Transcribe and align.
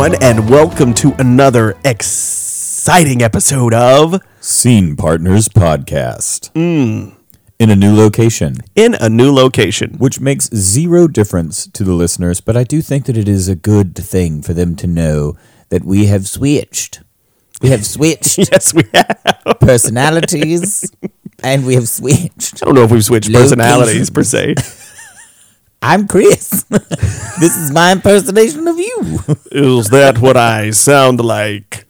Everyone, 0.00 0.22
and 0.22 0.48
welcome 0.48 0.94
to 0.94 1.12
another 1.18 1.76
exciting 1.84 3.20
episode 3.20 3.74
of 3.74 4.20
Scene 4.40 4.94
Partners 4.94 5.48
Podcast. 5.48 6.50
Hmm. 6.52 7.16
In 7.58 7.68
a 7.68 7.74
new 7.74 7.96
location, 7.96 8.58
In 8.76 8.94
a 8.94 9.08
New 9.08 9.32
Location. 9.32 9.96
which 9.98 10.20
makes 10.20 10.50
zero 10.54 11.08
difference 11.08 11.66
to 11.66 11.82
the 11.82 11.94
listeners, 11.94 12.40
but 12.40 12.56
I 12.56 12.62
do 12.62 12.80
think 12.80 13.06
that 13.06 13.16
it 13.16 13.28
is 13.28 13.48
a 13.48 13.56
good 13.56 13.96
thing 13.96 14.40
for 14.40 14.52
them 14.54 14.76
to 14.76 14.86
know 14.86 15.36
that 15.70 15.84
we 15.84 16.06
have 16.06 16.28
switched. 16.28 17.02
We 17.60 17.70
have 17.70 17.84
switched 17.84 18.38
Yes, 18.52 18.72
we 18.72 18.84
have. 18.94 19.18
personalities 19.58 20.92
and 21.42 21.66
we 21.66 21.74
have 21.74 21.88
switched. 21.88 22.62
I 22.62 22.66
don't 22.66 22.76
know 22.76 22.84
if 22.84 22.92
we've 22.92 23.04
switched 23.04 23.32
personalities 23.32 24.10
per 24.10 24.22
se. 24.22 24.54
I'm 25.80 26.08
Chris. 26.08 26.64
this 26.68 27.56
is 27.56 27.70
my 27.70 27.92
impersonation 27.92 28.66
of 28.66 28.78
you. 28.78 29.20
Is 29.52 29.90
that 29.90 30.18
what 30.18 30.36
I 30.36 30.70
sound 30.70 31.20
like? 31.20 31.86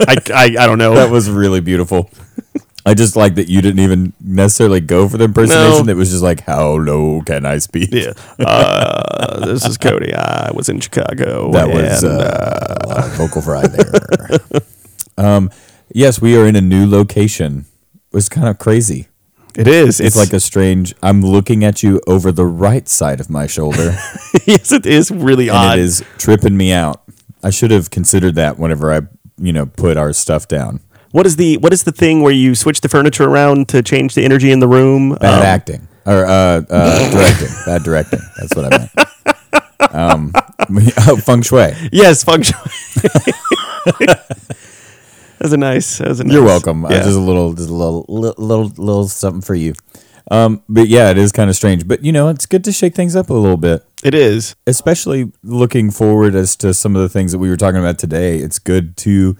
I, 0.00 0.16
I, 0.32 0.44
I 0.60 0.66
don't 0.66 0.78
know. 0.78 0.94
That 0.94 1.10
was 1.10 1.28
really 1.28 1.60
beautiful. 1.60 2.10
I 2.86 2.94
just 2.94 3.16
like 3.16 3.36
that 3.36 3.48
you 3.48 3.62
didn't 3.62 3.80
even 3.80 4.12
necessarily 4.20 4.80
go 4.80 5.08
for 5.08 5.16
the 5.16 5.24
impersonation. 5.24 5.86
No. 5.86 5.92
It 5.92 5.96
was 5.96 6.10
just 6.10 6.22
like, 6.22 6.40
how 6.40 6.74
low 6.74 7.22
can 7.22 7.46
I 7.46 7.58
speak? 7.58 7.88
yeah. 7.92 8.12
Uh, 8.38 9.46
this 9.46 9.64
is 9.64 9.78
Cody. 9.78 10.14
I 10.14 10.50
was 10.52 10.68
in 10.68 10.80
Chicago. 10.80 11.50
That 11.52 11.68
was 11.68 12.02
and, 12.02 12.12
uh, 12.12 12.76
a 12.82 12.88
lot 12.88 13.04
of 13.04 13.12
vocal 13.12 13.42
fry 13.42 13.66
there. 13.66 14.60
um, 15.18 15.50
yes, 15.92 16.20
we 16.20 16.36
are 16.36 16.46
in 16.46 16.56
a 16.56 16.60
new 16.60 16.86
location. 16.86 17.64
It 17.94 18.14
was 18.14 18.28
kind 18.28 18.48
of 18.48 18.58
crazy. 18.58 19.08
It 19.56 19.68
is. 19.68 20.00
It's, 20.00 20.16
like 20.16 20.32
a 20.32 20.40
strange. 20.40 20.94
I'm 21.02 21.22
looking 21.22 21.64
at 21.64 21.82
you 21.82 22.00
over 22.06 22.32
the 22.32 22.46
right 22.46 22.88
side 22.88 23.20
of 23.20 23.30
my 23.30 23.46
shoulder, 23.46 23.96
yes, 24.46 24.72
it 24.72 24.86
is 24.86 25.10
really 25.10 25.48
and 25.48 25.56
odd. 25.56 25.78
it 25.78 25.82
is 25.82 26.04
tripping 26.18 26.56
me 26.56 26.72
out. 26.72 27.02
I 27.42 27.50
should 27.50 27.70
have 27.70 27.90
considered 27.90 28.34
that 28.36 28.58
whenever 28.58 28.92
I, 28.92 29.02
you 29.38 29.52
know, 29.52 29.66
put 29.66 29.96
our 29.96 30.12
stuff 30.12 30.48
down. 30.48 30.80
What 31.12 31.26
is 31.26 31.36
the 31.36 31.58
what 31.58 31.72
is 31.72 31.84
the 31.84 31.92
thing 31.92 32.22
where 32.22 32.32
you 32.32 32.54
switch 32.54 32.80
the 32.80 32.88
furniture 32.88 33.24
around 33.24 33.68
to 33.68 33.82
change 33.82 34.14
the 34.14 34.24
energy 34.24 34.50
in 34.50 34.58
the 34.60 34.66
room? 34.68 35.10
Bad 35.10 35.38
Um, 35.38 35.42
acting 35.42 35.88
or 36.06 36.24
uh, 36.24 36.62
uh, 36.68 37.10
directing. 37.12 37.48
Bad 37.66 37.82
directing. 37.82 38.20
That's 38.38 38.54
what 38.56 38.72
I 38.72 38.78
meant. 38.78 38.90
Um, 39.90 40.32
oh, 41.06 41.16
feng 41.18 41.42
shui. 41.42 41.72
Yes, 41.92 42.24
function. 42.24 42.58
That's 45.38 45.52
a 45.52 45.56
nice. 45.56 45.98
That's 45.98 46.20
a 46.20 46.24
nice. 46.24 46.32
You're 46.32 46.44
welcome. 46.44 46.84
Uh, 46.84 46.90
just 46.90 47.08
a 47.16 47.20
little, 47.20 47.52
just 47.52 47.68
a 47.68 47.72
little, 47.74 48.04
little, 48.08 48.44
little, 48.44 48.66
little 48.76 49.08
something 49.08 49.40
for 49.42 49.54
you. 49.54 49.74
Um, 50.30 50.62
but 50.68 50.88
yeah, 50.88 51.10
it 51.10 51.18
is 51.18 51.32
kind 51.32 51.50
of 51.50 51.56
strange. 51.56 51.86
But 51.86 52.02
you 52.04 52.12
know, 52.12 52.28
it's 52.28 52.46
good 52.46 52.64
to 52.64 52.72
shake 52.72 52.94
things 52.94 53.14
up 53.14 53.28
a 53.30 53.34
little 53.34 53.58
bit, 53.58 53.84
it 54.02 54.14
is. 54.14 54.56
especially 54.66 55.30
looking 55.42 55.90
forward 55.90 56.34
as 56.34 56.56
to 56.56 56.72
some 56.72 56.96
of 56.96 57.02
the 57.02 57.08
things 57.10 57.32
that 57.32 57.38
we 57.38 57.50
were 57.50 57.56
talking 57.58 57.80
about 57.80 57.98
today. 57.98 58.38
It's 58.38 58.58
good 58.58 58.96
to 58.98 59.36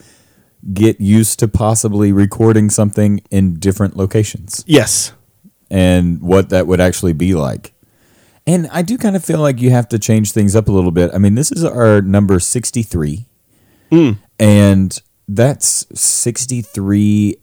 get 0.75 1.01
used 1.01 1.39
to 1.39 1.49
possibly 1.49 2.13
recording 2.13 2.69
something 2.71 3.21
in 3.31 3.55
different 3.59 3.97
locations 3.97 4.63
Yes. 4.67 5.13
and 5.71 6.21
what 6.23 6.49
that 6.51 6.67
would 6.67 6.81
actually 6.81 7.13
be 7.15 7.35
like. 7.35 7.73
And 8.47 8.69
I 8.73 8.83
do 8.83 8.99
kind 8.99 9.17
of 9.17 9.25
feel 9.25 9.41
like 9.41 9.61
you 9.61 9.71
have 9.71 9.89
to 9.91 9.99
change 9.99 10.33
things 10.33 10.55
up 10.55 10.69
a 10.69 10.73
little 10.73 10.91
bit. 10.91 11.11
I 11.15 11.19
mean, 11.19 11.35
this 11.35 11.51
is 11.53 11.65
our 11.65 12.03
number 12.03 12.39
63. 12.41 13.25
And 14.39 15.01
that's 15.29 15.87
63 15.99 17.37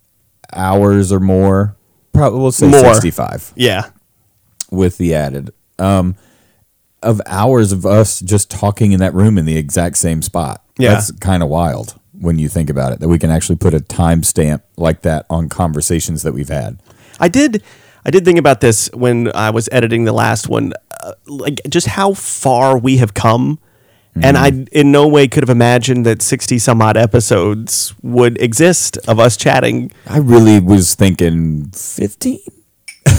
hours 0.52 1.12
or 1.12 1.20
more. 1.20 1.76
Probably 2.12 2.40
we'll 2.40 2.52
say 2.52 2.68
More. 2.68 2.92
65 2.94 3.52
Yeah. 3.56 3.90
with 4.70 4.98
the 4.98 5.14
added 5.14 5.50
um 5.78 6.14
of 7.02 7.20
hours 7.26 7.72
of 7.72 7.84
us 7.84 8.20
just 8.20 8.50
talking 8.50 8.92
in 8.92 9.00
that 9.00 9.12
room 9.14 9.36
in 9.38 9.44
the 9.44 9.56
exact 9.56 9.96
same 9.96 10.22
spot. 10.22 10.62
Yeah. 10.78 10.94
That's 10.94 11.10
kind 11.12 11.42
of 11.42 11.48
wild 11.48 11.98
when 12.12 12.38
you 12.38 12.48
think 12.48 12.70
about 12.70 12.92
it 12.92 13.00
that 13.00 13.08
we 13.08 13.18
can 13.18 13.30
actually 13.30 13.56
put 13.56 13.74
a 13.74 13.80
timestamp 13.80 14.62
like 14.76 15.02
that 15.02 15.26
on 15.28 15.48
conversations 15.48 16.22
that 16.22 16.32
we've 16.32 16.48
had. 16.48 16.80
I 17.18 17.28
did. 17.28 17.62
I 18.04 18.10
did 18.10 18.24
think 18.24 18.38
about 18.38 18.60
this 18.60 18.88
when 18.92 19.34
I 19.34 19.50
was 19.50 19.68
editing 19.72 20.04
the 20.04 20.12
last 20.12 20.48
one, 20.48 20.72
uh, 21.02 21.12
like 21.26 21.60
just 21.68 21.86
how 21.88 22.14
far 22.14 22.76
we 22.78 22.96
have 22.98 23.14
come, 23.14 23.58
and 24.20 24.36
I 24.36 24.50
Mm-hmm. 24.50 24.64
in 24.72 24.92
no 24.92 25.08
way 25.08 25.26
could 25.28 25.42
have 25.42 25.50
imagined 25.50 26.04
that 26.06 26.20
sixty 26.22 26.58
some 26.58 26.82
odd 26.82 26.96
episodes 26.96 27.94
would 28.02 28.40
exist 28.40 28.98
of 29.08 29.18
us 29.18 29.36
chatting. 29.36 29.90
I 30.06 30.18
really 30.18 30.60
was 30.60 30.94
thinking 30.94 31.70
15. 31.72 32.38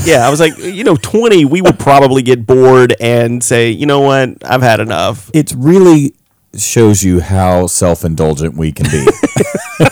Yeah, 0.05 0.25
I 0.27 0.29
was 0.29 0.39
like, 0.39 0.57
you 0.59 0.83
know, 0.83 0.95
twenty, 0.95 1.45
we 1.45 1.61
would 1.61 1.79
probably 1.79 2.21
get 2.21 2.45
bored 2.45 2.95
and 2.99 3.43
say, 3.43 3.69
you 3.71 3.85
know 3.85 4.01
what, 4.01 4.29
I've 4.45 4.61
had 4.61 4.79
enough. 4.79 5.31
It 5.33 5.53
really 5.57 6.13
shows 6.55 7.03
you 7.03 7.19
how 7.21 7.65
self-indulgent 7.65 8.55
we 8.55 8.71
can 8.71 8.85
be. 8.91 9.07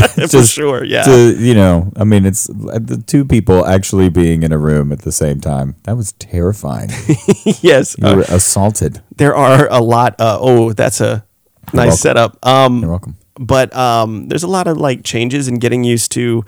For 0.14 0.26
Just 0.26 0.52
sure, 0.52 0.84
yeah. 0.84 1.02
to, 1.04 1.36
you 1.38 1.54
know, 1.54 1.92
I 1.96 2.04
mean, 2.04 2.26
it's 2.26 2.48
uh, 2.50 2.78
the 2.80 3.02
two 3.06 3.24
people 3.24 3.64
actually 3.66 4.08
being 4.08 4.42
in 4.42 4.52
a 4.52 4.58
room 4.58 4.92
at 4.92 5.00
the 5.02 5.12
same 5.12 5.40
time. 5.40 5.76
That 5.84 5.96
was 5.96 6.12
terrifying. 6.12 6.90
yes, 7.62 7.96
You 7.98 8.06
uh, 8.08 8.16
were 8.16 8.22
assaulted. 8.28 9.00
there 9.16 9.34
are 9.34 9.68
a 9.70 9.80
lot. 9.80 10.14
Uh, 10.20 10.38
oh, 10.40 10.72
that's 10.72 11.00
a 11.00 11.24
nice 11.72 11.74
welcome. 11.74 11.96
setup. 11.96 12.46
Um, 12.46 12.80
You're 12.80 12.90
welcome. 12.90 13.16
but 13.38 13.74
um, 13.76 14.28
there's 14.28 14.42
a 14.42 14.48
lot 14.48 14.66
of 14.66 14.76
like 14.78 15.04
changes 15.04 15.48
and 15.48 15.60
getting 15.60 15.84
used 15.84 16.12
to 16.12 16.44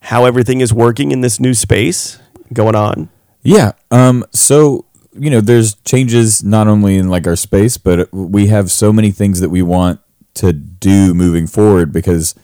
how 0.00 0.24
everything 0.24 0.60
is 0.60 0.72
working 0.72 1.12
in 1.12 1.20
this 1.20 1.38
new 1.40 1.54
space 1.54 2.18
going 2.52 2.74
on. 2.74 3.08
Yeah. 3.42 3.72
Um. 3.90 4.24
So 4.32 4.84
you 5.18 5.28
know, 5.30 5.40
there's 5.40 5.74
changes 5.84 6.42
not 6.44 6.68
only 6.68 6.96
in 6.96 7.08
like 7.08 7.26
our 7.26 7.36
space, 7.36 7.76
but 7.78 8.12
we 8.12 8.46
have 8.46 8.70
so 8.70 8.92
many 8.92 9.10
things 9.10 9.40
that 9.40 9.48
we 9.50 9.60
want 9.62 10.00
to 10.34 10.52
do 10.52 11.12
moving 11.14 11.46
forward 11.48 11.92
because 11.92 12.34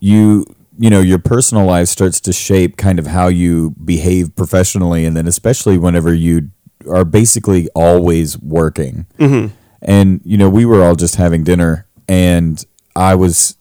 you 0.00 0.44
you 0.78 0.90
know 0.90 1.00
your 1.00 1.18
personal 1.18 1.64
life 1.64 1.88
starts 1.88 2.20
to 2.20 2.32
shape 2.32 2.76
kind 2.76 2.98
of 2.98 3.06
how 3.06 3.28
you 3.28 3.70
behave 3.84 4.34
professionally, 4.36 5.04
and 5.04 5.16
then 5.16 5.26
especially 5.26 5.78
whenever 5.78 6.12
you 6.12 6.50
are 6.88 7.04
basically 7.04 7.68
always 7.74 8.38
working. 8.38 9.06
Mm-hmm. 9.18 9.54
And 9.82 10.20
you 10.24 10.36
know, 10.36 10.48
we 10.48 10.64
were 10.64 10.82
all 10.84 10.96
just 10.96 11.16
having 11.16 11.44
dinner, 11.44 11.86
and 12.08 12.64
I 12.94 13.14
was 13.14 13.56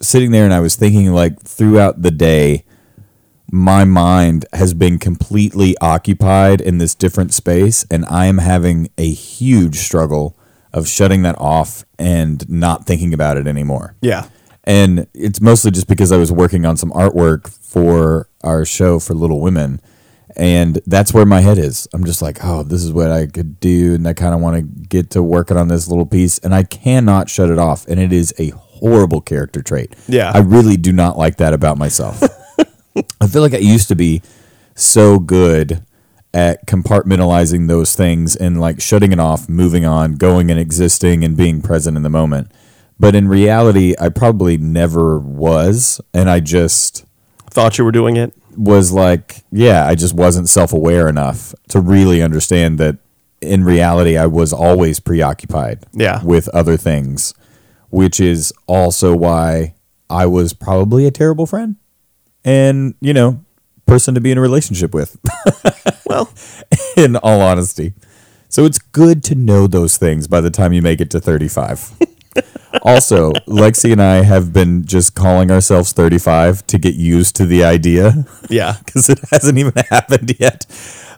sitting 0.00 0.30
there 0.30 0.44
and 0.44 0.54
I 0.54 0.60
was 0.60 0.76
thinking 0.76 1.12
like 1.12 1.40
throughout 1.42 2.02
the 2.02 2.10
day 2.10 2.64
my 3.52 3.84
mind 3.84 4.46
has 4.52 4.74
been 4.74 4.98
completely 4.98 5.76
occupied 5.80 6.60
in 6.60 6.78
this 6.78 6.94
different 6.94 7.34
space 7.34 7.84
and 7.90 8.04
I 8.06 8.26
am 8.26 8.38
having 8.38 8.90
a 8.96 9.10
huge 9.10 9.76
struggle 9.76 10.36
of 10.72 10.88
shutting 10.88 11.22
that 11.22 11.36
off 11.38 11.84
and 11.98 12.48
not 12.48 12.86
thinking 12.86 13.12
about 13.12 13.36
it 13.36 13.46
anymore. 13.46 13.96
Yeah. 14.00 14.28
And 14.70 15.08
it's 15.14 15.40
mostly 15.40 15.72
just 15.72 15.88
because 15.88 16.12
I 16.12 16.16
was 16.16 16.30
working 16.30 16.64
on 16.64 16.76
some 16.76 16.92
artwork 16.92 17.48
for 17.48 18.28
our 18.44 18.64
show 18.64 19.00
for 19.00 19.14
Little 19.14 19.40
Women. 19.40 19.80
And 20.36 20.80
that's 20.86 21.12
where 21.12 21.26
my 21.26 21.40
head 21.40 21.58
is. 21.58 21.88
I'm 21.92 22.04
just 22.04 22.22
like, 22.22 22.38
oh, 22.44 22.62
this 22.62 22.84
is 22.84 22.92
what 22.92 23.10
I 23.10 23.26
could 23.26 23.58
do. 23.58 23.94
And 23.96 24.06
I 24.06 24.12
kind 24.12 24.32
of 24.32 24.40
want 24.40 24.58
to 24.58 24.62
get 24.62 25.10
to 25.10 25.24
working 25.24 25.56
on 25.56 25.66
this 25.66 25.88
little 25.88 26.06
piece. 26.06 26.38
And 26.38 26.54
I 26.54 26.62
cannot 26.62 27.28
shut 27.28 27.50
it 27.50 27.58
off. 27.58 27.84
And 27.88 27.98
it 27.98 28.12
is 28.12 28.32
a 28.38 28.50
horrible 28.50 29.20
character 29.20 29.60
trait. 29.60 29.96
Yeah. 30.06 30.30
I 30.32 30.38
really 30.38 30.76
do 30.76 30.92
not 30.92 31.18
like 31.18 31.38
that 31.38 31.52
about 31.52 31.76
myself. 31.76 32.22
I 33.20 33.26
feel 33.26 33.42
like 33.42 33.54
I 33.54 33.58
used 33.58 33.88
to 33.88 33.96
be 33.96 34.22
so 34.76 35.18
good 35.18 35.84
at 36.32 36.64
compartmentalizing 36.68 37.66
those 37.66 37.96
things 37.96 38.36
and 38.36 38.60
like 38.60 38.80
shutting 38.80 39.10
it 39.10 39.18
off, 39.18 39.48
moving 39.48 39.84
on, 39.84 40.12
going 40.12 40.48
and 40.48 40.60
existing 40.60 41.24
and 41.24 41.36
being 41.36 41.60
present 41.60 41.96
in 41.96 42.04
the 42.04 42.08
moment. 42.08 42.52
But 43.00 43.14
in 43.16 43.26
reality, 43.28 43.94
I 43.98 44.10
probably 44.10 44.58
never 44.58 45.18
was. 45.18 46.00
And 46.14 46.28
I 46.30 46.38
just 46.40 47.04
Thought 47.50 47.78
you 47.78 47.84
were 47.84 47.90
doing 47.92 48.16
it. 48.16 48.32
was 48.56 48.92
like, 48.92 49.42
yeah, 49.50 49.86
I 49.86 49.94
just 49.96 50.14
wasn't 50.14 50.48
self 50.48 50.72
aware 50.72 51.08
enough 51.08 51.54
to 51.70 51.80
really 51.80 52.22
understand 52.22 52.78
that 52.78 52.98
in 53.40 53.64
reality, 53.64 54.16
I 54.18 54.26
was 54.26 54.52
always 54.52 55.00
preoccupied 55.00 55.78
Yeah. 55.94 56.22
with 56.22 56.48
other 56.50 56.76
things, 56.76 57.32
which 57.88 58.20
is 58.20 58.52
also 58.66 59.16
why 59.16 59.74
I 60.10 60.26
was 60.26 60.52
probably 60.52 61.06
a 61.06 61.10
terrible 61.10 61.46
friend 61.46 61.76
and, 62.44 62.94
you 63.00 63.14
know, 63.14 63.42
person 63.86 64.14
to 64.14 64.20
be 64.20 64.30
in 64.30 64.36
a 64.38 64.42
relationship 64.42 64.92
with, 64.94 65.16
Well, 66.06 66.30
in 66.98 67.16
all 67.16 67.40
honesty. 67.40 67.94
So 68.50 68.64
it's 68.66 68.78
good 68.78 69.22
to 69.24 69.34
know 69.34 69.66
those 69.66 69.96
things 69.96 70.26
by 70.28 70.40
the 70.42 70.50
time 70.50 70.72
you 70.74 70.82
make 70.82 71.00
it 71.00 71.08
to 71.12 71.20
35. 71.20 71.92
Also, 72.82 73.32
Lexi 73.46 73.92
and 73.92 74.02
I 74.02 74.22
have 74.22 74.52
been 74.52 74.84
just 74.84 75.14
calling 75.14 75.50
ourselves 75.50 75.92
35 75.92 76.66
to 76.68 76.78
get 76.78 76.94
used 76.94 77.36
to 77.36 77.46
the 77.46 77.64
idea 77.64 78.24
yeah. 78.48 78.76
because 78.84 79.08
it 79.08 79.18
hasn't 79.30 79.58
even 79.58 79.72
happened 79.90 80.36
yet. 80.38 80.66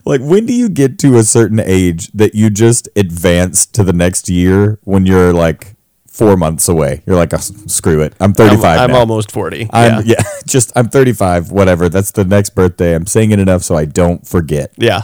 Like, 0.04 0.20
when 0.20 0.46
do 0.46 0.52
you 0.52 0.68
get 0.68 0.98
to 1.00 1.16
a 1.16 1.22
certain 1.22 1.60
age 1.60 2.08
that 2.12 2.34
you 2.34 2.50
just 2.50 2.88
advance 2.96 3.66
to 3.66 3.84
the 3.84 3.92
next 3.92 4.28
year 4.28 4.78
when 4.82 5.06
you're 5.06 5.32
like 5.32 5.76
four 6.06 6.36
months 6.36 6.68
away? 6.68 7.02
You're 7.06 7.16
like, 7.16 7.32
oh, 7.32 7.38
screw 7.38 8.00
it. 8.00 8.14
I'm 8.18 8.32
35 8.32 8.64
I'm, 8.64 8.90
I'm 8.90 8.96
almost 8.96 9.30
40. 9.30 9.68
I'm, 9.72 10.04
yeah. 10.04 10.16
yeah, 10.18 10.22
just 10.46 10.72
I'm 10.74 10.88
35, 10.88 11.52
whatever. 11.52 11.88
That's 11.88 12.10
the 12.10 12.24
next 12.24 12.50
birthday. 12.50 12.94
I'm 12.94 13.06
saying 13.06 13.30
it 13.30 13.38
enough 13.38 13.62
so 13.62 13.76
I 13.76 13.84
don't 13.84 14.26
forget. 14.26 14.72
Yeah. 14.76 15.02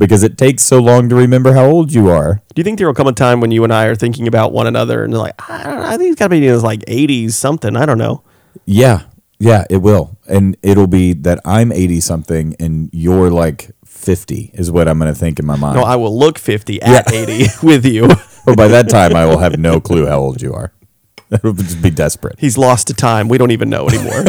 Because 0.00 0.22
it 0.22 0.38
takes 0.38 0.64
so 0.64 0.80
long 0.80 1.10
to 1.10 1.14
remember 1.14 1.52
how 1.52 1.66
old 1.66 1.92
you 1.92 2.08
are. 2.08 2.42
Do 2.54 2.60
you 2.60 2.64
think 2.64 2.78
there 2.78 2.86
will 2.86 2.94
come 2.94 3.06
a 3.06 3.12
time 3.12 3.40
when 3.40 3.50
you 3.50 3.62
and 3.62 3.72
I 3.72 3.84
are 3.84 3.94
thinking 3.94 4.26
about 4.26 4.50
one 4.50 4.66
another 4.66 5.04
and 5.04 5.12
they're 5.12 5.20
like, 5.20 5.50
I, 5.50 5.62
don't 5.62 5.76
know, 5.76 5.86
I 5.86 5.96
think 5.98 6.12
it's 6.12 6.18
got 6.18 6.26
to 6.26 6.30
be 6.30 6.38
in 6.38 6.42
his 6.42 6.64
like 6.64 6.80
80s 6.86 7.32
something. 7.32 7.76
I 7.76 7.84
don't 7.84 7.98
know. 7.98 8.24
Yeah, 8.64 9.02
yeah, 9.38 9.64
it 9.70 9.78
will, 9.78 10.18
and 10.28 10.56
it'll 10.62 10.86
be 10.86 11.12
that 11.12 11.40
I'm 11.44 11.70
eighty 11.72 12.00
something 12.00 12.56
and 12.58 12.90
you're 12.92 13.30
like 13.30 13.70
fifty 13.86 14.50
is 14.54 14.70
what 14.70 14.88
I'm 14.88 14.98
going 14.98 15.12
to 15.12 15.18
think 15.18 15.38
in 15.38 15.46
my 15.46 15.56
mind. 15.56 15.76
No, 15.76 15.82
I 15.82 15.96
will 15.96 16.16
look 16.16 16.38
50 16.38 16.82
at 16.82 17.12
80 17.12 17.44
with 17.66 17.86
you. 17.86 18.08
but 18.46 18.56
by 18.56 18.68
that 18.68 18.88
time, 18.88 19.14
I 19.14 19.26
will 19.26 19.38
have 19.38 19.58
no 19.58 19.80
clue 19.80 20.06
how 20.06 20.18
old 20.18 20.42
you 20.42 20.52
are. 20.52 20.72
It'll 21.30 21.52
just 21.52 21.80
be 21.80 21.90
desperate. 21.90 22.40
He's 22.40 22.58
lost 22.58 22.88
to 22.88 22.94
time. 22.94 23.28
We 23.28 23.38
don't 23.38 23.52
even 23.52 23.70
know 23.70 23.88
anymore. 23.88 24.24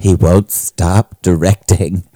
He 0.00 0.14
won't 0.14 0.50
stop 0.50 1.22
directing. 1.22 2.07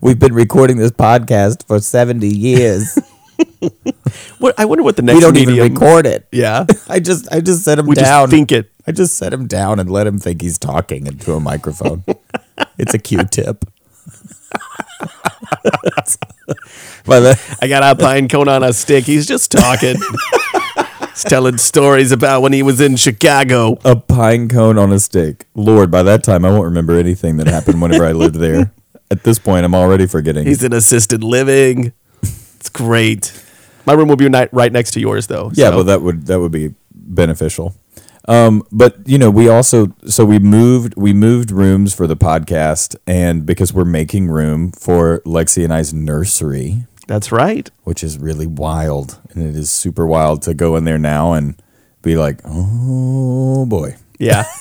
We've 0.00 0.18
been 0.18 0.34
recording 0.34 0.76
this 0.78 0.90
podcast 0.92 1.66
for 1.66 1.80
70 1.80 2.26
years. 2.28 2.98
what, 4.38 4.58
I 4.58 4.64
wonder 4.64 4.82
what 4.84 4.96
the 4.96 5.02
next 5.02 5.16
we 5.16 5.20
don't 5.20 5.34
medium. 5.34 5.58
Even 5.58 5.74
record 5.74 6.06
it. 6.06 6.26
Yeah. 6.32 6.66
I 6.88 7.00
just 7.00 7.30
I 7.32 7.40
just 7.40 7.62
set 7.64 7.78
him 7.78 7.86
We 7.86 7.94
down. 7.94 8.24
just 8.24 8.30
think 8.30 8.52
it. 8.52 8.70
I 8.86 8.92
just 8.92 9.16
set 9.16 9.32
him 9.32 9.46
down 9.46 9.78
and 9.80 9.90
let 9.90 10.06
him 10.06 10.18
think 10.18 10.42
he's 10.42 10.58
talking 10.58 11.06
into 11.06 11.32
a 11.34 11.40
microphone. 11.40 12.04
it's 12.78 12.94
a 12.94 12.98
Q-tip. 12.98 13.64
By 17.06 17.20
the, 17.20 17.56
I 17.60 17.68
got 17.68 17.82
a 17.82 18.00
pine 18.00 18.28
cone 18.28 18.48
on 18.48 18.62
a 18.62 18.72
stick. 18.72 19.04
He's 19.04 19.26
just 19.26 19.50
talking. 19.52 19.96
He's 21.00 21.24
telling 21.24 21.58
stories 21.58 22.12
about 22.12 22.42
when 22.42 22.52
he 22.52 22.62
was 22.62 22.80
in 22.80 22.96
Chicago. 22.96 23.78
a 23.84 23.96
pine 23.96 24.48
cone 24.48 24.78
on 24.78 24.92
a 24.92 24.98
stick. 24.98 25.46
Lord, 25.54 25.90
by 25.90 26.02
that 26.02 26.24
time 26.24 26.44
I 26.44 26.50
won't 26.50 26.64
remember 26.64 26.94
anything 26.98 27.36
that 27.38 27.46
happened 27.46 27.80
whenever 27.82 28.04
I 28.04 28.12
lived 28.12 28.36
there. 28.36 28.72
At 29.10 29.24
this 29.24 29.38
point, 29.38 29.64
I'm 29.64 29.74
already 29.74 30.06
forgetting. 30.06 30.46
He's 30.46 30.62
in 30.62 30.72
assisted 30.72 31.24
living. 31.24 31.92
It's 32.22 32.68
great. 32.68 33.32
My 33.86 33.94
room 33.94 34.08
will 34.08 34.16
be 34.16 34.28
right 34.52 34.72
next 34.72 34.92
to 34.92 35.00
yours, 35.00 35.26
though. 35.26 35.50
Yeah, 35.54 35.70
so- 35.70 35.76
well, 35.76 35.84
that 35.84 36.02
would 36.02 36.26
that 36.26 36.38
would 36.40 36.52
be 36.52 36.74
beneficial. 36.94 37.74
Um, 38.28 38.62
but 38.70 38.96
you 39.08 39.18
know, 39.18 39.30
we 39.30 39.48
also 39.48 39.92
so 40.06 40.24
we 40.24 40.38
moved 40.38 40.94
we 40.96 41.12
moved 41.12 41.50
rooms 41.50 41.94
for 41.94 42.06
the 42.06 42.16
podcast, 42.16 42.94
and 43.06 43.44
because 43.46 43.72
we're 43.72 43.84
making 43.84 44.28
room 44.28 44.72
for 44.72 45.20
Lexi 45.24 45.64
and 45.64 45.72
I's 45.72 45.92
nursery, 45.94 46.84
that's 47.08 47.32
right. 47.32 47.68
which 47.84 48.04
is 48.04 48.18
really 48.18 48.46
wild, 48.46 49.18
and 49.30 49.42
it 49.42 49.56
is 49.56 49.70
super 49.70 50.06
wild 50.06 50.42
to 50.42 50.54
go 50.54 50.76
in 50.76 50.84
there 50.84 50.98
now 50.98 51.32
and 51.32 51.60
be 52.02 52.16
like, 52.16 52.40
oh 52.44 53.66
boy, 53.66 53.96
Yeah. 54.18 54.44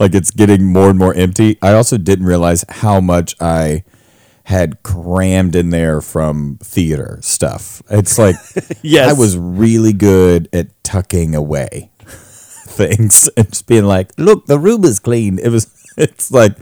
like 0.00 0.14
it's 0.14 0.32
getting 0.32 0.64
more 0.72 0.90
and 0.90 0.98
more 0.98 1.14
empty. 1.14 1.58
I 1.62 1.74
also 1.74 1.98
didn't 1.98 2.26
realize 2.26 2.64
how 2.68 3.00
much 3.00 3.36
I 3.40 3.84
had 4.44 4.82
crammed 4.82 5.54
in 5.54 5.70
there 5.70 6.00
from 6.00 6.58
theater 6.62 7.18
stuff. 7.22 7.82
It's 7.90 8.18
like 8.18 8.34
Yes. 8.82 9.10
I 9.10 9.12
was 9.12 9.38
really 9.38 9.92
good 9.92 10.48
at 10.52 10.68
tucking 10.82 11.36
away 11.36 11.90
things 12.00 13.28
and 13.36 13.48
just 13.50 13.68
being 13.68 13.84
like, 13.84 14.10
"Look, 14.18 14.46
the 14.46 14.58
room 14.58 14.84
is 14.84 14.98
clean." 14.98 15.38
It 15.38 15.50
was 15.50 15.70
it's 15.96 16.32
like 16.32 16.56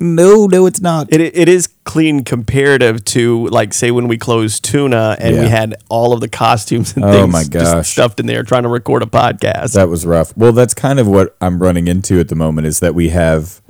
no, 0.00 0.46
no 0.46 0.66
it's 0.66 0.80
not. 0.80 1.12
It, 1.12 1.20
it 1.20 1.48
is 1.48 1.68
clean 1.84 2.24
comparative 2.24 3.04
to 3.06 3.46
like 3.48 3.74
say 3.74 3.90
when 3.90 4.08
we 4.08 4.16
closed 4.16 4.64
tuna 4.64 5.16
and 5.18 5.38
we 5.38 5.48
had 5.48 5.74
all 5.88 6.12
of 6.12 6.20
the 6.20 6.28
costumes 6.28 6.94
and 6.96 7.04
Oh 7.04 7.12
things 7.12 7.32
my 7.32 7.42
just 7.42 7.52
gosh. 7.72 7.90
stuffed 7.90 8.18
in 8.20 8.26
there 8.26 8.42
trying 8.42 8.62
to 8.62 8.68
record 8.68 9.02
a 9.02 9.06
podcast. 9.06 9.74
That 9.74 9.88
was 9.88 10.06
rough. 10.06 10.36
Well, 10.36 10.52
that's 10.52 10.74
kind 10.74 10.98
of 10.98 11.06
what 11.06 11.36
I'm 11.40 11.62
running 11.62 11.88
into 11.88 12.18
at 12.20 12.28
the 12.28 12.34
moment 12.34 12.66
is 12.66 12.80
that 12.80 12.94
we 12.94 13.10
have 13.10 13.60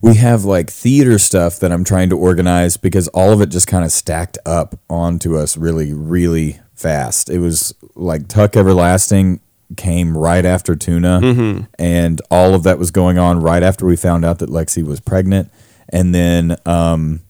we 0.00 0.14
have 0.14 0.44
like 0.44 0.70
theater 0.70 1.18
stuff 1.18 1.58
that 1.58 1.72
I'm 1.72 1.82
trying 1.82 2.10
to 2.10 2.16
organize 2.16 2.76
because 2.76 3.08
all 3.08 3.32
of 3.32 3.40
it 3.40 3.48
just 3.48 3.66
kind 3.66 3.84
of 3.84 3.90
stacked 3.90 4.38
up 4.46 4.78
onto 4.88 5.36
us 5.36 5.56
really 5.56 5.92
really 5.92 6.60
fast. 6.74 7.28
It 7.28 7.40
was 7.40 7.74
like 7.96 8.28
Tuck 8.28 8.56
Everlasting 8.56 9.40
came 9.76 10.16
right 10.16 10.44
after 10.44 10.74
Tuna 10.74 11.66
and 11.78 12.22
all 12.30 12.54
of 12.54 12.62
that 12.62 12.78
was 12.78 12.90
going 12.90 13.18
on 13.18 13.40
right 13.40 13.62
after 13.62 13.84
we 13.84 13.96
found 13.96 14.24
out 14.24 14.38
that 14.38 14.48
Lexi 14.48 14.82
was 14.82 14.98
pregnant 15.00 15.50
and 15.90 16.14
then 16.14 16.56
um 16.64 17.20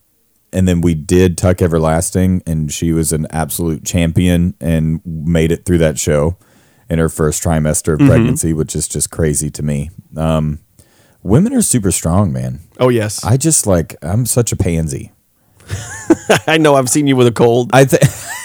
and 0.53 0.67
then 0.67 0.81
we 0.81 0.95
did 0.95 1.37
Tuck 1.37 1.61
Everlasting, 1.61 2.43
and 2.47 2.73
she 2.73 2.93
was 2.93 3.13
an 3.13 3.27
absolute 3.31 3.85
champion 3.85 4.55
and 4.61 5.01
made 5.05 5.53
it 5.53 5.67
through 5.67 5.77
that 5.79 5.99
show 5.99 6.39
in 6.89 6.99
her 6.99 7.11
first 7.11 7.43
trimester 7.43 8.01
of 8.01 8.07
pregnancy, 8.07 8.55
which 8.55 8.75
is 8.75 8.89
just 8.89 9.11
crazy 9.11 9.51
to 9.51 9.63
me. 9.63 9.91
Um, 10.17 10.61
women 11.23 11.53
are 11.53 11.61
super 11.61 11.93
strong, 11.93 12.33
man. 12.33 12.61
oh 12.81 12.89
yes, 12.89 13.23
I, 13.25 13.33
I 13.33 13.37
just 13.37 13.67
like 13.67 13.95
I'm 14.01 14.25
such 14.25 14.53
a 14.53 14.57
pansy. 14.57 15.13
I 16.47 16.57
know. 16.57 16.77
I've 16.77 16.89
seen 16.89 17.07
you 17.07 17.15
with 17.15 17.27
a 17.27 17.33
cold. 17.33 17.71
I 17.75 17.85
think 17.85 18.03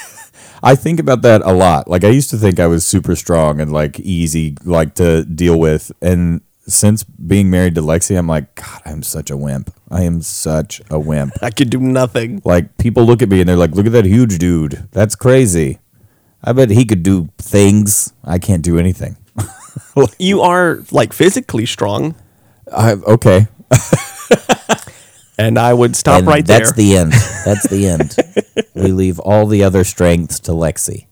I 0.63 0.75
think 0.75 0.99
about 0.99 1.21
that 1.23 1.41
a 1.43 1.51
lot. 1.51 1.89
Like 1.89 2.03
I 2.03 2.07
used 2.07 2.29
to 2.29 2.37
think 2.37 2.59
I 2.59 2.67
was 2.67 2.85
super 2.85 3.15
strong 3.15 3.59
and 3.59 3.71
like 3.71 3.99
easy, 3.99 4.55
like 4.63 4.95
to 4.95 5.25
deal 5.25 5.59
with, 5.59 5.91
and 6.01 6.41
since 6.65 7.03
being 7.03 7.49
married 7.49 7.75
to 7.75 7.81
Lexi, 7.81 8.17
I'm 8.17 8.27
like, 8.27 8.55
God, 8.55 8.81
I'm 8.85 9.03
such 9.03 9.29
a 9.29 9.35
wimp. 9.35 9.69
I 9.91 10.03
am 10.03 10.21
such 10.21 10.81
a 10.89 10.97
wimp. 10.97 11.33
I 11.41 11.49
could 11.49 11.69
do 11.69 11.79
nothing. 11.79 12.41
Like 12.45 12.77
people 12.77 13.03
look 13.03 13.21
at 13.21 13.27
me 13.27 13.41
and 13.41 13.49
they're 13.49 13.57
like, 13.57 13.71
"Look 13.71 13.85
at 13.85 13.91
that 13.91 14.05
huge 14.05 14.37
dude. 14.39 14.87
That's 14.91 15.15
crazy." 15.15 15.79
I 16.43 16.51
bet 16.53 16.69
he 16.69 16.85
could 16.85 17.03
do 17.03 17.29
things. 17.37 18.13
I 18.23 18.39
can't 18.39 18.63
do 18.63 18.79
anything. 18.79 19.17
You 20.17 20.41
are 20.41 20.83
like 20.91 21.13
physically 21.13 21.65
strong, 21.67 22.15
I 22.75 22.93
okay. 22.93 23.47
and 25.37 25.57
I 25.57 25.73
would 25.73 25.95
stop 25.95 26.19
And 26.19 26.27
right 26.27 26.45
that's 26.45 26.73
there. 26.73 26.75
That's 26.75 26.77
the 26.77 26.97
end. 26.97 27.11
That's 27.45 27.67
the 27.67 27.87
end. 27.87 28.67
we 28.73 28.91
leave 28.91 29.19
all 29.19 29.47
the 29.47 29.63
other 29.63 29.83
strengths 29.83 30.39
to 30.41 30.51
Lexi. 30.51 31.07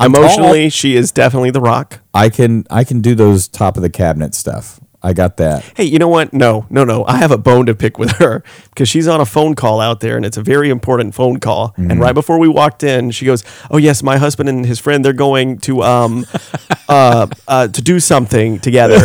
Emotionally, 0.00 0.70
she 0.70 0.96
is 0.96 1.12
definitely 1.12 1.50
the 1.50 1.60
rock. 1.60 2.00
I 2.14 2.30
can 2.30 2.66
I 2.70 2.84
can 2.84 3.00
do 3.00 3.14
those 3.14 3.48
top 3.48 3.76
of 3.76 3.82
the 3.82 3.90
cabinet 3.90 4.34
stuff. 4.34 4.80
I 5.02 5.14
got 5.14 5.38
that. 5.38 5.64
Hey, 5.76 5.84
you 5.84 5.98
know 5.98 6.08
what? 6.08 6.34
No, 6.34 6.66
no, 6.68 6.84
no. 6.84 7.06
I 7.06 7.16
have 7.16 7.30
a 7.30 7.38
bone 7.38 7.64
to 7.66 7.74
pick 7.74 7.98
with 7.98 8.12
her 8.12 8.42
because 8.70 8.88
she's 8.88 9.08
on 9.08 9.20
a 9.20 9.24
phone 9.24 9.54
call 9.54 9.80
out 9.80 10.00
there 10.00 10.16
and 10.16 10.26
it's 10.26 10.36
a 10.36 10.42
very 10.42 10.68
important 10.68 11.14
phone 11.14 11.40
call. 11.40 11.72
And 11.76 11.98
right 12.00 12.12
before 12.12 12.38
we 12.38 12.48
walked 12.48 12.82
in, 12.82 13.10
she 13.10 13.24
goes, 13.24 13.42
Oh, 13.70 13.78
yes, 13.78 14.02
my 14.02 14.18
husband 14.18 14.50
and 14.50 14.66
his 14.66 14.78
friend, 14.78 15.02
they're 15.02 15.14
going 15.14 15.58
to 15.60 15.82
um 15.82 16.26
uh, 16.88 17.26
uh 17.48 17.68
to 17.68 17.82
do 17.82 17.98
something 17.98 18.58
together. 18.58 19.00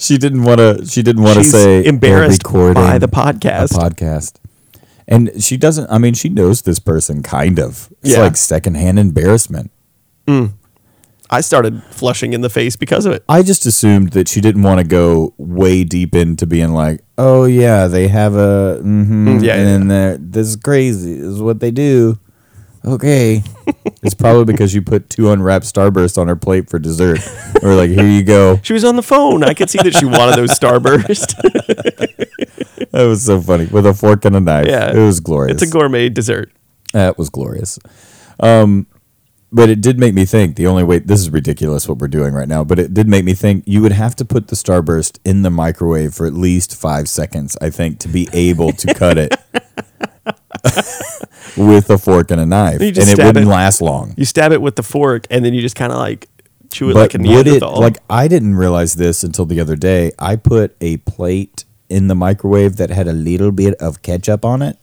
She 0.00 0.16
didn't 0.16 0.42
want 0.44 0.58
to. 0.58 0.86
She 0.86 1.02
didn't 1.02 1.22
want 1.22 1.36
to 1.38 1.44
say 1.44 1.84
embarrassed 1.84 2.42
"We're 2.44 2.60
recording 2.70 2.82
by 2.82 2.98
the 2.98 3.06
podcast. 3.06 3.68
podcast. 3.72 4.32
And 5.06 5.30
she 5.42 5.56
doesn't. 5.58 5.90
I 5.90 5.98
mean, 5.98 6.14
she 6.14 6.28
knows 6.30 6.62
this 6.62 6.78
person 6.78 7.22
kind 7.22 7.58
of. 7.60 7.92
It's 8.02 8.12
Yeah. 8.14 8.22
like 8.22 8.36
secondhand 8.36 8.98
embarrassment. 8.98 9.70
I 11.32 11.42
started 11.42 11.82
flushing 11.90 12.32
in 12.32 12.40
the 12.40 12.48
face 12.48 12.76
because 12.76 13.04
of 13.06 13.12
it. 13.12 13.24
I 13.28 13.42
just 13.42 13.66
assumed 13.66 14.12
that 14.12 14.26
she 14.28 14.40
didn't 14.40 14.62
want 14.62 14.78
to 14.80 14.84
go 14.86 15.34
way 15.38 15.84
deep 15.84 16.14
into 16.14 16.46
being 16.46 16.70
like, 16.70 17.02
oh 17.18 17.44
yeah, 17.44 17.86
they 17.88 18.08
have 18.08 18.34
a, 18.34 18.80
mm-hmm, 18.82 19.28
Mm, 19.28 19.42
yeah, 19.44 19.54
and 19.56 19.84
yeah, 19.84 19.88
then 19.88 20.30
this 20.30 20.46
is 20.48 20.56
crazy. 20.56 21.14
This 21.16 21.26
is 21.26 21.42
what 21.42 21.60
they 21.60 21.70
do. 21.70 22.18
Okay, 22.82 23.42
it's 24.02 24.14
probably 24.14 24.44
because 24.44 24.74
you 24.74 24.80
put 24.80 25.10
two 25.10 25.30
unwrapped 25.30 25.66
Starbursts 25.66 26.16
on 26.16 26.28
her 26.28 26.36
plate 26.36 26.70
for 26.70 26.78
dessert. 26.78 27.20
or 27.62 27.74
like, 27.74 27.90
here 27.90 28.06
you 28.06 28.22
go. 28.22 28.58
She 28.62 28.72
was 28.72 28.84
on 28.84 28.96
the 28.96 29.02
phone. 29.02 29.44
I 29.44 29.52
could 29.52 29.68
see 29.68 29.78
that 29.82 29.94
she 29.94 30.06
wanted 30.06 30.36
those 30.36 30.50
Starbursts. 30.58 31.34
That 32.92 33.04
was 33.04 33.24
so 33.24 33.40
funny 33.40 33.66
with 33.66 33.86
a 33.86 33.94
fork 33.94 34.24
and 34.24 34.34
a 34.34 34.40
knife. 34.40 34.66
yeah. 34.66 34.90
it 34.92 34.98
was 34.98 35.20
glorious. 35.20 35.62
It's 35.62 35.70
a 35.70 35.72
gourmet 35.72 36.08
dessert. 36.08 36.50
That 36.92 37.18
was 37.18 37.30
glorious. 37.30 37.78
Um, 38.40 38.88
but 39.52 39.68
it 39.68 39.80
did 39.80 39.98
make 39.98 40.12
me 40.14 40.24
think. 40.24 40.56
The 40.56 40.66
only 40.66 40.82
way 40.82 40.98
this 40.98 41.20
is 41.20 41.30
ridiculous 41.30 41.88
what 41.88 41.98
we're 41.98 42.08
doing 42.08 42.34
right 42.34 42.48
now, 42.48 42.64
but 42.64 42.78
it 42.78 42.92
did 42.92 43.08
make 43.08 43.24
me 43.24 43.34
think 43.34 43.62
you 43.66 43.80
would 43.82 43.92
have 43.92 44.16
to 44.16 44.24
put 44.24 44.48
the 44.48 44.56
starburst 44.56 45.18
in 45.24 45.42
the 45.42 45.50
microwave 45.50 46.14
for 46.14 46.26
at 46.26 46.32
least 46.32 46.74
five 46.74 47.08
seconds. 47.08 47.56
I 47.60 47.70
think 47.70 48.00
to 48.00 48.08
be 48.08 48.28
able 48.32 48.72
to 48.72 48.92
cut 48.94 49.18
it 49.18 49.36
with 51.56 51.90
a 51.90 51.98
fork 51.98 52.30
and 52.30 52.40
a 52.40 52.46
knife, 52.46 52.80
and 52.80 52.96
it 52.96 53.18
wouldn't 53.18 53.46
it. 53.46 53.48
last 53.48 53.80
long. 53.80 54.14
You 54.16 54.24
stab 54.24 54.52
it 54.52 54.60
with 54.62 54.76
the 54.76 54.82
fork 54.82 55.26
and 55.30 55.44
then 55.44 55.54
you 55.54 55.60
just 55.60 55.76
kind 55.76 55.92
of 55.92 55.98
like 55.98 56.28
chew 56.70 56.90
it 56.90 56.94
But 56.94 57.00
like 57.00 57.14
a 57.14 57.18
would 57.28 57.46
it 57.46 57.62
like 57.62 57.98
I 58.08 58.28
didn't 58.28 58.54
realize 58.54 58.94
this 58.94 59.22
until 59.24 59.46
the 59.46 59.60
other 59.60 59.76
day. 59.76 60.12
I 60.18 60.36
put 60.36 60.76
a 60.80 60.98
plate 60.98 61.64
in 61.88 62.06
the 62.08 62.14
microwave 62.14 62.76
that 62.76 62.90
had 62.90 63.08
a 63.08 63.12
little 63.12 63.50
bit 63.52 63.74
of 63.74 64.02
ketchup 64.02 64.44
on 64.44 64.62
it. 64.62 64.76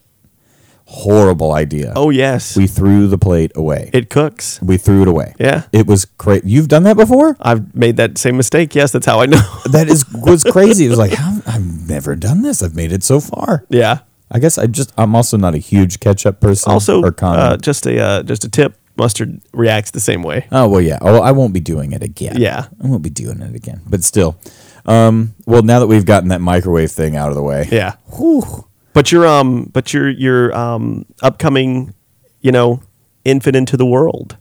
Horrible 0.89 1.51
idea. 1.51 1.91
oh, 1.97 2.11
yes. 2.11 2.55
We 2.55 2.65
threw 2.65 3.07
the 3.07 3.17
plate 3.17 3.51
away. 3.55 3.89
it 3.93 4.09
cooks. 4.09 4.61
we 4.61 4.77
threw 4.77 5.01
it 5.01 5.09
away. 5.09 5.33
Yeah. 5.37 5.63
It 5.73 5.85
was 5.85 6.05
great. 6.05 6.45
You've 6.45 6.69
done 6.69 6.83
that 6.83 6.95
before? 6.95 7.35
I've 7.41 7.75
made 7.75 7.97
that 7.97 8.17
same 8.17 8.37
mistake. 8.37 8.73
Yes, 8.73 8.91
that's 8.93 9.05
how 9.05 9.19
I 9.19 9.25
know. 9.25 9.41
That 9.71 9.89
is 9.89 10.05
was 10.13 10.43
crazy. 10.49 10.85
It 10.85 10.89
was 10.89 10.97
like, 10.97 11.11
I've 11.19 11.89
never 11.89 12.15
done 12.15 12.41
this. 12.41 12.63
I've 12.63 12.75
made 12.75 12.93
it 12.93 13.03
so 13.03 13.19
far. 13.19 13.65
yeah. 13.69 13.99
I 14.31 14.39
guess 14.39 14.57
I 14.57 14.67
just 14.67 14.93
I'm 14.97 15.15
also 15.15 15.37
not 15.37 15.55
a 15.55 15.57
huge 15.59 15.99
ketchup 15.99 16.39
person. 16.41 16.71
Also, 16.71 17.01
or 17.01 17.13
uh, 17.21 17.57
just 17.57 17.85
a 17.85 17.99
uh, 17.99 18.23
just 18.23 18.43
a 18.43 18.49
tip: 18.49 18.75
mustard 18.97 19.39
reacts 19.53 19.91
the 19.91 19.99
same 19.99 20.23
way. 20.23 20.47
oh 20.51 20.67
well, 20.67 20.81
yeah. 20.81 20.97
Oh, 21.01 21.21
I 21.21 21.31
won't 21.31 21.53
be 21.53 21.59
doing 21.59 21.91
it 21.93 22.03
again. 22.03 22.35
Yeah. 22.39 22.67
I 22.83 22.87
won't 22.87 23.03
be 23.03 23.09
doing 23.09 23.41
it 23.41 23.55
again. 23.55 23.81
But 23.87 24.03
still, 24.03 24.37
um, 24.85 25.33
well, 25.45 25.61
now 25.61 25.79
that 25.79 25.87
we've 25.87 26.05
gotten 26.05 26.29
that 26.29 26.41
microwave 26.41 26.91
thing 26.91 27.15
out 27.15 27.29
of 27.29 27.35
the 27.35 27.43
way, 27.43 27.67
Yeah. 27.71 27.95
whew, 28.17 28.67
But 28.93 29.11
your 29.11 29.25
um, 29.25 29.69
but 29.73 29.93
your 29.93 30.09
your 30.09 30.53
um, 30.55 31.05
upcoming, 31.21 31.93
you 32.41 32.51
know, 32.51 32.81
infant 33.23 33.55
into 33.55 33.77
the 33.77 33.85
world 33.85 34.35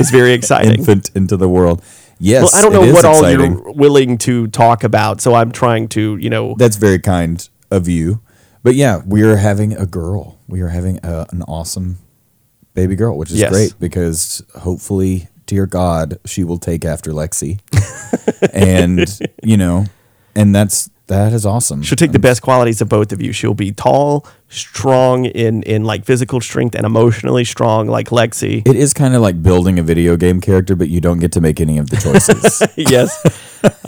is 0.00 0.10
very 0.10 0.32
exciting. 0.38 0.80
Infant 0.80 1.10
into 1.14 1.36
the 1.36 1.48
world. 1.48 1.82
Yes. 2.18 2.42
well, 2.42 2.54
I 2.54 2.62
don't 2.62 2.72
know 2.72 2.92
what 2.94 3.04
all 3.04 3.28
you're 3.30 3.72
willing 3.72 4.16
to 4.18 4.46
talk 4.46 4.84
about, 4.84 5.20
so 5.20 5.34
I'm 5.34 5.50
trying 5.50 5.88
to, 5.88 6.16
you 6.18 6.30
know, 6.30 6.54
That's 6.56 6.76
very 6.76 7.00
kind 7.00 7.48
of 7.68 7.88
you. 7.88 8.20
But 8.62 8.74
yeah, 8.74 9.02
we 9.06 9.22
are 9.22 9.36
having 9.36 9.72
a 9.74 9.86
girl. 9.86 10.38
We 10.48 10.60
are 10.60 10.68
having 10.68 10.98
a, 11.02 11.26
an 11.30 11.42
awesome 11.42 11.98
baby 12.74 12.94
girl, 12.96 13.16
which 13.18 13.30
is 13.30 13.40
Yes. 13.40 13.50
great 13.50 13.74
because 13.80 14.42
hopefully, 14.60 15.28
dear 15.46 15.66
God, 15.66 16.18
she 16.24 16.44
will 16.44 16.58
take 16.58 16.84
after 16.84 17.10
Lexi. 17.12 17.60
and, 18.52 19.06
you 19.42 19.56
know, 19.56 19.86
and 20.34 20.54
that's 20.54 20.90
that 21.08 21.32
is 21.34 21.44
awesome. 21.44 21.82
she'll 21.82 21.96
take 21.96 22.12
the 22.12 22.18
best 22.18 22.40
qualities 22.40 22.80
of 22.80 22.88
both 22.88 23.12
of 23.12 23.20
you. 23.20 23.32
She'll 23.32 23.52
be 23.52 23.70
tall, 23.72 24.26
strong 24.48 25.26
in 25.26 25.62
in 25.64 25.84
like 25.84 26.06
physical 26.06 26.40
strength, 26.40 26.74
and 26.74 26.86
emotionally 26.86 27.44
strong 27.44 27.86
like 27.88 28.08
Lexi. 28.08 28.66
It 28.66 28.76
is 28.76 28.94
kind 28.94 29.14
of 29.14 29.20
like 29.20 29.42
building 29.42 29.78
a 29.78 29.82
video 29.82 30.16
game 30.16 30.40
character, 30.40 30.74
but 30.74 30.88
you 30.88 31.00
don't 31.02 31.18
get 31.18 31.32
to 31.32 31.40
make 31.42 31.60
any 31.60 31.76
of 31.76 31.90
the 31.90 31.96
choices. 31.96 32.62
yes, 32.76 33.20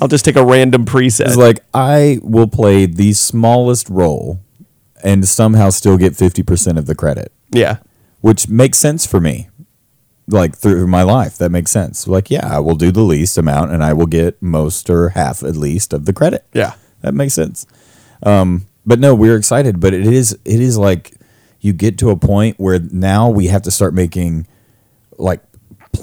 I'll 0.03 0.09
just 0.09 0.25
take 0.25 0.37
a 0.37 0.45
random 0.45 0.85
preset. 0.85 1.27
It's 1.29 1.37
like 1.37 1.65
I 1.73 2.19
will 2.23 2.49
play 2.49 2.85
the 2.85 3.15
smallest 3.15 3.89
role 3.89 4.41
and 5.05 5.29
somehow 5.29 5.71
still 5.71 5.97
get 5.99 6.15
50% 6.15 6.79
of 6.79 6.87
the 6.87 6.95
credit, 6.95 7.31
yeah, 7.51 7.77
which 8.23 8.49
makes 8.49 8.79
sense 8.79 9.07
for 9.07 9.21
me. 9.21 9.49
Like 10.27 10.57
through 10.57 10.87
my 10.87 11.03
life, 11.03 11.37
that 11.37 11.51
makes 11.51 11.71
sense. 11.71 12.09
Like, 12.09 12.31
yeah, 12.31 12.49
I 12.51 12.59
will 12.59 12.77
do 12.77 12.91
the 12.91 13.03
least 13.03 13.37
amount 13.37 13.73
and 13.73 13.85
I 13.85 13.93
will 13.93 14.07
get 14.07 14.41
most 14.41 14.89
or 14.89 15.11
half 15.11 15.43
at 15.43 15.55
least 15.55 15.93
of 15.93 16.07
the 16.07 16.15
credit. 16.15 16.47
yeah, 16.55 16.77
That 17.03 17.13
makes 17.13 17.35
sense. 17.35 17.67
Um, 18.23 18.67
but 18.87 18.99
no, 18.99 19.15
we're 19.15 19.37
excited, 19.37 19.81
but 19.81 19.93
it 19.93 20.07
is 20.07 20.33
it 20.47 20.61
is 20.61 20.79
like 20.79 21.13
you 21.61 21.75
get 21.75 21.99
to 21.99 22.09
a 22.09 22.17
point 22.17 22.59
where 22.59 22.79
now 22.79 23.29
we 23.29 23.49
have 23.49 23.63
to 23.63 23.71
start 23.71 23.93
making 23.93 24.47
like 25.19 25.43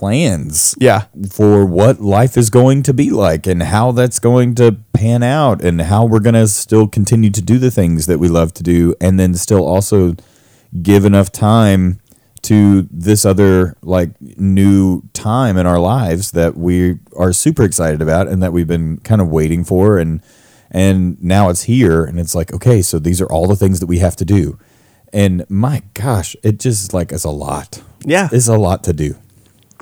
plans 0.02 0.74
yeah, 0.80 1.06
for 1.30 1.64
what 1.64 2.02
life 2.02 2.36
is 2.36 2.50
going 2.50 2.82
to 2.82 2.92
be 2.92 3.12
like 3.12 3.46
and 3.46 3.62
how 3.62 3.92
that's 3.92 4.18
going 4.18 4.56
to 4.56 4.76
pan 4.94 5.22
out 5.22 5.64
and 5.64 5.80
how 5.80 6.04
we're 6.06 6.20
going 6.20 6.34
to 6.34 6.48
still 6.48 6.88
continue 6.88 7.30
to 7.30 7.40
do 7.40 7.60
the 7.60 7.70
things 7.70 8.08
that 8.08 8.18
we 8.18 8.28
love 8.28 8.52
to 8.52 8.64
do 8.64 8.96
and 9.00 9.20
then 9.20 9.36
still 9.36 9.64
also 9.64 10.16
give 10.82 11.06
enough 11.06 11.32
time 11.32 12.02
to 12.42 12.88
this 12.90 13.26
other 13.26 13.78
like 13.84 14.10
new 14.20 15.04
time 15.14 15.56
in 15.56 15.68
our 15.68 15.78
lives 15.78 16.32
that 16.32 16.58
we 16.58 16.98
are 17.16 17.32
super 17.32 17.62
excited 17.62 18.02
about 18.02 18.28
and 18.28 18.42
that 18.42 18.52
we've 18.52 18.66
been 18.66 18.98
kind 19.02 19.22
of 19.22 19.30
waiting 19.30 19.64
for 19.64 20.00
and 20.00 20.20
and 20.72 21.22
now 21.22 21.50
it's 21.50 21.64
here 21.64 22.04
and 22.04 22.20
it's 22.20 22.34
like 22.34 22.52
okay 22.52 22.82
so 22.82 22.98
these 22.98 23.22
are 23.22 23.32
all 23.32 23.46
the 23.46 23.56
things 23.56 23.80
that 23.80 23.86
we 23.86 24.00
have 24.00 24.16
to 24.16 24.26
do. 24.26 24.58
And 25.14 25.46
my 25.48 25.84
gosh 25.94 26.36
it 26.42 26.58
just 26.58 26.92
like 26.92 27.12
is 27.12 27.24
a 27.24 27.30
lot. 27.30 27.84
Yeah. 28.04 28.30
it's 28.32 28.48
a 28.48 28.58
lot 28.58 28.84
to 28.86 28.94
do 28.94 29.16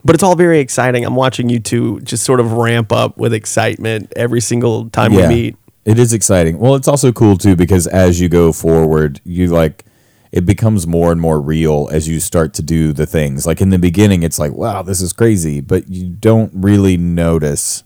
but 0.10 0.16
it's 0.16 0.24
all 0.24 0.36
very 0.36 0.60
exciting. 0.60 1.06
I'm 1.06 1.14
watching 1.14 1.50
you 1.50 1.60
two 1.60 2.00
just 2.00 2.24
sort 2.24 2.40
of 2.40 2.54
ramp 2.54 2.92
up 2.92 3.20
with 3.20 3.32
excitement 3.32 4.12
every 4.16 4.42
single 4.42 4.90
time 4.90 5.14
we 5.14 5.28
meet. 5.28 5.56
It 5.86 6.00
is 6.00 6.14
exciting. 6.14 6.58
Well, 6.58 6.74
it's 6.74 6.88
also 6.88 7.12
cool 7.12 7.38
too 7.38 7.56
because 7.56 7.86
as 7.86 8.20
you 8.20 8.28
go 8.28 8.52
forward, 8.52 9.22
you 9.24 9.50
like 9.50 9.86
it 10.32 10.48
becomes 10.48 10.88
more 10.88 11.12
and 11.12 11.22
more 11.22 11.40
real 11.40 11.90
as 11.92 12.08
you 12.08 12.20
start 12.20 12.56
to 12.56 12.64
do 12.64 12.92
the 12.92 13.06
things. 13.06 13.46
Like 13.46 13.62
in 13.62 13.70
the 13.70 13.78
beginning, 13.78 14.24
it's 14.24 14.40
like, 14.40 14.52
wow, 14.52 14.82
this 14.82 15.00
is 15.00 15.14
crazy, 15.14 15.62
but 15.62 15.88
you 15.90 16.10
don't 16.10 16.52
really 16.56 16.98
notice. 16.98 17.84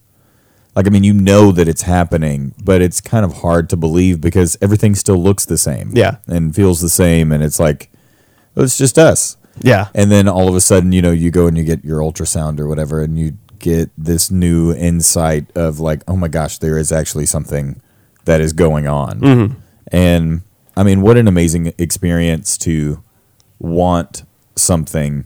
Like, 0.77 0.87
I 0.87 0.91
mean, 0.91 1.03
you 1.03 1.13
know 1.13 1.51
that 1.51 1.67
it's 1.67 1.81
happening, 1.81 2.55
but 2.63 2.81
it's 2.81 3.01
kind 3.01 3.25
of 3.25 3.39
hard 3.39 3.69
to 3.71 3.75
believe 3.75 4.21
because 4.21 4.57
everything 4.61 4.95
still 4.95 5.17
looks 5.17 5.43
the 5.43 5.57
same. 5.57 5.91
Yeah. 5.93 6.19
And 6.27 6.55
feels 6.55 6.79
the 6.79 6.87
same. 6.87 7.33
And 7.33 7.43
it's 7.43 7.59
like, 7.59 7.91
well, 8.55 8.63
it's 8.63 8.77
just 8.77 8.97
us. 8.97 9.35
Yeah, 9.61 9.87
And 9.93 10.11
then 10.11 10.27
all 10.27 10.47
of 10.49 10.55
a 10.55 10.61
sudden, 10.61 10.91
you 10.91 11.01
know, 11.01 11.11
you 11.11 11.29
go 11.31 11.47
and 11.47 11.57
you 11.57 11.63
get 11.63 11.83
your 11.85 11.99
ultrasound 11.99 12.59
or 12.59 12.67
whatever, 12.67 13.01
and 13.01 13.17
you 13.19 13.37
get 13.59 13.89
this 13.97 14.29
new 14.31 14.73
insight 14.73 15.45
of 15.55 15.79
like, 15.79 16.01
oh 16.07 16.15
my 16.17 16.27
gosh, 16.27 16.57
there 16.57 16.77
is 16.77 16.91
actually 16.91 17.25
something 17.25 17.79
that 18.25 18.41
is 18.41 18.51
going 18.53 18.87
on. 18.87 19.19
Mm-hmm. 19.21 19.53
And 19.91 20.41
I 20.75 20.83
mean, 20.83 21.01
what 21.01 21.17
an 21.17 21.27
amazing 21.27 21.73
experience 21.77 22.57
to 22.59 23.03
want 23.59 24.23
something 24.55 25.25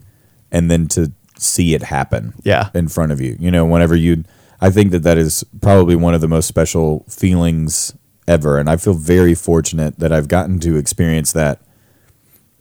and 0.52 0.70
then 0.70 0.88
to 0.90 1.12
see 1.38 1.74
it 1.74 1.84
happen 1.84 2.34
Yeah. 2.44 2.70
in 2.74 2.88
front 2.88 3.12
of 3.12 3.22
you. 3.22 3.36
You 3.40 3.50
know, 3.52 3.66
whenever 3.66 3.96
you, 3.96 4.24
I 4.62 4.70
think 4.72 4.92
that 4.92 5.04
that 5.04 5.18
is 5.18 5.44
probably 5.62 5.96
one 5.96 6.14
of 6.14 6.22
the 6.22 6.28
most 6.28 6.48
special 6.48 7.06
feelings 7.10 7.96
ever. 8.28 8.58
And 8.58 8.70
I 8.70 8.78
feel 8.78 8.94
very 8.94 9.36
fortunate 9.36 10.00
that 10.00 10.12
I've 10.12 10.28
gotten 10.28 10.60
to 10.62 10.76
experience 10.78 11.32
that 11.34 11.62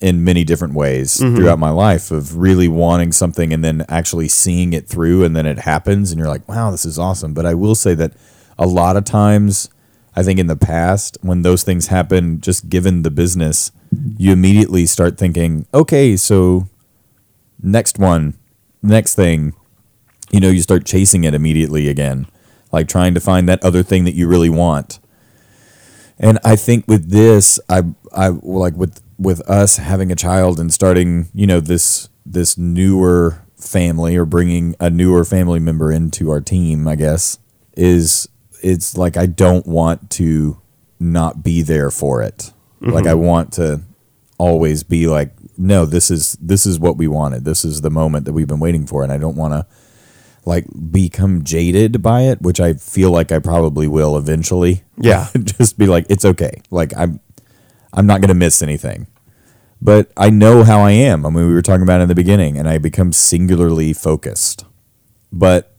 in 0.00 0.22
many 0.22 0.44
different 0.44 0.74
ways 0.74 1.18
mm-hmm. 1.18 1.36
throughout 1.36 1.58
my 1.58 1.70
life 1.70 2.10
of 2.10 2.36
really 2.36 2.68
wanting 2.68 3.12
something 3.12 3.52
and 3.52 3.64
then 3.64 3.84
actually 3.88 4.28
seeing 4.28 4.72
it 4.72 4.86
through 4.86 5.24
and 5.24 5.34
then 5.34 5.46
it 5.46 5.60
happens 5.60 6.10
and 6.10 6.18
you're 6.18 6.28
like, 6.28 6.46
wow, 6.48 6.70
this 6.70 6.84
is 6.84 6.98
awesome. 6.98 7.32
But 7.32 7.46
I 7.46 7.54
will 7.54 7.74
say 7.74 7.94
that 7.94 8.12
a 8.58 8.66
lot 8.66 8.96
of 8.96 9.04
times, 9.04 9.70
I 10.14 10.22
think 10.22 10.38
in 10.38 10.46
the 10.46 10.56
past, 10.56 11.16
when 11.22 11.42
those 11.42 11.62
things 11.62 11.86
happen, 11.86 12.40
just 12.40 12.68
given 12.68 13.02
the 13.02 13.10
business, 13.10 13.72
you 14.18 14.32
immediately 14.32 14.86
start 14.86 15.16
thinking, 15.18 15.66
okay, 15.72 16.16
so 16.16 16.68
next 17.62 17.98
one, 17.98 18.34
next 18.82 19.14
thing, 19.14 19.54
you 20.30 20.40
know, 20.40 20.50
you 20.50 20.62
start 20.62 20.84
chasing 20.84 21.24
it 21.24 21.34
immediately 21.34 21.88
again, 21.88 22.26
like 22.72 22.88
trying 22.88 23.14
to 23.14 23.20
find 23.20 23.48
that 23.48 23.62
other 23.64 23.82
thing 23.82 24.04
that 24.04 24.14
you 24.14 24.28
really 24.28 24.50
want. 24.50 24.98
And 26.18 26.38
I 26.44 26.56
think 26.56 26.86
with 26.88 27.10
this, 27.10 27.60
I 27.68 27.82
I 28.12 28.28
like 28.28 28.74
with 28.74 29.02
with 29.18 29.40
us 29.48 29.76
having 29.76 30.12
a 30.12 30.16
child 30.16 30.60
and 30.60 30.72
starting, 30.72 31.28
you 31.34 31.46
know, 31.46 31.60
this 31.60 32.08
this 32.24 32.58
newer 32.58 33.42
family 33.56 34.16
or 34.16 34.24
bringing 34.24 34.74
a 34.80 34.90
newer 34.90 35.24
family 35.24 35.60
member 35.60 35.90
into 35.90 36.30
our 36.30 36.40
team, 36.40 36.86
I 36.86 36.96
guess, 36.96 37.38
is 37.76 38.28
it's 38.62 38.96
like 38.96 39.16
I 39.16 39.26
don't 39.26 39.66
want 39.66 40.10
to 40.12 40.60
not 40.98 41.42
be 41.42 41.62
there 41.62 41.90
for 41.90 42.22
it. 42.22 42.52
Mm-hmm. 42.80 42.90
Like 42.90 43.06
I 43.06 43.14
want 43.14 43.52
to 43.54 43.82
always 44.38 44.82
be 44.82 45.06
like, 45.06 45.32
no, 45.56 45.86
this 45.86 46.10
is 46.10 46.36
this 46.40 46.66
is 46.66 46.78
what 46.78 46.96
we 46.96 47.08
wanted. 47.08 47.44
This 47.44 47.64
is 47.64 47.80
the 47.80 47.90
moment 47.90 48.26
that 48.26 48.32
we've 48.32 48.48
been 48.48 48.60
waiting 48.60 48.86
for, 48.86 49.02
and 49.02 49.12
I 49.12 49.18
don't 49.18 49.36
want 49.36 49.54
to 49.54 49.66
like 50.46 50.64
become 50.92 51.42
jaded 51.42 52.00
by 52.02 52.22
it, 52.22 52.40
which 52.40 52.60
I 52.60 52.74
feel 52.74 53.10
like 53.10 53.32
I 53.32 53.40
probably 53.40 53.88
will 53.88 54.16
eventually. 54.16 54.84
Yeah. 54.96 55.28
just 55.42 55.76
be 55.76 55.86
like, 55.86 56.06
it's 56.08 56.24
okay. 56.24 56.62
Like 56.70 56.92
I'm, 56.96 57.20
I'm 57.96 58.06
not 58.06 58.20
gonna 58.20 58.34
miss 58.34 58.62
anything. 58.62 59.06
But 59.80 60.10
I 60.16 60.30
know 60.30 60.62
how 60.64 60.80
I 60.80 60.92
am. 60.92 61.26
I 61.26 61.30
mean, 61.30 61.46
we 61.48 61.52
were 61.54 61.62
talking 61.62 61.82
about 61.82 62.00
it 62.00 62.04
in 62.04 62.08
the 62.08 62.14
beginning, 62.14 62.56
and 62.56 62.68
I 62.68 62.78
become 62.78 63.12
singularly 63.12 63.92
focused. 63.92 64.64
But 65.32 65.74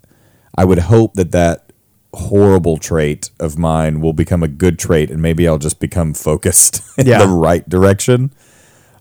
I 0.57 0.65
would 0.65 0.79
hope 0.79 1.13
that 1.15 1.31
that 1.31 1.71
horrible 2.13 2.77
trait 2.77 3.31
of 3.39 3.57
mine 3.57 3.99
will 4.01 4.13
become 4.13 4.43
a 4.43 4.47
good 4.47 4.77
trait, 4.77 5.09
and 5.09 5.21
maybe 5.21 5.47
I'll 5.47 5.57
just 5.57 5.79
become 5.79 6.13
focused 6.13 6.81
in 6.97 7.07
Yeah. 7.07 7.19
the 7.25 7.27
right 7.27 7.67
direction. 7.67 8.31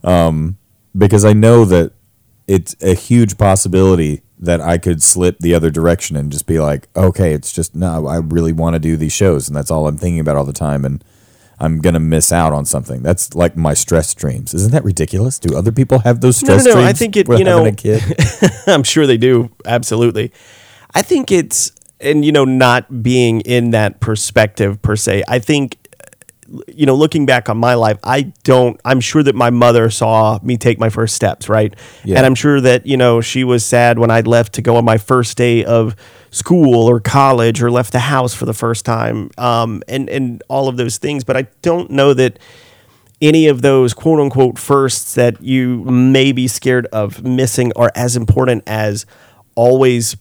Um, 0.02 0.56
because 0.96 1.24
I 1.24 1.32
know 1.34 1.64
that 1.66 1.92
it's 2.46 2.74
a 2.82 2.94
huge 2.94 3.36
possibility 3.38 4.22
that 4.38 4.60
I 4.60 4.78
could 4.78 5.02
slip 5.02 5.38
the 5.40 5.54
other 5.54 5.70
direction 5.70 6.16
and 6.16 6.30
just 6.30 6.46
be 6.46 6.58
like, 6.58 6.88
okay, 6.96 7.32
it's 7.32 7.52
just 7.52 7.74
no, 7.74 8.06
I 8.06 8.16
really 8.18 8.52
want 8.52 8.74
to 8.74 8.80
do 8.80 8.96
these 8.96 9.12
shows, 9.12 9.46
and 9.48 9.56
that's 9.56 9.70
all 9.70 9.88
I'm 9.88 9.98
thinking 9.98 10.20
about 10.20 10.36
all 10.36 10.44
the 10.44 10.52
time, 10.52 10.84
and 10.84 11.02
I'm 11.58 11.80
gonna 11.80 12.00
miss 12.00 12.32
out 12.32 12.52
on 12.52 12.64
something. 12.66 13.02
That's 13.02 13.34
like 13.34 13.56
my 13.56 13.72
stress 13.74 14.14
dreams. 14.14 14.52
Isn't 14.52 14.72
that 14.72 14.84
ridiculous? 14.84 15.38
Do 15.38 15.56
other 15.56 15.72
people 15.72 16.00
have 16.00 16.20
those 16.20 16.36
stress 16.36 16.64
No, 16.64 16.72
no, 16.74 16.80
no, 16.80 16.86
I 16.86 16.92
think 16.92 17.16
it- 17.16 17.28
you 17.28 17.44
know-. 17.44 17.64
I'm 18.66 18.82
sure 18.82 19.06
they 19.06 19.16
do. 19.16 19.50
Absolutely. 19.64 20.32
I 20.94 21.02
think 21.02 21.30
it's, 21.32 21.72
and 22.00 22.24
you 22.24 22.32
know, 22.32 22.44
not 22.44 23.02
being 23.02 23.40
in 23.42 23.70
that 23.70 24.00
perspective 24.00 24.80
per 24.82 24.96
se. 24.96 25.22
I 25.28 25.38
think, 25.38 25.76
you 26.68 26.86
know, 26.86 26.94
looking 26.94 27.26
back 27.26 27.48
on 27.48 27.58
my 27.58 27.74
life, 27.74 27.98
I 28.04 28.32
don't, 28.44 28.80
I'm 28.84 29.00
sure 29.00 29.22
that 29.22 29.34
my 29.34 29.50
mother 29.50 29.90
saw 29.90 30.38
me 30.42 30.56
take 30.56 30.78
my 30.78 30.88
first 30.88 31.14
steps, 31.14 31.48
right? 31.48 31.74
Yeah. 32.04 32.16
And 32.16 32.26
I'm 32.26 32.34
sure 32.34 32.60
that, 32.60 32.86
you 32.86 32.96
know, 32.96 33.20
she 33.20 33.44
was 33.44 33.64
sad 33.64 33.98
when 33.98 34.10
I 34.10 34.20
left 34.20 34.54
to 34.54 34.62
go 34.62 34.76
on 34.76 34.84
my 34.84 34.98
first 34.98 35.36
day 35.36 35.64
of 35.64 35.96
school 36.30 36.88
or 36.88 37.00
college 37.00 37.62
or 37.62 37.70
left 37.70 37.92
the 37.92 38.00
house 38.00 38.34
for 38.34 38.44
the 38.44 38.54
first 38.54 38.84
time 38.84 39.30
um, 39.38 39.82
and, 39.88 40.08
and 40.08 40.42
all 40.48 40.68
of 40.68 40.76
those 40.76 40.98
things. 40.98 41.24
But 41.24 41.36
I 41.36 41.42
don't 41.62 41.90
know 41.90 42.14
that 42.14 42.38
any 43.20 43.46
of 43.46 43.62
those 43.62 43.94
quote 43.94 44.20
unquote 44.20 44.58
firsts 44.58 45.14
that 45.14 45.42
you 45.42 45.84
may 45.84 46.32
be 46.32 46.46
scared 46.48 46.86
of 46.86 47.24
missing 47.24 47.72
are 47.74 47.90
as 47.94 48.16
important 48.16 48.62
as 48.66 49.06
always 49.54 50.16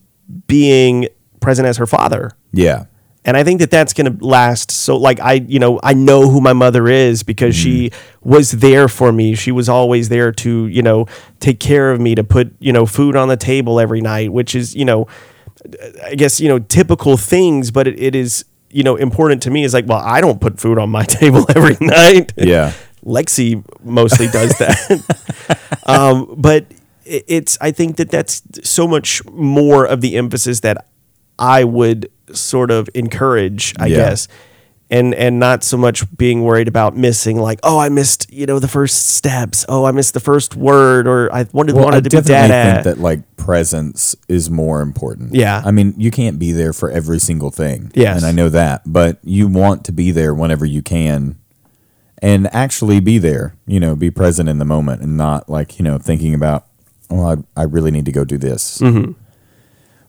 being 0.48 1.08
present 1.39 1.67
as 1.67 1.77
her 1.77 1.86
father. 1.86 2.32
yeah, 2.51 2.86
And 3.25 3.36
I 3.36 3.44
think 3.44 3.60
that 3.60 3.72
that's 3.72 3.91
going 3.91 4.17
to 4.17 4.25
last. 4.25 4.70
So, 4.70 4.96
like, 4.98 5.20
I, 5.20 5.34
you 5.34 5.58
know, 5.58 5.79
I 5.84 5.94
know 5.96 6.29
who 6.29 6.39
my 6.39 6.53
mother 6.53 6.88
is 6.88 7.24
because 7.24 7.55
she 7.55 7.91
was 8.22 8.51
there 8.51 8.88
for 8.88 9.12
me. 9.12 9.34
She 9.34 9.51
was 9.51 9.67
always 9.67 10.10
there 10.10 10.32
to, 10.32 10.67
you 10.67 10.84
know, 10.84 11.08
take 11.39 11.60
care 11.60 11.91
of 11.91 12.00
me, 12.00 12.13
to 12.13 12.24
put, 12.24 12.55
you 12.60 12.72
know, 12.72 12.86
food 12.86 13.15
on 13.15 13.27
the 13.27 13.36
table 13.36 13.79
every 13.79 14.00
night, 14.00 14.32
which 14.32 14.53
is, 14.53 14.75
you 14.75 14.86
know, 14.86 15.08
I 16.03 16.13
guess, 16.13 16.39
you 16.39 16.48
know, 16.48 16.60
typical 16.60 17.17
things, 17.17 17.72
but 17.72 17.88
it, 17.88 18.00
it 18.00 18.15
is, 18.15 18.46
you 18.70 18.84
know, 18.84 18.96
important 18.96 19.41
to 19.44 19.50
me 19.50 19.63
is 19.63 19.74
like, 19.74 19.88
well, 19.88 20.01
I 20.03 20.22
don't 20.22 20.39
put 20.39 20.60
food 20.60 20.77
on 20.77 20.91
my 20.91 21.03
table 21.05 21.46
every 21.55 21.77
night. 21.82 22.32
yeah. 22.38 22.74
Lexi 23.03 23.63
mostly 23.84 24.27
does 24.27 24.55
that. 24.60 25.60
um, 25.88 26.36
but 26.38 26.65
it's 27.05 27.58
I 27.62 27.72
think 27.72 27.98
that 27.98 28.10
that's 28.10 28.41
so 28.63 28.88
much 28.88 29.24
more 29.25 29.86
of 29.86 30.01
the 30.01 30.17
emphasis 30.17 30.62
that 30.62 30.88
I 31.38 31.63
would 31.63 32.10
sort 32.34 32.72
of 32.72 32.89
encourage, 32.94 33.74
I 33.79 33.88
Yeah. 33.88 33.98
guess. 33.98 34.27
And 34.88 35.15
and 35.15 35.39
not 35.39 35.63
so 35.63 35.77
much 35.77 36.05
being 36.15 36.44
worried 36.44 36.67
about 36.67 36.96
missing 36.96 37.38
like, 37.38 37.60
oh, 37.63 37.79
I 37.79 37.89
missed, 37.89 38.32
you 38.32 38.46
know, 38.46 38.60
the 38.60 38.67
first 38.67 39.08
steps. 39.15 39.65
Oh, 39.67 39.84
I 39.86 39.91
missed 39.91 40.13
the 40.13 40.20
first 40.20 40.55
word 40.55 41.08
or 41.08 41.34
I 41.34 41.48
wanted 41.53 41.74
Well, 41.75 41.86
I 41.86 41.86
wanted 41.86 42.03
to 42.03 42.10
be 42.12 42.17
definitely 42.17 42.50
dad 42.50 42.65
think 42.67 42.77
at. 42.77 42.84
that 42.84 43.01
like 43.01 43.36
presence 43.36 44.15
is 44.29 44.51
more 44.51 44.82
important. 44.82 45.34
Yeah. 45.34 45.63
I 45.65 45.72
mean, 45.72 45.96
you 45.98 46.12
can't 46.12 46.38
be 46.38 46.51
there 46.51 46.72
for 46.72 46.91
every 46.91 47.17
single 47.17 47.50
thing. 47.50 47.91
Yes. 47.96 48.17
And 48.17 48.25
I 48.27 48.32
know 48.32 48.48
that, 48.50 48.84
but 48.86 49.17
you 49.24 49.48
want 49.48 49.86
to 49.86 49.91
be 49.91 50.12
there 50.12 50.36
whenever 50.36 50.65
you 50.67 50.84
can 50.84 51.38
and 52.22 52.48
actually 52.53 53.00
be 53.00 53.17
there, 53.17 53.55
you 53.65 53.79
know, 53.79 53.96
be 53.96 54.12
present 54.12 54.48
in 54.50 54.60
the 54.60 54.65
moment 54.65 55.01
and 55.01 55.17
not 55.17 55.50
like, 55.50 55.79
you 55.79 55.84
know, 55.84 55.98
thinking 55.98 56.36
about, 56.36 56.65
oh, 57.10 57.25
I, 57.25 57.36
I 57.60 57.63
really 57.63 57.89
need 57.89 58.05
to 58.05 58.12
go 58.12 58.24
do 58.24 58.38
this, 58.38 58.79
mm-hmm. 58.82 59.13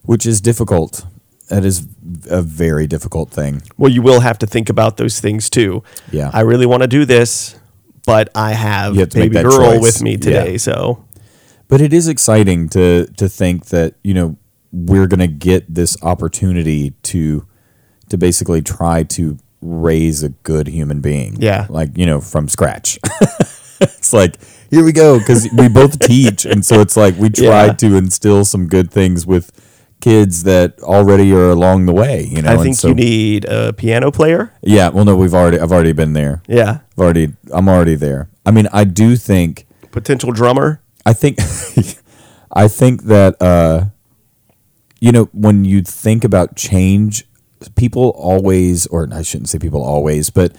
which 0.03 0.27
is 0.27 0.39
difficult. 0.39 1.05
That 1.49 1.63
is 1.63 1.87
a 2.29 2.41
very 2.41 2.87
difficult 2.87 3.29
thing. 3.31 3.61
Well, 3.77 3.91
you 3.91 4.01
will 4.01 4.19
have 4.19 4.37
to 4.39 4.47
think 4.47 4.69
about 4.69 4.97
those 4.97 5.19
things 5.21 5.49
too. 5.49 5.81
Yeah. 6.11 6.29
I 6.33 6.41
really 6.41 6.65
want 6.65 6.81
to 6.83 6.87
do 6.87 7.05
this, 7.05 7.55
but 8.05 8.29
I 8.35 8.51
have, 8.51 8.95
have 8.97 9.09
baby 9.11 9.41
girl 9.41 9.51
choice. 9.73 9.81
with 9.81 10.01
me 10.01 10.17
today. 10.17 10.51
Yeah. 10.53 10.57
So 10.57 11.05
But 11.69 11.79
it 11.81 11.93
is 11.93 12.07
exciting 12.09 12.69
to 12.69 13.05
to 13.17 13.29
think 13.29 13.65
that 13.67 13.95
you 14.03 14.13
know 14.13 14.35
we're 14.73 15.07
going 15.07 15.21
to 15.21 15.27
get 15.49 15.73
this 15.73 15.95
opportunity 16.03 16.91
to 17.03 17.45
to 18.09 18.17
basically 18.17 18.61
try 18.61 19.03
to 19.03 19.37
raise 19.61 20.23
a 20.23 20.29
good 20.43 20.67
human 20.67 20.99
being. 21.01 21.37
Yeah. 21.41 21.65
like 21.69 21.97
you 21.97 22.05
know 22.05 22.19
from 22.21 22.49
scratch. 22.49 22.99
it's 23.81 24.11
like 24.11 24.35
here 24.69 24.83
we 24.83 24.91
go 24.91 25.17
because 25.17 25.47
we 25.57 25.69
both 25.69 25.97
teach, 25.99 26.45
and 26.45 26.65
so 26.65 26.81
it's 26.81 26.97
like 26.97 27.15
we 27.17 27.29
try 27.45 27.65
Yeah. 27.67 27.73
to 27.73 27.95
instill 27.95 28.43
some 28.43 28.67
good 28.67 28.91
things 28.91 29.25
with 29.25 29.49
kids 29.99 30.43
that 30.43 30.79
already 30.81 31.33
are 31.33 31.49
along 31.49 31.85
the 31.85 31.93
way. 31.93 32.23
You 32.23 32.41
know, 32.41 32.53
I 32.53 32.57
think 32.57 32.75
so- 32.75 32.89
you 32.89 32.95
need 32.95 33.45
a 33.45 33.73
piano 33.73 34.11
player. 34.11 34.53
Yeah, 34.61 34.89
well, 34.89 35.05
no, 35.05 35.15
we've 35.15 35.33
already 35.33 35.59
I've 35.59 35.71
already 35.71 35.93
been 35.93 36.13
there. 36.13 36.41
Yeah. 36.47 36.79
I've 36.91 36.99
already 36.99 37.33
I'm 37.51 37.67
already 37.67 37.95
there. 37.95 38.29
I 38.45 38.51
mean, 38.51 38.67
I 38.71 38.83
do 38.83 39.15
think. 39.15 39.65
Potential 39.91 40.31
drummer. 40.31 40.81
I 41.05 41.13
think 41.13 41.39
I 42.51 42.67
think 42.67 43.03
that 43.03 43.41
uh 43.41 43.85
you 44.99 45.11
know 45.11 45.25
when 45.31 45.65
you 45.65 45.81
think 45.81 46.23
about 46.23 46.55
change 46.55 47.25
people 47.75 48.09
always 48.17 48.85
or 48.87 49.07
I 49.11 49.21
shouldn't 49.21 49.49
say 49.49 49.57
people 49.57 49.81
always 49.83 50.29
but 50.29 50.55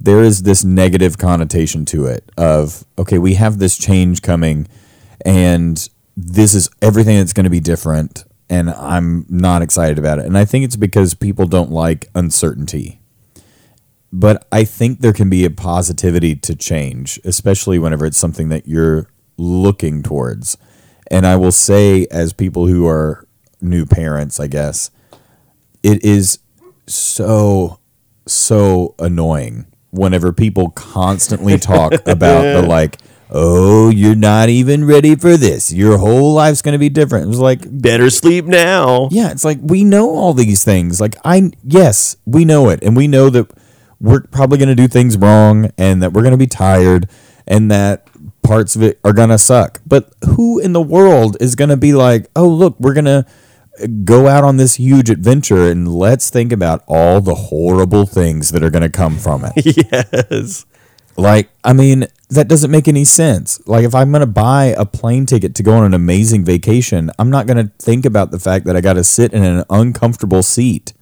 there 0.00 0.22
is 0.22 0.42
this 0.42 0.64
negative 0.64 1.18
connotation 1.18 1.84
to 1.86 2.06
it 2.06 2.28
of 2.36 2.84
okay 2.98 3.18
we 3.18 3.34
have 3.34 3.58
this 3.58 3.76
change 3.76 4.22
coming 4.22 4.66
and 5.24 5.88
this 6.16 6.54
is 6.54 6.70
everything 6.82 7.18
that's 7.18 7.32
going 7.32 7.44
to 7.44 7.50
be 7.50 7.60
different 7.60 8.24
and 8.50 8.68
I'm 8.68 9.24
not 9.30 9.62
excited 9.62 9.98
about 9.98 10.18
it 10.18 10.26
and 10.26 10.36
I 10.36 10.44
think 10.44 10.66
it's 10.66 10.76
because 10.76 11.14
people 11.14 11.46
don't 11.46 11.70
like 11.70 12.10
uncertainty 12.14 13.00
but 14.12 14.46
I 14.50 14.64
think 14.64 15.00
there 15.00 15.12
can 15.12 15.30
be 15.30 15.44
a 15.44 15.50
positivity 15.50 16.34
to 16.36 16.54
change, 16.54 17.20
especially 17.24 17.78
whenever 17.78 18.04
it's 18.04 18.18
something 18.18 18.48
that 18.48 18.66
you're 18.66 19.08
looking 19.36 20.02
towards. 20.02 20.56
And 21.10 21.26
I 21.26 21.36
will 21.36 21.52
say, 21.52 22.06
as 22.10 22.32
people 22.32 22.66
who 22.66 22.86
are 22.86 23.26
new 23.60 23.86
parents, 23.86 24.40
I 24.40 24.48
guess, 24.48 24.90
it 25.82 26.04
is 26.04 26.40
so, 26.86 27.78
so 28.26 28.94
annoying 28.98 29.66
whenever 29.90 30.32
people 30.32 30.70
constantly 30.70 31.58
talk 31.58 31.92
about 32.06 32.42
the 32.42 32.62
like, 32.62 32.98
oh, 33.32 33.90
you're 33.90 34.14
not 34.14 34.48
even 34.48 34.84
ready 34.84 35.14
for 35.14 35.36
this. 35.36 35.72
Your 35.72 35.98
whole 35.98 36.34
life's 36.34 36.62
going 36.62 36.72
to 36.72 36.78
be 36.78 36.88
different. 36.88 37.26
It 37.26 37.28
was 37.28 37.38
like, 37.38 37.60
Better 37.80 38.10
sleep 38.10 38.44
now. 38.44 39.08
yeah, 39.10 39.30
it's 39.30 39.44
like 39.44 39.58
we 39.62 39.84
know 39.84 40.10
all 40.10 40.34
these 40.34 40.64
things. 40.64 41.00
Like 41.00 41.16
I 41.24 41.50
yes, 41.64 42.16
we 42.26 42.44
know 42.44 42.68
it 42.70 42.82
and 42.82 42.96
we 42.96 43.06
know 43.08 43.30
that 43.30 43.50
we're 44.00 44.22
probably 44.22 44.58
going 44.58 44.68
to 44.68 44.74
do 44.74 44.88
things 44.88 45.16
wrong 45.16 45.70
and 45.76 46.02
that 46.02 46.12
we're 46.12 46.22
going 46.22 46.32
to 46.32 46.38
be 46.38 46.46
tired 46.46 47.08
and 47.46 47.70
that 47.70 48.06
parts 48.42 48.74
of 48.74 48.82
it 48.82 48.98
are 49.04 49.12
going 49.12 49.28
to 49.28 49.38
suck. 49.38 49.80
But 49.86 50.12
who 50.24 50.58
in 50.58 50.72
the 50.72 50.80
world 50.82 51.36
is 51.40 51.54
going 51.54 51.70
to 51.70 51.76
be 51.76 51.92
like, 51.92 52.28
"Oh, 52.34 52.48
look, 52.48 52.78
we're 52.80 52.94
going 52.94 53.04
to 53.04 53.26
go 54.04 54.26
out 54.28 54.44
on 54.44 54.56
this 54.56 54.76
huge 54.76 55.08
adventure 55.10 55.70
and 55.70 55.88
let's 55.88 56.30
think 56.30 56.52
about 56.52 56.82
all 56.86 57.20
the 57.20 57.34
horrible 57.34 58.06
things 58.06 58.50
that 58.50 58.62
are 58.62 58.70
going 58.70 58.82
to 58.82 58.90
come 58.90 59.18
from 59.18 59.44
it." 59.44 59.76
yes. 59.92 60.64
Like, 61.16 61.50
I 61.64 61.72
mean, 61.72 62.06
that 62.28 62.48
doesn't 62.48 62.70
make 62.70 62.88
any 62.88 63.04
sense. 63.04 63.60
Like, 63.66 63.84
if 63.84 63.94
I'm 63.94 64.10
going 64.10 64.20
to 64.20 64.26
buy 64.26 64.74
a 64.76 64.86
plane 64.86 65.26
ticket 65.26 65.54
to 65.56 65.62
go 65.62 65.74
on 65.74 65.84
an 65.84 65.94
amazing 65.94 66.44
vacation, 66.44 67.10
I'm 67.18 67.30
not 67.30 67.46
going 67.46 67.56
to 67.56 67.72
think 67.78 68.06
about 68.06 68.30
the 68.30 68.38
fact 68.38 68.64
that 68.66 68.76
I 68.76 68.80
got 68.80 68.94
to 68.94 69.04
sit 69.04 69.32
in 69.32 69.42
an 69.42 69.64
uncomfortable 69.68 70.42
seat 70.42 70.92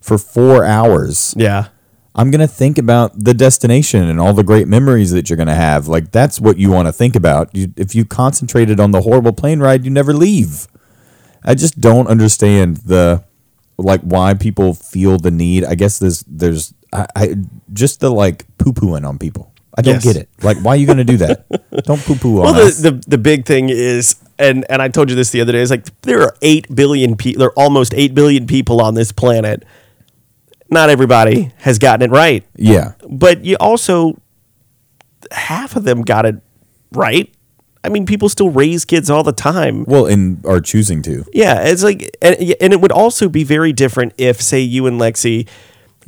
for 0.00 0.18
four 0.18 0.64
hours. 0.64 1.34
Yeah. 1.36 1.68
I'm 2.14 2.30
going 2.30 2.40
to 2.40 2.48
think 2.48 2.78
about 2.78 3.24
the 3.24 3.34
destination 3.34 4.08
and 4.08 4.18
all 4.18 4.32
the 4.32 4.42
great 4.42 4.66
memories 4.66 5.12
that 5.12 5.30
you're 5.30 5.36
going 5.36 5.46
to 5.46 5.54
have. 5.54 5.86
Like, 5.86 6.10
that's 6.10 6.40
what 6.40 6.58
you 6.58 6.70
want 6.70 6.88
to 6.88 6.92
think 6.92 7.14
about. 7.14 7.54
You, 7.54 7.72
if 7.76 7.94
you 7.94 8.04
concentrated 8.04 8.80
on 8.80 8.90
the 8.90 9.02
horrible 9.02 9.32
plane 9.32 9.60
ride, 9.60 9.84
you 9.84 9.90
never 9.90 10.12
leave. 10.12 10.66
I 11.44 11.54
just 11.54 11.80
don't 11.80 12.08
understand 12.08 12.78
the 12.78 13.24
like 13.78 14.00
why 14.02 14.34
people 14.34 14.74
feel 14.74 15.18
the 15.18 15.30
need. 15.30 15.64
I 15.64 15.74
guess 15.74 15.98
there's 15.98 16.22
there's 16.26 16.74
I, 16.92 17.06
I 17.16 17.34
just 17.72 18.00
the 18.00 18.10
like 18.10 18.44
poo 18.60 18.72
pooing 18.72 19.06
on 19.08 19.18
people. 19.18 19.52
I 19.76 19.82
don't 19.82 19.94
Yes. 19.94 20.04
get 20.04 20.16
it. 20.16 20.28
Like, 20.42 20.58
why 20.58 20.72
are 20.72 20.76
you 20.76 20.86
going 20.86 20.98
to 20.98 21.04
do 21.04 21.16
that? 21.18 21.46
don't 21.84 22.00
poo 22.04 22.14
poo 22.16 22.38
on 22.38 22.44
Well, 22.54 22.66
us. 22.66 22.78
the, 22.78 22.90
the 22.92 23.04
the 23.10 23.18
big 23.18 23.46
thing 23.46 23.68
is, 23.70 24.16
and 24.38 24.64
and 24.70 24.80
I 24.82 24.88
told 24.88 25.10
you 25.10 25.16
this 25.16 25.30
the 25.30 25.40
other 25.40 25.52
day. 25.52 25.60
Is 25.60 25.70
like 25.70 25.86
there 26.02 26.22
are 26.22 26.36
eight 26.42 26.72
billion 26.74 27.16
people. 27.16 27.40
There 27.40 27.48
are 27.48 27.58
almost 27.58 27.94
eight 27.94 28.14
billion 28.14 28.46
people 28.46 28.80
on 28.80 28.94
this 28.94 29.12
planet. 29.12 29.64
Not 30.70 30.88
everybody 30.90 31.52
has 31.58 31.78
gotten 31.80 32.02
it 32.08 32.14
right, 32.14 32.44
yeah, 32.56 32.92
but 33.08 33.44
you 33.44 33.56
also 33.58 34.20
half 35.32 35.76
of 35.76 35.84
them 35.84 36.02
got 36.02 36.26
it 36.26 36.36
right. 36.92 37.32
I 37.82 37.88
mean, 37.88 38.04
people 38.06 38.28
still 38.28 38.50
raise 38.50 38.84
kids 38.84 39.08
all 39.10 39.22
the 39.22 39.32
time. 39.32 39.84
well, 39.88 40.06
and 40.06 40.44
are 40.44 40.60
choosing 40.60 41.00
to. 41.02 41.24
Yeah, 41.32 41.62
it's 41.62 41.82
like, 41.82 42.14
and, 42.20 42.36
and 42.60 42.72
it 42.74 42.80
would 42.80 42.92
also 42.92 43.28
be 43.28 43.42
very 43.42 43.72
different 43.72 44.12
if, 44.18 44.40
say, 44.42 44.60
you 44.60 44.86
and 44.86 45.00
Lexi 45.00 45.48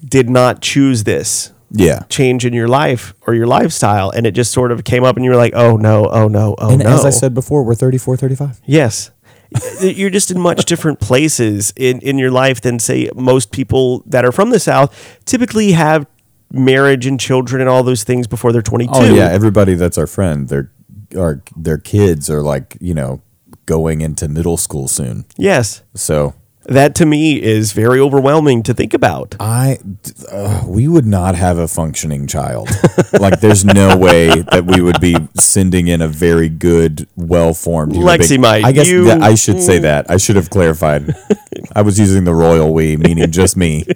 did 0.04 0.28
not 0.28 0.60
choose 0.60 1.04
this 1.04 1.50
Yeah, 1.74 2.00
change 2.10 2.44
in 2.44 2.52
your 2.52 2.68
life 2.68 3.14
or 3.26 3.34
your 3.34 3.46
lifestyle, 3.46 4.10
and 4.10 4.26
it 4.26 4.32
just 4.32 4.52
sort 4.52 4.70
of 4.72 4.84
came 4.84 5.04
up, 5.04 5.16
and 5.16 5.24
you 5.24 5.30
were 5.30 5.36
like, 5.36 5.54
"Oh 5.54 5.76
no, 5.76 6.06
oh 6.06 6.28
no, 6.28 6.54
oh 6.58 6.68
no 6.68 6.72
and 6.74 6.82
no." 6.82 6.90
as 6.90 7.04
I 7.04 7.10
said 7.10 7.32
before, 7.34 7.62
we're 7.64 7.74
34, 7.74 8.16
35. 8.18 8.60
yes, 8.66 9.10
you're 9.80 10.10
just 10.10 10.30
in 10.30 10.38
much 10.40 10.66
different 10.66 11.00
places 11.00 11.72
in 11.76 12.00
in 12.00 12.18
your 12.18 12.30
life 12.30 12.60
than 12.60 12.78
say 12.78 13.08
most 13.14 13.52
people 13.52 14.02
that 14.06 14.24
are 14.24 14.32
from 14.32 14.50
the 14.50 14.60
South 14.60 15.18
typically 15.24 15.72
have 15.72 16.06
marriage 16.52 17.06
and 17.06 17.18
children 17.18 17.60
and 17.62 17.70
all 17.70 17.82
those 17.82 18.04
things 18.04 18.26
before 18.26 18.52
they're 18.52 18.60
22. 18.60 18.92
Oh 18.94 19.04
yeah, 19.04 19.30
everybody 19.30 19.74
that's 19.74 19.96
our 19.96 20.06
friend, 20.06 20.48
their 20.48 20.70
our 21.16 21.42
their 21.56 21.78
kids 21.78 22.28
are 22.28 22.42
like 22.42 22.76
you 22.80 22.92
know 22.94 23.22
going 23.64 24.00
into 24.00 24.28
middle 24.28 24.56
school 24.56 24.88
soon. 24.88 25.24
Yes, 25.38 25.82
So 25.94 26.34
that 26.64 26.94
to 26.96 27.06
me 27.06 27.42
is 27.42 27.72
very 27.72 27.98
overwhelming 28.00 28.62
to 28.64 28.74
think 28.74 28.94
about. 28.94 29.34
I, 29.40 29.78
uh, 30.30 30.64
we 30.66 30.88
would 30.88 31.06
not 31.06 31.34
have 31.34 31.58
a 31.58 31.68
functioning 31.68 32.26
child. 32.26 32.68
like, 33.18 33.40
there's 33.40 33.64
no 33.64 33.96
way 33.96 34.28
that 34.50 34.64
we 34.64 34.80
would 34.80 35.00
be 35.00 35.16
sending 35.34 35.88
in 35.88 36.00
a 36.00 36.08
very 36.08 36.48
good, 36.48 37.08
well-formed. 37.16 37.92
Lexi 37.94 38.30
being. 38.30 38.40
might. 38.42 38.64
I 38.64 38.72
guess 38.72 38.88
You- 38.88 39.04
that 39.06 39.22
I 39.22 39.34
should 39.34 39.60
say 39.60 39.78
that. 39.80 40.10
I 40.10 40.16
should 40.16 40.36
have 40.36 40.50
clarified. 40.50 41.14
I 41.74 41.82
was 41.82 41.98
using 41.98 42.24
the 42.24 42.34
royal 42.34 42.72
we, 42.72 42.96
meaning 42.96 43.30
just 43.30 43.56
me. 43.56 43.84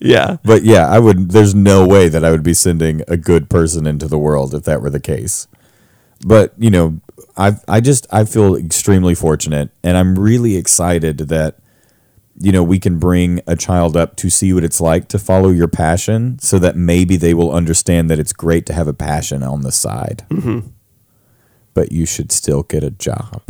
Yeah. 0.00 0.36
But 0.44 0.62
yeah, 0.62 0.86
I 0.88 0.98
would. 0.98 1.32
There's 1.32 1.54
no 1.54 1.86
way 1.86 2.08
that 2.08 2.24
I 2.24 2.30
would 2.30 2.42
be 2.44 2.54
sending 2.54 3.02
a 3.08 3.16
good 3.16 3.50
person 3.50 3.86
into 3.86 4.06
the 4.06 4.18
world 4.18 4.54
if 4.54 4.62
that 4.64 4.80
were 4.80 4.90
the 4.90 5.00
case. 5.00 5.48
But 6.20 6.52
you 6.58 6.70
know, 6.70 7.00
I 7.36 7.56
I 7.68 7.80
just 7.80 8.06
I 8.12 8.24
feel 8.24 8.56
extremely 8.56 9.14
fortunate, 9.14 9.70
and 9.82 9.96
I'm 9.96 10.18
really 10.18 10.56
excited 10.56 11.18
that 11.18 11.58
you 12.40 12.52
know 12.52 12.62
we 12.62 12.78
can 12.78 12.98
bring 12.98 13.40
a 13.46 13.56
child 13.56 13.96
up 13.96 14.16
to 14.16 14.30
see 14.30 14.52
what 14.52 14.64
it's 14.64 14.80
like 14.80 15.08
to 15.08 15.18
follow 15.18 15.50
your 15.50 15.68
passion, 15.68 16.38
so 16.40 16.58
that 16.58 16.76
maybe 16.76 17.16
they 17.16 17.34
will 17.34 17.52
understand 17.52 18.10
that 18.10 18.18
it's 18.18 18.32
great 18.32 18.66
to 18.66 18.72
have 18.72 18.88
a 18.88 18.94
passion 18.94 19.42
on 19.42 19.62
the 19.62 19.72
side. 19.72 20.24
Mm-hmm. 20.30 20.68
But 21.74 21.92
you 21.92 22.06
should 22.06 22.32
still 22.32 22.62
get 22.64 22.82
a 22.82 22.90
job. 22.90 23.42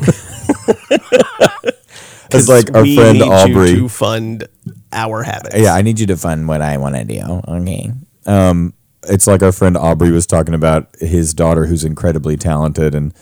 It's 2.30 2.48
like 2.48 2.74
our 2.74 2.84
friend 2.84 3.18
need 3.18 3.24
you 3.24 3.32
Aubrey. 3.32 3.74
to 3.76 3.88
fund 3.88 4.48
our 4.92 5.22
habits. 5.22 5.56
Yeah, 5.56 5.74
I 5.74 5.82
need 5.82 6.00
you 6.00 6.06
to 6.06 6.16
fund 6.16 6.48
what 6.48 6.60
I 6.60 6.76
want 6.76 6.96
to 6.96 7.04
do. 7.04 7.22
Okay. 7.46 7.92
Um, 8.26 8.74
it's 9.08 9.26
like 9.26 9.42
our 9.42 9.52
friend 9.52 9.76
Aubrey 9.76 10.10
was 10.10 10.26
talking 10.26 10.54
about 10.54 10.94
his 11.00 11.34
daughter, 11.34 11.66
who's 11.66 11.84
incredibly 11.84 12.36
talented, 12.36 12.94
and 12.94 13.14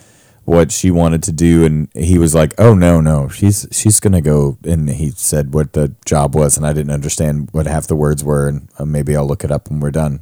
what 0.44 0.70
she 0.70 0.90
wanted 0.90 1.22
to 1.22 1.32
do, 1.32 1.64
and 1.64 1.88
he 1.94 2.18
was 2.18 2.34
like, 2.34 2.54
"Oh 2.58 2.74
no, 2.74 3.00
no, 3.00 3.28
she's 3.28 3.66
she's 3.70 4.00
gonna 4.00 4.20
go." 4.20 4.58
And 4.64 4.90
he 4.90 5.10
said 5.10 5.54
what 5.54 5.72
the 5.72 5.94
job 6.04 6.34
was, 6.34 6.56
and 6.56 6.66
I 6.66 6.72
didn't 6.72 6.92
understand 6.92 7.48
what 7.52 7.66
half 7.66 7.86
the 7.86 7.96
words 7.96 8.22
were, 8.22 8.48
and 8.48 8.68
uh, 8.78 8.84
maybe 8.84 9.16
I'll 9.16 9.26
look 9.26 9.44
it 9.44 9.50
up 9.50 9.70
when 9.70 9.80
we're 9.80 9.90
done. 9.90 10.20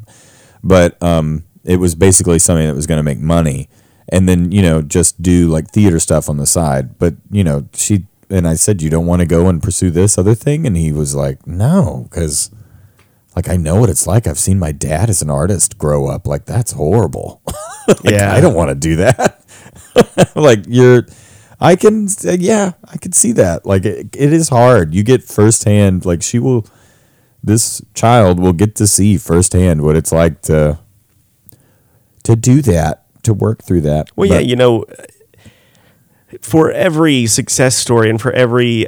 but 0.65 1.03
um, 1.03 1.45
it 1.65 1.77
was 1.77 1.95
basically 1.95 2.39
something 2.39 2.67
that 2.67 2.75
was 2.75 2.87
going 2.87 2.99
to 2.99 3.03
make 3.03 3.19
money, 3.19 3.69
and 4.09 4.29
then 4.29 4.53
you 4.53 4.63
know 4.63 4.83
just 4.83 5.23
do 5.23 5.49
like 5.49 5.71
theater 5.71 5.99
stuff 5.99 6.29
on 6.29 6.37
the 6.37 6.47
side. 6.47 6.99
But 6.99 7.15
you 7.31 7.45
know 7.45 7.69
she 7.75 8.07
and 8.33 8.49
I 8.49 8.55
said, 8.55 8.81
you 8.81 8.89
don't 8.89 9.05
want 9.05 9.21
to 9.21 9.27
go 9.27 9.49
and 9.49 9.63
pursue 9.63 9.91
this 9.91 10.17
other 10.17 10.35
thing, 10.35 10.67
and 10.67 10.75
he 10.75 10.91
was 10.91 11.15
like, 11.15 11.47
no, 11.47 12.07
because 12.09 12.51
like 13.35 13.49
I 13.49 13.57
know 13.57 13.77
what 13.81 13.91
it's 13.91 14.07
like. 14.07 14.27
I've 14.27 14.39
seen 14.39 14.59
my 14.59 14.73
dad 14.73 15.09
as 15.09 15.23
an 15.23 15.31
artist 15.31 15.79
grow 15.79 16.09
up. 16.09 16.27
Like 16.27 16.45
that's 16.45 16.73
horrible. 16.73 17.43
like, 17.89 18.05
Yeah. 18.05 18.33
I 18.35 18.41
don't 18.41 18.55
want 18.55 18.71
to 18.71 18.75
do 18.75 18.97
that. 18.97 19.45
like 20.37 20.65
you're, 20.69 21.07
I 21.61 21.77
can, 21.77 22.09
yeah, 22.23 22.73
I 22.85 22.97
can 22.99 23.13
see 23.13 23.33
that. 23.33 23.65
Like 23.65 23.85
it, 23.85 24.15
it 24.17 24.33
is 24.33 24.49
hard. 24.49 24.95
You 24.95 25.03
get 25.03 25.23
firsthand. 25.23 26.05
Like 26.05 26.23
she 26.23 26.39
will, 26.39 26.67
this 27.43 27.83
child 27.95 28.39
will 28.39 28.53
get 28.53 28.75
to 28.77 28.87
see 28.87 29.17
firsthand 29.17 29.83
what 29.83 29.97
it's 29.97 30.13
like 30.13 30.43
to 30.43 30.79
to 32.25 32.37
do 32.37 32.63
that, 32.63 33.05
to 33.25 33.35
work 33.35 33.63
through 33.63 33.81
that. 33.83 34.11
Well, 34.17 34.29
yeah, 34.29 34.39
you 34.39 34.57
know, 34.57 34.85
for 36.41 36.71
every 36.71 37.27
success 37.27 37.77
story 37.77 38.09
and 38.09 38.21
for 38.21 38.33
every, 38.33 38.87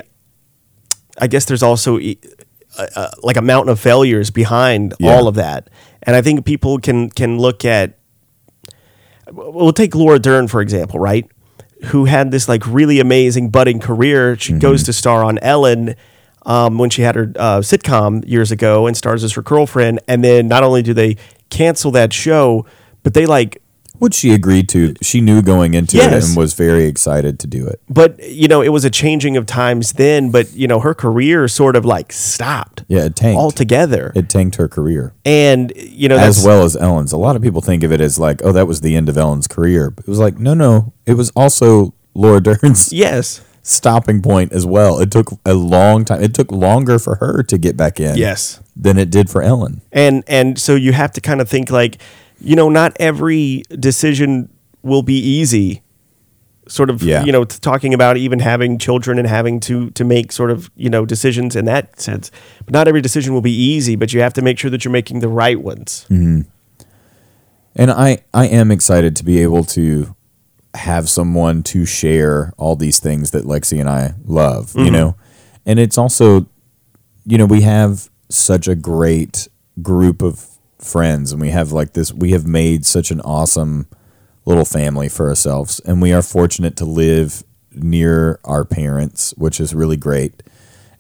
I 1.18 1.26
guess 1.26 1.44
there's 1.44 1.62
also 1.62 1.98
like 3.22 3.36
a 3.36 3.42
mountain 3.42 3.70
of 3.70 3.78
failures 3.80 4.30
behind 4.30 4.94
Yeah. 4.98 5.12
all 5.14 5.28
of 5.28 5.34
that, 5.36 5.70
and 6.02 6.14
I 6.16 6.22
think 6.22 6.44
people 6.44 6.78
can 6.78 7.10
can 7.10 7.38
look 7.38 7.64
at. 7.64 7.98
We'll 9.32 9.72
take 9.72 9.94
Laura 9.94 10.18
Dern 10.18 10.48
for 10.48 10.60
example, 10.60 10.98
right? 11.00 11.26
Who 11.86 12.04
had 12.04 12.30
this 12.30 12.48
like 12.48 12.66
really 12.66 13.00
amazing 13.00 13.50
budding 13.50 13.80
career. 13.80 14.36
She 14.38 14.52
goes 14.54 14.82
to 14.84 14.92
star 14.92 15.24
on 15.24 15.38
Ellen. 15.38 15.96
Um, 16.46 16.76
when 16.76 16.90
she 16.90 17.00
had 17.00 17.14
her 17.14 17.32
uh, 17.36 17.60
sitcom 17.60 18.22
years 18.28 18.52
ago 18.52 18.86
and 18.86 18.94
stars 18.94 19.24
as 19.24 19.32
her 19.32 19.40
girlfriend, 19.40 20.00
and 20.06 20.22
then 20.22 20.46
not 20.46 20.62
only 20.62 20.82
do 20.82 20.92
they 20.92 21.16
cancel 21.48 21.90
that 21.92 22.12
show, 22.12 22.66
but 23.02 23.14
they 23.14 23.24
like 23.24 23.62
Which 23.98 24.14
she 24.14 24.34
agreed 24.34 24.68
to. 24.70 24.94
She 25.02 25.20
knew 25.20 25.40
going 25.40 25.74
into 25.74 25.96
it 25.98 26.12
and 26.12 26.36
was 26.36 26.52
very 26.54 26.84
excited 26.84 27.38
to 27.40 27.46
do 27.46 27.66
it. 27.66 27.80
but 27.88 28.18
you 28.22 28.48
know 28.48 28.60
it 28.60 28.70
was 28.70 28.84
a 28.84 28.90
changing 28.90 29.36
of 29.36 29.46
times 29.46 29.92
then 29.92 30.30
but 30.30 30.52
you 30.52 30.66
know 30.66 30.80
her 30.80 30.94
career 30.94 31.46
sort 31.48 31.76
of 31.76 31.84
like 31.84 32.12
stopped 32.12 32.84
Yeah, 32.88 33.04
it 33.04 33.16
tanked. 33.16 33.38
altogether 33.38 34.12
It 34.14 34.28
tanked 34.28 34.56
her 34.56 34.68
career. 34.68 35.14
and 35.24 35.72
you 35.76 36.08
know 36.08 36.18
as 36.18 36.44
well 36.44 36.64
as 36.64 36.76
Ellen's. 36.76 37.12
A 37.12 37.16
lot 37.16 37.36
of 37.36 37.42
people 37.42 37.60
think 37.60 37.82
of 37.84 37.92
it 37.92 38.00
as 38.00 38.18
like, 38.18 38.40
oh, 38.44 38.52
that 38.52 38.66
was 38.66 38.80
the 38.80 38.96
end 38.96 39.08
of 39.08 39.16
Ellen's 39.16 39.46
career. 39.48 39.90
But 39.90 40.04
it 40.06 40.08
was 40.08 40.18
like, 40.18 40.38
no, 40.38 40.54
no, 40.54 40.92
it 41.06 41.14
was 41.14 41.30
also 41.36 41.94
Laura 42.14 42.40
Dern's 42.46 42.92
yes 42.92 43.40
stopping 43.62 44.20
point 44.20 44.52
as 44.52 44.66
well. 44.66 44.98
It 44.98 45.10
took 45.10 45.28
a 45.46 45.54
long 45.54 46.04
time. 46.04 46.22
It 46.22 46.34
took 46.34 46.52
longer 46.52 46.98
for 46.98 47.14
her 47.16 47.42
to 47.44 47.56
get 47.56 47.76
back 47.78 47.98
in. 47.98 48.16
Yes. 48.18 48.60
Than 48.76 48.98
it 48.98 49.08
did 49.10 49.30
for 49.30 49.40
Ellen. 49.40 49.80
and 49.92 50.24
and 50.26 50.58
so 50.58 50.74
you 50.74 50.92
have 50.92 51.12
to 51.12 51.20
kind 51.20 51.40
of 51.40 51.48
think 51.48 51.70
like 51.70 51.96
you 52.44 52.56
know 52.56 52.68
not 52.68 52.96
every 53.00 53.62
decision 53.78 54.48
will 54.82 55.02
be 55.02 55.18
easy 55.18 55.82
sort 56.66 56.88
of 56.88 57.02
Yeah. 57.02 57.24
you 57.24 57.32
know 57.32 57.44
talking 57.44 57.92
about 57.92 58.16
even 58.16 58.38
having 58.38 58.78
children 58.78 59.18
and 59.18 59.28
having 59.28 59.60
to 59.60 59.90
to 59.90 60.04
make 60.04 60.32
sort 60.32 60.50
of 60.50 60.70
you 60.76 60.88
know 60.88 61.04
decisions 61.04 61.56
in 61.56 61.64
that 61.66 62.00
sense 62.00 62.30
but 62.64 62.72
not 62.72 62.88
every 62.88 63.00
decision 63.02 63.34
will 63.34 63.42
be 63.42 63.54
easy 63.54 63.96
but 63.96 64.12
you 64.12 64.20
have 64.20 64.32
to 64.34 64.42
make 64.42 64.58
sure 64.58 64.70
that 64.70 64.84
you're 64.84 64.92
making 64.92 65.20
the 65.20 65.28
right 65.28 65.60
ones 65.60 66.06
mm-hmm. 66.08 66.42
And 67.76 67.90
I, 67.90 68.18
I 68.32 68.46
am 68.46 68.70
excited 68.70 69.16
to 69.16 69.24
be 69.24 69.42
able 69.42 69.64
to 69.64 70.14
have 70.74 71.08
someone 71.08 71.62
to 71.64 71.84
share 71.84 72.52
all 72.56 72.76
these 72.76 72.98
things 72.98 73.30
that 73.32 73.44
Lexi 73.44 73.80
and 73.80 73.88
I 73.88 74.14
love, 74.24 74.74
you 74.74 74.84
mm-hmm. 74.84 74.92
know? 74.92 75.16
And 75.66 75.78
it's 75.78 75.98
also, 75.98 76.46
you 77.26 77.38
know, 77.38 77.46
we 77.46 77.62
have 77.62 78.10
such 78.28 78.68
a 78.68 78.74
great 78.74 79.48
group 79.82 80.22
of 80.22 80.53
friends 80.84 81.32
and 81.32 81.40
we 81.40 81.50
have 81.50 81.72
like 81.72 81.92
this, 81.94 82.12
we 82.12 82.32
have 82.32 82.46
made 82.46 82.84
such 82.86 83.10
an 83.10 83.20
awesome 83.22 83.86
little 84.44 84.64
family 84.64 85.08
for 85.08 85.28
ourselves. 85.28 85.80
And 85.80 86.02
we 86.02 86.12
are 86.12 86.22
fortunate 86.22 86.76
to 86.76 86.84
live 86.84 87.42
near 87.72 88.38
our 88.44 88.64
parents, 88.64 89.32
which 89.36 89.58
is 89.60 89.74
really 89.74 89.96
great. 89.96 90.42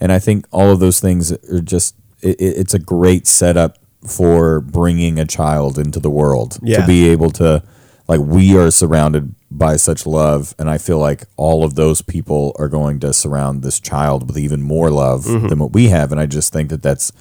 And 0.00 0.10
I 0.10 0.18
think 0.18 0.46
all 0.50 0.70
of 0.70 0.80
those 0.80 1.00
things 1.00 1.30
are 1.32 1.60
just, 1.60 1.94
it, 2.22 2.40
it- 2.40 2.56
it's 2.58 2.74
a 2.74 2.78
great 2.78 3.26
setup 3.26 3.78
for 4.06 4.60
bringing 4.60 5.18
a 5.18 5.24
child 5.24 5.78
into 5.78 5.98
the 6.00 6.10
world 6.10 6.58
Yeah. 6.62 6.80
to 6.80 6.86
be 6.86 7.08
able 7.08 7.30
to, 7.32 7.62
like, 8.08 8.20
we 8.20 8.56
are 8.56 8.70
surrounded 8.70 9.34
by 9.50 9.76
such 9.76 10.04
love. 10.06 10.54
And 10.58 10.68
I 10.68 10.78
feel 10.78 10.98
like 10.98 11.24
all 11.36 11.64
of 11.64 11.74
those 11.74 12.02
people 12.02 12.54
are 12.58 12.68
going 12.68 13.00
to 13.00 13.12
surround 13.12 13.62
this 13.62 13.80
child 13.80 14.26
with 14.26 14.36
even 14.36 14.60
more 14.62 14.90
love 14.90 15.24
mm-hmm. 15.24 15.46
than 15.48 15.58
what 15.58 15.72
we 15.72 15.88
have. 15.88 16.12
And 16.12 16.20
I 16.20 16.26
just 16.26 16.52
think 16.52 16.68
that 16.70 16.82
that's 16.82 17.12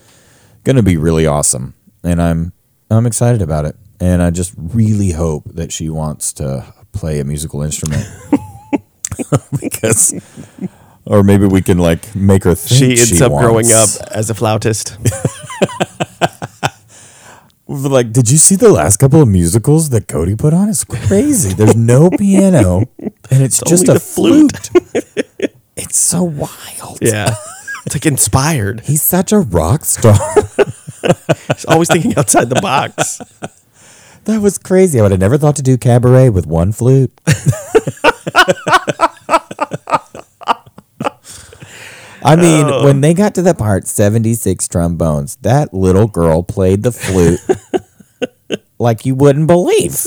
going 0.65 0.75
to 0.75 0.83
be 0.83 0.97
really 0.97 1.25
awesome. 1.25 1.73
And 2.03 2.21
I'm, 2.21 2.53
I'm 2.89 3.05
excited 3.05 3.41
about 3.41 3.65
it. 3.65 3.75
And 3.99 4.21
I 4.21 4.31
just 4.31 4.53
really 4.57 5.11
hope 5.11 5.45
that 5.53 5.71
she 5.71 5.89
wants 5.89 6.33
to 6.33 6.73
play 6.91 7.19
a 7.19 7.23
musical 7.23 7.61
instrument. 7.61 8.05
because 9.61 10.13
or 11.05 11.23
maybe 11.23 11.45
we 11.45 11.61
can 11.61 11.77
like 11.77 12.15
make 12.15 12.43
her 12.43 12.55
think 12.55 12.97
she 12.97 13.01
ends 13.01 13.21
up 13.21 13.31
growing 13.31 13.71
up 13.71 13.89
as 14.11 14.29
a 14.29 14.33
flautist. 14.33 14.97
Like 17.65 18.11
did 18.11 18.29
you 18.29 18.37
see 18.37 18.55
the 18.55 18.69
last 18.69 18.97
couple 18.97 19.21
of 19.21 19.29
musicals 19.29 19.89
that 19.91 20.07
Cody 20.07 20.35
put 20.35 20.53
on? 20.53 20.67
It's 20.69 20.83
crazy. 20.83 21.53
There's 21.53 21.77
no 21.77 22.09
piano 22.09 22.83
and 22.99 23.41
it's, 23.41 23.61
just 23.61 23.87
a 23.87 23.99
flute. 23.99 24.67
flute, 24.67 25.55
it's 25.75 25.97
so 25.97 26.23
wild. 26.23 26.99
Yeah. 27.01 27.33
It's 27.85 27.95
like 27.95 28.05
inspired. 28.05 28.81
He's 28.81 29.01
such 29.01 29.31
a 29.31 29.39
rock 29.39 29.85
star 29.85 30.19
He's 31.53 31.65
always 31.65 31.87
thinking 31.89 32.17
outside 32.17 32.49
the 32.49 32.59
box. 32.61 33.19
that 34.25 34.41
was 34.41 34.57
crazy 34.57 34.99
I 34.99 35.03
would 35.03 35.11
have 35.11 35.19
never 35.19 35.37
thought 35.37 35.57
to 35.57 35.61
do 35.61 35.77
cabaret 35.77 36.29
with 36.29 36.47
one 36.47 36.71
flute 36.71 37.11
I 42.25 42.37
mean, 42.37 42.65
oh. 42.65 42.85
when 42.85 43.01
they 43.01 43.13
got 43.13 43.35
to 43.35 43.41
the 43.41 43.53
part 43.53 43.85
76 43.85 44.67
trombones, 44.69 45.35
that 45.41 45.73
little 45.73 46.07
girl 46.07 46.41
played 46.41 46.83
the 46.83 46.93
flute 46.93 47.41
like 48.79 49.05
you 49.05 49.13
wouldn't 49.13 49.47
believe. 49.47 50.05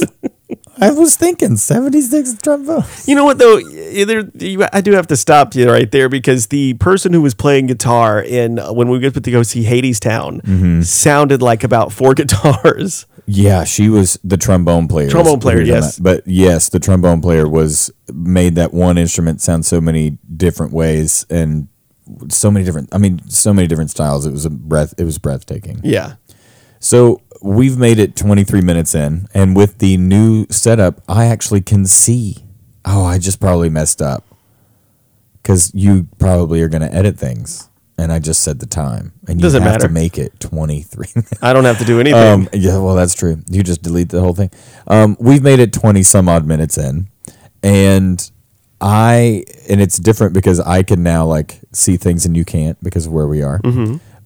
I 0.78 0.90
was 0.90 1.16
thinking 1.16 1.56
76 1.56 2.34
trombones. 2.42 3.08
You 3.08 3.14
know 3.14 3.24
what 3.24 3.38
though? 3.38 3.56
Y- 3.56 4.04
There, 4.04 4.28
you, 4.38 4.64
I 4.72 4.80
do 4.82 4.92
have 4.92 5.06
to 5.08 5.16
stop 5.16 5.54
you 5.54 5.70
right 5.70 5.90
there 5.90 6.08
because 6.08 6.48
the 6.48 6.74
person 6.74 7.12
who 7.12 7.22
was 7.22 7.34
playing 7.34 7.66
guitar 7.66 8.20
in 8.22 8.58
uh, 8.58 8.72
when 8.72 8.88
we 8.88 8.98
went 8.98 9.14
to 9.22 9.30
go 9.30 9.42
see 9.42 9.64
Hadestown 9.64 10.42
Mm-hmm. 10.42 10.82
sounded 10.82 11.40
like 11.42 11.64
about 11.64 11.92
four 11.92 12.14
guitars. 12.20 13.06
Yeah, 13.28 13.64
she 13.64 13.88
was 13.88 14.18
the 14.22 14.36
trombone 14.36 14.86
player. 14.86 15.08
Trombone 15.10 15.40
player, 15.40 15.60
yes. 15.60 15.96
that. 15.96 16.02
But 16.02 16.26
yes, 16.26 16.68
the 16.68 16.78
trombone 16.78 17.20
player 17.20 17.48
was 17.48 17.90
made 18.12 18.54
that 18.56 18.72
one 18.72 18.98
instrument 18.98 19.40
sound 19.40 19.66
so 19.66 19.80
many 19.80 20.18
different 20.36 20.72
ways 20.72 21.26
and 21.30 21.68
so 22.28 22.50
many 22.52 22.64
different 22.64 22.88
I 22.94 22.98
mean, 22.98 23.20
so 23.28 23.52
many 23.52 23.66
different 23.66 23.90
styles. 23.90 24.26
It 24.26 24.30
was 24.32 24.44
a 24.44 24.50
breath 24.50 24.94
it 24.98 25.04
was 25.04 25.18
breathtaking. 25.18 25.80
Yeah, 25.82 26.14
So 26.78 27.20
we've 27.42 27.76
made 27.78 27.98
it 27.98 28.16
23 28.16 28.60
minutes 28.60 28.94
in, 28.94 29.28
and 29.34 29.56
with 29.56 29.78
the 29.78 29.96
new 29.96 30.46
setup, 30.50 31.00
I 31.08 31.26
actually 31.26 31.60
can 31.60 31.86
see. 31.86 32.38
Oh, 32.84 33.04
I 33.04 33.18
just 33.18 33.40
probably 33.40 33.68
messed 33.68 34.00
up 34.00 34.24
because 35.42 35.72
you 35.74 36.08
probably 36.18 36.60
are 36.62 36.68
going 36.68 36.82
to 36.82 36.92
edit 36.94 37.18
things, 37.18 37.68
and 37.98 38.12
I 38.12 38.18
just 38.18 38.42
said 38.42 38.58
the 38.60 38.66
time, 38.66 39.12
and 39.26 39.38
you 39.38 39.42
Doesn't 39.42 39.62
have 39.62 39.72
matter. 39.72 39.88
to 39.88 39.92
make 39.92 40.18
it 40.18 40.38
23 40.40 41.06
minutes. 41.14 41.32
I 41.42 41.52
don't 41.52 41.64
have 41.64 41.78
to 41.78 41.84
do 41.84 42.00
anything. 42.00 42.20
Um, 42.20 42.48
yeah, 42.52 42.78
well, 42.78 42.94
that's 42.94 43.14
true. 43.14 43.38
You 43.50 43.62
just 43.62 43.82
delete 43.82 44.08
the 44.10 44.20
whole 44.20 44.34
thing. 44.34 44.50
Um, 44.86 45.16
we've 45.18 45.42
made 45.42 45.58
it 45.58 45.72
20 45.72 46.02
some 46.02 46.28
odd 46.28 46.46
minutes 46.46 46.78
in, 46.78 47.08
and 47.62 48.30
I, 48.80 49.44
and 49.68 49.80
it's 49.80 49.96
different 49.98 50.34
because 50.34 50.60
I 50.60 50.82
can 50.82 51.02
now 51.02 51.24
like 51.26 51.60
see 51.72 51.96
things 51.96 52.26
and 52.26 52.36
you 52.36 52.44
can't 52.44 52.80
because 52.82 53.06
of 53.06 53.12
where 53.12 53.26
we 53.26 53.42
are. 53.42 53.60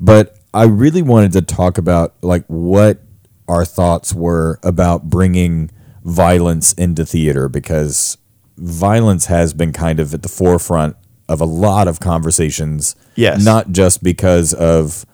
But 0.00 0.36
I 0.52 0.64
really 0.64 1.02
wanted 1.02 1.32
to 1.32 1.42
talk 1.42 1.78
about 1.78 2.14
like 2.22 2.44
what 2.46 3.00
our 3.48 3.64
thoughts 3.64 4.14
were 4.14 4.58
about 4.62 5.10
bringing 5.10 5.70
violence 6.04 6.72
into 6.74 7.04
theater 7.04 7.48
because 7.48 8.16
violence 8.56 9.26
has 9.26 9.52
been 9.52 9.72
kind 9.72 10.00
of 10.00 10.12
at 10.14 10.22
the 10.22 10.28
forefront 10.28 10.96
of 11.28 11.40
a 11.40 11.44
lot 11.44 11.88
of 11.88 12.00
conversations. 12.00 12.96
Yes. 13.14 13.44
Not 13.44 13.70
just 13.72 14.02
because 14.02 14.52
of 14.54 15.06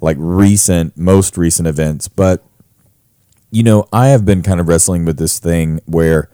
like 0.00 0.16
recent, 0.18 0.96
most 0.96 1.36
recent 1.36 1.68
events, 1.68 2.08
but 2.08 2.44
you 3.50 3.62
know, 3.62 3.86
I 3.92 4.08
have 4.08 4.24
been 4.24 4.42
kind 4.42 4.60
of 4.60 4.68
wrestling 4.68 5.04
with 5.04 5.18
this 5.18 5.38
thing 5.38 5.80
where 5.86 6.30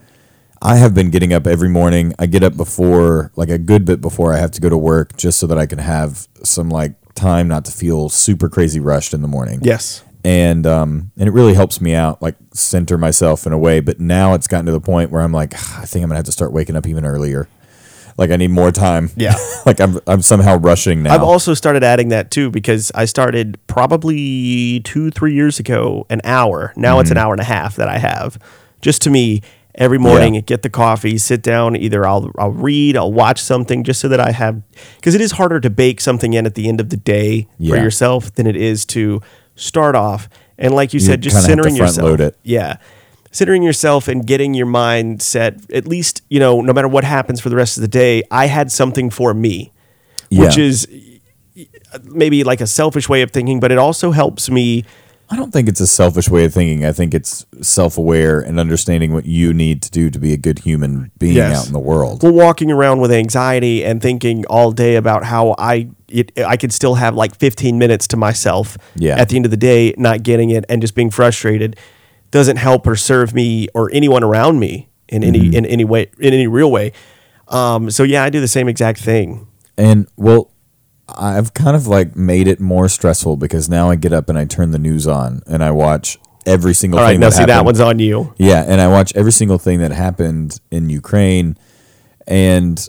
I 0.61 0.77
have 0.77 0.93
been 0.93 1.09
getting 1.11 1.33
up 1.33 1.47
every 1.47 1.69
morning. 1.69 2.13
I 2.19 2.25
get 2.25 2.43
up 2.43 2.57
before, 2.57 3.31
like 3.35 3.49
a 3.49 3.57
good 3.57 3.85
bit 3.85 4.01
before 4.01 4.33
I 4.33 4.37
have 4.37 4.51
to 4.51 4.61
go 4.61 4.69
to 4.69 4.77
work, 4.77 5.15
just 5.15 5.39
so 5.39 5.47
that 5.47 5.57
I 5.57 5.65
can 5.65 5.79
have 5.79 6.27
some 6.43 6.69
like 6.69 6.95
time 7.15 7.47
not 7.47 7.65
to 7.65 7.71
feel 7.71 8.09
super 8.09 8.49
crazy 8.49 8.79
rushed 8.79 9.13
in 9.13 9.21
the 9.21 9.27
morning 9.27 9.59
yes, 9.63 10.03
and 10.25 10.65
um, 10.65 11.11
and 11.17 11.29
it 11.29 11.31
really 11.31 11.53
helps 11.53 11.79
me 11.79 11.93
out, 11.93 12.19
like 12.19 12.35
center 12.51 12.97
myself 12.97 13.45
in 13.45 13.53
a 13.53 13.59
way. 13.59 13.79
But 13.79 13.99
now 13.99 14.33
it's 14.33 14.47
gotten 14.47 14.65
to 14.65 14.71
the 14.71 14.81
point 14.81 15.11
where 15.11 15.21
I'm 15.21 15.31
like, 15.31 15.53
"Ah, 15.55 15.81
I 15.83 15.85
think 15.85 16.01
I'm 16.01 16.09
gonna 16.09 16.17
have 16.17 16.25
to 16.25 16.31
start 16.31 16.51
waking 16.51 16.75
up 16.75 16.87
even 16.87 17.05
earlier. 17.05 17.47
like 18.17 18.31
I 18.31 18.37
need 18.37 18.49
more 18.49 18.71
time. 18.71 19.11
Yeah. 19.15 19.35
like 19.67 19.79
I'm 19.79 19.99
I'm 20.07 20.23
somehow 20.23 20.57
rushing 20.57 21.03
now. 21.03 21.13
I've 21.13 21.21
also 21.21 21.53
started 21.53 21.83
adding 21.83 22.09
that 22.09 22.31
too 22.31 22.49
because 22.49 22.91
I 22.95 23.05
started 23.05 23.59
probably 23.67 24.79
two, 24.79 25.11
three 25.11 25.33
years 25.35 25.59
ago, 25.59 26.07
an 26.09 26.21
hour. 26.23 26.73
Now 26.75 26.99
it's 26.99 27.11
an 27.11 27.17
hour 27.17 27.33
and 27.33 27.41
a 27.41 27.45
half 27.45 27.75
that 27.75 27.87
I 27.87 27.99
have 27.99 28.39
just 28.81 29.01
to 29.03 29.09
me 29.09 29.41
every 29.75 29.97
morning. 29.97 30.35
Yeah. 30.35 30.41
Get 30.41 30.61
the 30.61 30.69
coffee, 30.69 31.17
sit 31.17 31.41
down. 31.41 31.75
Either 31.75 32.05
I'll 32.07 32.31
I'll 32.37 32.51
read, 32.51 32.97
I'll 32.97 33.13
watch 33.13 33.41
something, 33.41 33.83
just 33.83 33.99
so 34.01 34.07
that 34.07 34.19
I 34.19 34.31
have 34.31 34.61
because 34.97 35.15
it 35.15 35.21
is 35.21 35.33
harder 35.33 35.59
to 35.59 35.69
bake 35.69 36.01
something 36.01 36.33
in 36.33 36.45
at 36.45 36.55
the 36.55 36.67
end 36.67 36.79
of 36.79 36.89
the 36.89 36.97
day 36.97 37.47
for 37.57 37.75
yourself 37.77 38.33
than 38.35 38.47
it 38.47 38.55
is 38.55 38.85
to 38.87 39.21
start 39.55 39.95
off. 39.95 40.27
And 40.57 40.73
like 40.73 40.93
you, 40.93 40.99
You 40.99 41.05
said, 41.05 41.21
just 41.21 41.35
kinda 41.35 41.47
have 41.49 41.57
to 41.57 41.69
centering 41.69 41.75
yourself. 41.75 42.33
Yeah. 42.43 42.77
Centering 43.31 43.63
yourself 43.63 44.07
and 44.07 44.25
getting 44.25 44.53
your 44.53 44.65
mind 44.65 45.21
set, 45.21 45.59
at 45.73 45.85
least, 45.85 46.21
you 46.29 46.39
know, 46.39 46.61
no 46.61 46.71
matter 46.71 46.87
what 46.87 47.03
happens 47.03 47.41
for 47.41 47.49
the 47.49 47.55
rest 47.57 47.75
of 47.77 47.81
the 47.81 47.89
day, 47.89 48.23
I 48.31 48.45
had 48.45 48.71
something 48.71 49.09
for 49.09 49.33
me, 49.33 49.73
which 50.31 50.57
Yeah. 50.57 50.63
is 50.63 50.87
maybe 52.05 52.43
like 52.45 52.61
a 52.61 52.67
selfish 52.67 53.09
way 53.09 53.21
of 53.21 53.31
thinking, 53.31 53.59
but 53.59 53.71
it 53.71 53.77
also 53.77 54.11
helps 54.11 54.49
me. 54.49 54.85
I 55.29 55.35
don't 55.35 55.51
think 55.51 55.67
it's 55.67 55.79
a 55.81 55.87
selfish 55.87 56.29
way 56.29 56.45
of 56.45 56.53
thinking. 56.53 56.85
I 56.85 56.91
think 56.91 57.13
it's 57.15 57.45
self 57.61 57.97
aware 57.97 58.39
and 58.39 58.59
understanding 58.59 59.11
what 59.11 59.25
you 59.25 59.53
need 59.53 59.81
to 59.81 59.89
do 59.91 60.09
to 60.11 60.19
be 60.19 60.33
a 60.33 60.37
good 60.37 60.59
human 60.59 61.09
being 61.17 61.35
Yes. 61.35 61.61
out 61.61 61.67
in 61.67 61.73
the 61.73 61.79
world. 61.79 62.21
Well, 62.21 62.31
walking 62.31 62.71
around 62.71 62.99
with 63.01 63.11
anxiety 63.11 63.83
and 63.83 64.01
thinking 64.01 64.45
all 64.45 64.71
day 64.71 64.95
about 64.95 65.23
how 65.23 65.55
I 65.57 65.87
it, 66.07 66.31
I 66.39 66.57
could 66.57 66.71
still 66.71 66.95
have 66.95 67.15
like 67.15 67.35
15 67.35 67.79
minutes 67.79 68.07
to 68.09 68.17
myself 68.17 68.77
Yeah. 68.95 69.17
at 69.19 69.29
the 69.29 69.35
end 69.35 69.45
of 69.45 69.51
the 69.51 69.57
day, 69.57 69.95
not 69.97 70.21
getting 70.21 70.51
it 70.51 70.63
and 70.69 70.79
just 70.81 70.93
being 70.93 71.09
frustrated 71.09 71.75
doesn't 72.31 72.57
help 72.57 72.85
or 72.85 72.95
serve 72.95 73.33
me 73.33 73.67
or 73.73 73.89
anyone 73.93 74.23
around 74.23 74.59
me 74.59 74.89
in 75.09 75.23
any 75.23 75.39
Mm-hmm. 75.39 75.53
in 75.55 75.65
any 75.65 75.85
way 75.85 76.07
in 76.19 76.33
any 76.33 76.45
real 76.47 76.71
way. 76.71 76.91
Um, 77.47 77.89
so 77.89 78.03
yeah, 78.03 78.23
I 78.23 78.29
do 78.29 78.39
the 78.41 78.47
same 78.47 78.67
exact 78.67 78.99
thing. 78.99 79.47
And 79.77 80.07
well, 80.17 80.51
I've 81.07 81.53
kind 81.53 81.75
of 81.75 81.87
like 81.87 82.15
made 82.15 82.47
it 82.47 82.59
more 82.59 82.89
stressful 82.89 83.37
because 83.37 83.69
now 83.69 83.89
I 83.89 83.95
get 83.95 84.11
up 84.11 84.27
and 84.29 84.37
I 84.37 84.45
turn 84.45 84.71
the 84.71 84.79
news 84.79 85.07
on 85.07 85.43
and 85.45 85.63
I 85.63 85.71
watch 85.71 86.17
every 86.45 86.73
single 86.73 86.99
All 86.99 87.05
right, 87.05 87.13
thing 87.13 87.19
now 87.19 87.29
that 87.29 87.35
see 87.35 87.45
that 87.45 87.65
one's 87.65 87.79
on 87.79 87.99
you. 87.99 88.33
Yeah, 88.37 88.63
and 88.67 88.79
I 88.79 88.87
watch 88.87 89.15
every 89.15 89.31
single 89.31 89.57
thing 89.57 89.79
that 89.79 89.91
happened 89.91 90.59
in 90.71 90.89
Ukraine, 90.89 91.57
and 92.27 92.87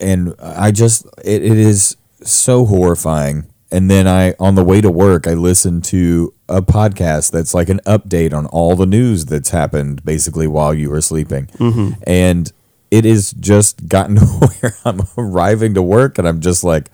and 0.00 0.34
I 0.40 0.70
just 0.70 1.06
it, 1.24 1.42
it 1.42 1.58
is 1.58 1.96
so 2.22 2.64
horrifying. 2.66 3.46
And 3.70 3.90
then 3.90 4.06
I 4.06 4.34
on 4.38 4.54
the 4.54 4.62
way 4.62 4.80
to 4.80 4.90
work, 4.90 5.26
I 5.26 5.34
listen 5.34 5.80
to 5.82 6.32
a 6.48 6.62
podcast 6.62 7.32
that's 7.32 7.54
like 7.54 7.68
an 7.68 7.80
update 7.86 8.32
on 8.32 8.46
all 8.46 8.76
the 8.76 8.86
news 8.86 9.24
that's 9.24 9.50
happened 9.50 10.04
basically 10.04 10.46
while 10.46 10.72
you 10.72 10.90
were 10.90 11.00
sleeping, 11.00 11.46
mm-hmm. 11.58 12.00
and 12.06 12.52
it 12.90 13.04
is 13.04 13.32
just 13.32 13.88
gotten 13.88 14.16
to 14.16 14.24
where 14.24 14.74
I'm 14.84 15.00
arriving 15.18 15.74
to 15.74 15.82
work 15.82 16.18
and 16.18 16.28
I'm 16.28 16.40
just 16.40 16.64
like. 16.64 16.90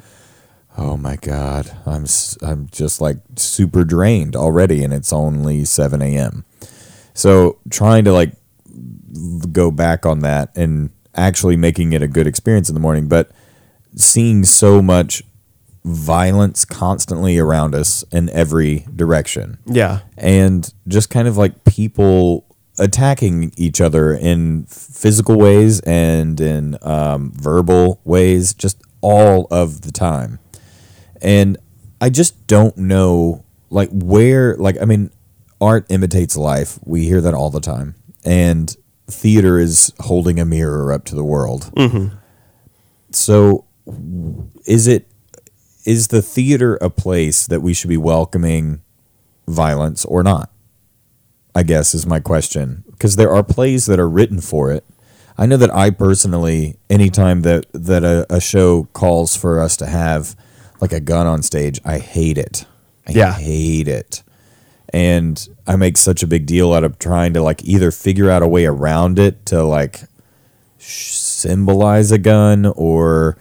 Oh 0.79 0.97
my 0.97 1.17
god, 1.17 1.71
I'm 1.87 2.07
I'm 2.43 2.69
just 2.71 3.01
like 3.01 3.19
super 3.37 3.85
drained 3.85 4.35
already, 4.37 4.83
and 4.85 4.93
it's 4.93 5.13
only 5.13 5.65
seven 5.65 6.01
a.m. 6.03 6.45
So 7.15 7.59
trying 7.71 8.05
to 8.05 8.13
like 8.13 8.33
go 9.53 9.71
back 9.71 10.07
on 10.07 10.21
that 10.21 10.57
and 10.57 10.91
actually 11.15 11.57
making 11.57 11.93
it 11.93 12.03
a 12.03 12.09
good 12.09 12.27
experience 12.27 12.69
in 12.69 12.75
the 12.75 12.81
morning, 12.81 13.09
but 13.09 13.31
seeing 13.97 14.45
so 14.45 14.81
much 14.81 15.23
violence 15.85 16.65
constantly 16.65 17.39
around 17.39 17.75
us 17.75 18.05
in 18.13 18.29
every 18.31 18.87
direction 18.95 19.59
Yeah. 19.67 20.01
and 20.17 20.73
just 20.87 21.09
kind 21.11 21.27
of 21.27 21.37
like 21.39 21.65
people 21.65 22.45
attacking 22.79 23.53
each 23.57 23.81
other 23.81 24.13
in 24.13 24.65
physical 24.67 25.37
ways 25.39 25.81
and 25.81 26.39
in 26.41 26.77
um, 26.83 27.33
verbal 27.35 28.01
ways 28.05 28.53
just 28.55 28.81
all 29.01 29.49
of 29.51 29.81
the 29.81 29.91
time 29.91 30.39
and 31.23 31.57
i 32.01 32.09
just 32.09 32.47
don't 32.47 32.77
know 32.77 33.45
like 33.71 33.91
where 33.91 34.57
like 34.57 34.77
i 34.81 34.85
mean 34.85 35.11
art 35.61 35.87
imitates 35.91 36.37
life. 36.37 36.79
We 36.85 37.05
hear 37.05 37.21
that 37.21 37.35
all 37.35 37.51
the 37.51 37.61
time. 37.61 37.95
And 38.25 38.75
theater 39.07 39.59
is 39.59 39.93
holding 40.01 40.41
a 40.41 40.45
mirror 40.45 40.93
up 40.93 41.05
to 41.07 41.15
the 41.15 41.25
world. 41.25 41.71
Mm-hmm. 41.77 42.17
So 43.13 43.67
is 44.67 44.87
it 44.87 45.07
is 45.85 46.09
the 46.09 46.23
theater 46.23 46.77
a 46.77 46.91
place 46.91 47.47
that 47.47 47.61
we 47.61 47.75
should 47.75 47.89
be 47.89 47.97
welcoming 47.97 48.83
violence 49.49 50.05
or 50.05 50.23
not? 50.23 50.51
I 51.55 51.63
guess 51.65 51.95
is 51.95 52.07
my 52.07 52.21
question. 52.21 52.85
Because 52.91 53.17
there 53.17 53.33
are 53.33 53.43
plays 53.43 53.87
that 53.87 53.99
are 53.99 54.09
written 54.09 54.41
for 54.41 54.71
it. 54.71 54.85
I 55.37 55.47
know 55.47 55.57
that 55.57 55.75
I 55.75 55.91
personally, 55.91 56.79
anytime 56.89 57.43
that 57.43 57.67
that 57.73 58.05
a, 58.05 58.27
a 58.31 58.41
show 58.41 58.85
calls 58.93 59.37
for 59.37 59.59
us 59.59 59.77
to 59.79 59.87
have 59.87 60.37
like 60.81 60.93
a 60.93 61.01
gun 61.01 61.27
on 61.27 61.43
stage, 61.43 61.81
I 61.85 61.99
hate 61.99 62.39
it. 62.39 62.65
I 63.07 63.13
Yeah. 63.13 63.33
hate 63.35 63.89
it, 63.89 64.23
and 64.93 65.49
I 65.67 65.77
make 65.77 65.97
such 65.97 66.23
a 66.23 66.27
big 66.27 66.47
deal 66.47 66.73
out 66.73 66.85
of 66.85 66.99
trying 66.99 67.33
to 67.35 67.43
like 67.43 67.65
either 67.65 67.91
figure 67.91 68.31
out 68.31 68.43
a 68.43 68.49
way 68.49 68.67
around 68.67 69.19
it 69.19 69.45
to 69.47 69.63
like 69.65 70.03
sh- 70.79 71.13
symbolize 71.15 72.11
a 72.13 72.19
gun 72.19 72.67
or 72.67 73.37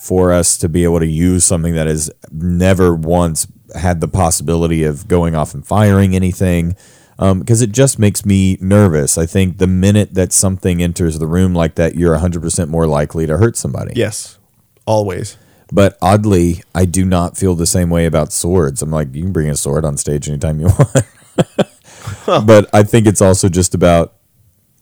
for 0.00 0.32
us 0.32 0.56
to 0.58 0.68
be 0.68 0.84
able 0.84 0.98
to 1.00 1.06
use 1.06 1.44
something 1.44 1.74
that 1.74 1.86
has 1.86 2.10
never 2.32 2.94
once 2.94 3.46
had 3.74 4.00
the 4.00 4.08
possibility 4.08 4.84
of 4.84 5.08
going 5.08 5.34
off 5.34 5.54
and 5.54 5.66
firing 5.66 6.14
anything 6.14 6.74
um, 7.18 7.38
because 7.40 7.62
it 7.62 7.70
just 7.72 7.98
makes 7.98 8.24
me 8.26 8.58
nervous. 8.60 9.16
I 9.16 9.24
think 9.26 9.58
the 9.58 9.66
minute 9.66 10.14
that 10.14 10.32
something 10.32 10.82
enters 10.82 11.18
the 11.18 11.26
room 11.26 11.54
like 11.54 11.76
that, 11.76 11.94
you're 11.94 12.16
100% 12.18 12.68
more 12.68 12.86
likely 12.86 13.26
to 13.26 13.36
hurt 13.38 13.56
somebody. 13.56 13.92
Yes. 13.94 14.38
Always. 14.86 15.36
But 15.72 15.96
oddly, 16.02 16.62
I 16.74 16.84
do 16.84 17.04
not 17.04 17.36
feel 17.36 17.54
the 17.54 17.66
same 17.66 17.90
way 17.90 18.06
about 18.06 18.32
swords. 18.32 18.82
I'm 18.82 18.90
like, 18.90 19.14
you 19.14 19.22
can 19.22 19.32
bring 19.32 19.48
a 19.50 19.56
sword 19.56 19.84
on 19.84 19.96
stage 19.96 20.28
anytime 20.28 20.60
you 20.60 20.66
want. 20.78 22.46
But 22.46 22.68
I 22.72 22.82
think 22.82 23.06
it's 23.06 23.20
also 23.22 23.48
just 23.48 23.74
about, 23.74 24.14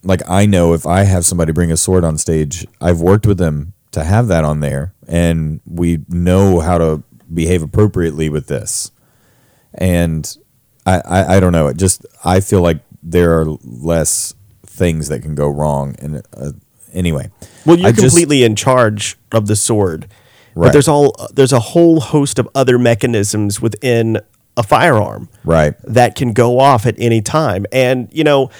like, 0.02 0.20
I 0.28 0.46
know 0.46 0.74
if 0.74 0.86
I 0.86 1.02
have 1.04 1.24
somebody 1.24 1.52
bring 1.52 1.72
a 1.72 1.76
sword 1.76 2.04
on 2.04 2.18
stage, 2.18 2.66
I've 2.80 3.00
worked 3.00 3.26
with 3.26 3.38
them 3.38 3.72
to 3.92 4.04
have 4.04 4.28
that 4.28 4.44
on 4.44 4.60
there, 4.60 4.94
and 5.06 5.60
we 5.66 6.04
know 6.08 6.60
how 6.60 6.78
to 6.78 7.02
behave 7.32 7.62
appropriately 7.62 8.28
with 8.28 8.46
this. 8.46 8.90
And 9.74 10.36
I, 10.86 11.00
I, 11.04 11.36
I 11.36 11.40
don't 11.40 11.52
know. 11.52 11.66
It 11.68 11.76
just, 11.76 12.04
I 12.24 12.40
feel 12.40 12.60
like 12.60 12.80
there 13.02 13.38
are 13.40 13.46
less 13.62 14.34
things 14.66 15.08
that 15.08 15.20
can 15.20 15.34
go 15.34 15.48
wrong. 15.48 15.94
And 15.98 16.22
uh, 16.36 16.52
anyway, 16.92 17.30
Well, 17.66 17.76
you're 17.78 17.88
I 17.88 17.92
just- 17.92 18.14
completely 18.16 18.44
in 18.44 18.56
charge 18.56 19.16
of 19.30 19.46
the 19.46 19.56
sword, 19.56 20.08
but 20.54 20.72
there's 20.72 20.88
all 20.88 21.14
there's 21.32 21.52
a 21.52 21.60
whole 21.60 22.00
host 22.00 22.38
of 22.38 22.48
other 22.54 22.78
mechanisms 22.78 23.60
within 23.60 24.20
a 24.56 24.62
firearm 24.62 25.28
right. 25.44 25.74
that 25.84 26.14
can 26.14 26.32
go 26.32 26.58
off 26.58 26.86
at 26.86 26.94
any 26.98 27.20
time, 27.20 27.66
and 27.72 28.08
you 28.12 28.24
know, 28.24 28.50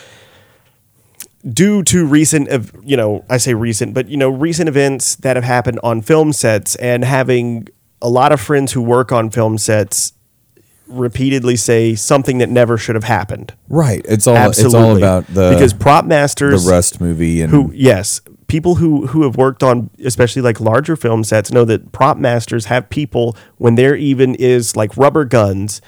due 1.48 1.82
to 1.84 2.06
recent 2.06 2.48
of 2.48 2.72
you 2.82 2.96
know 2.96 3.24
I 3.28 3.36
say 3.36 3.54
recent, 3.54 3.94
but 3.94 4.08
you 4.08 4.16
know 4.16 4.30
recent 4.30 4.68
events 4.68 5.16
that 5.16 5.36
have 5.36 5.44
happened 5.44 5.80
on 5.82 6.02
film 6.02 6.32
sets, 6.32 6.76
and 6.76 7.04
having 7.04 7.68
a 8.00 8.08
lot 8.08 8.32
of 8.32 8.40
friends 8.40 8.72
who 8.72 8.82
work 8.82 9.12
on 9.12 9.30
film 9.30 9.58
sets 9.58 10.12
repeatedly 10.88 11.56
say 11.56 11.94
something 11.94 12.38
that 12.38 12.48
never 12.48 12.76
should 12.76 12.94
have 12.94 13.04
happened. 13.04 13.54
Right. 13.68 14.02
It's 14.06 14.26
all 14.26 14.36
Absolutely, 14.36 14.66
it's 14.66 14.74
all 14.74 14.96
about 14.96 15.26
the 15.28 15.50
because 15.54 15.72
prop 15.72 16.04
masters 16.04 16.64
the 16.64 16.70
Rust 16.70 17.00
movie 17.00 17.40
and 17.40 17.50
who 17.50 17.72
yes 17.74 18.20
people 18.52 18.74
who 18.76 19.06
who 19.08 19.22
have 19.22 19.36
worked 19.36 19.62
on 19.62 19.88
especially 20.04 20.42
like 20.42 20.60
larger 20.60 20.94
film 20.96 21.24
sets 21.24 21.50
know 21.50 21.64
that 21.64 21.80
prop 21.92 22.16
masters 22.18 22.66
have 22.66 22.88
people 22.90 23.34
when 23.56 23.74
there 23.76 23.96
even 23.96 24.34
is 24.36 24.76
like 24.76 24.94
rubber 24.96 25.24
guns 25.24 25.80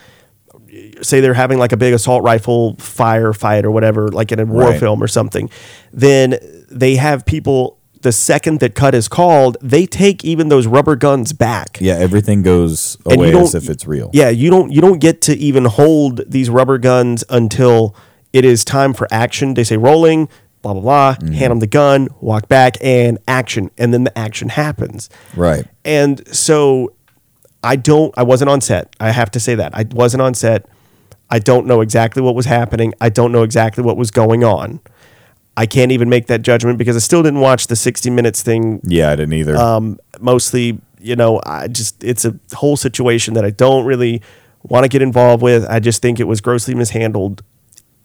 say 1.03 1.20
they're 1.20 1.35
having 1.35 1.59
like 1.59 1.72
a 1.72 1.77
big 1.77 1.94
assault 1.94 2.22
rifle 2.24 2.74
firefight 2.77 3.64
or 3.64 3.70
whatever 3.70 4.09
like 4.09 4.33
in 4.33 4.40
a 4.40 4.46
war 4.46 4.70
Right. 4.70 4.81
film 4.81 5.03
or 5.03 5.09
something 5.09 5.50
then 5.92 6.37
they 6.70 6.96
have 6.96 7.24
people 7.27 7.79
the 8.00 8.12
second 8.12 8.61
that 8.61 8.74
cut 8.74 8.94
is 8.94 9.09
called 9.09 9.57
they 9.62 9.87
take 9.87 10.24
even 10.24 10.48
those 10.48 10.66
rubber 10.66 10.96
guns 10.96 11.33
back 11.33 11.79
yeah, 11.81 11.94
everything 11.94 12.42
goes 12.42 12.96
away 13.07 13.33
as 13.35 13.55
if 13.55 13.68
it's 13.70 13.87
real. 13.87 14.11
Yeah, 14.12 14.29
you 14.31 14.50
don't 14.50 14.70
you 14.72 14.81
don't 14.81 15.00
get 15.00 15.20
to 15.22 15.33
even 15.37 15.64
hold 15.64 16.20
these 16.31 16.50
rubber 16.50 16.77
guns 16.79 17.24
until 17.31 17.94
it 18.33 18.44
is 18.44 18.62
time 18.64 18.92
for 18.94 19.07
action. 19.11 19.55
They 19.55 19.64
say 19.64 19.77
rolling, 19.79 20.29
blah 20.64 20.72
blah 20.72 20.83
blah. 20.83 21.14
Mm-hmm. 21.14 21.35
Hand 21.35 21.50
them 21.53 21.61
the 21.61 21.68
gun, 21.68 22.09
walk 22.20 22.48
back, 22.48 22.77
and 22.83 23.18
action, 23.29 23.70
and 23.79 23.94
then 23.94 24.03
the 24.05 24.18
action 24.18 24.48
happens. 24.48 25.09
Right. 25.37 25.64
And 25.85 26.27
so, 26.35 26.92
I 27.62 27.77
don't. 27.77 28.12
I 28.18 28.24
wasn't 28.24 28.50
on 28.50 28.61
set. 28.61 28.94
I 28.98 29.11
have 29.12 29.31
to 29.33 29.40
say 29.40 29.55
that 29.55 29.74
I 29.77 29.85
wasn't 29.92 30.22
on 30.22 30.35
set. 30.35 30.66
I 31.31 31.38
don't 31.38 31.66
know 31.66 31.81
exactly 31.81 32.22
what 32.22 32.35
was 32.35 32.46
happening. 32.46 32.92
I 33.00 33.09
don't 33.09 33.31
know 33.33 33.42
exactly 33.44 33.83
what 33.85 33.96
was 33.96 34.11
going 34.11 34.42
on. 34.44 34.81
I 35.57 35.66
can't 35.66 35.92
even 35.92 36.09
make 36.09 36.27
that 36.27 36.42
judgment 36.42 36.79
because 36.79 36.96
I 36.96 36.98
still 36.98 37.22
didn't 37.22 37.40
watch 37.40 37.68
the 37.68 37.77
60 37.77 38.11
minutes 38.11 38.42
thing 38.42 38.81
Yeah, 38.85 39.11
I 39.12 39.16
didn't 39.16 39.35
either. 39.35 39.57
um, 39.57 39.98
mostly, 40.20 40.81
you 41.00 41.14
know, 41.16 41.40
I 41.46 41.68
just 41.68 42.03
it's 42.03 42.24
a 42.24 42.35
whole 42.55 42.77
situation 42.77 43.35
that 43.35 43.44
I 43.44 43.50
don't 43.50 43.85
really 43.87 44.20
want 44.64 44.83
to 44.85 44.88
get 44.88 45.00
involved 45.00 45.42
with. 45.42 45.64
I 45.68 45.79
just 45.79 46.03
think 46.03 46.18
it 46.20 46.24
was 46.24 46.40
grossly 46.40 46.74
mishandled 46.74 47.42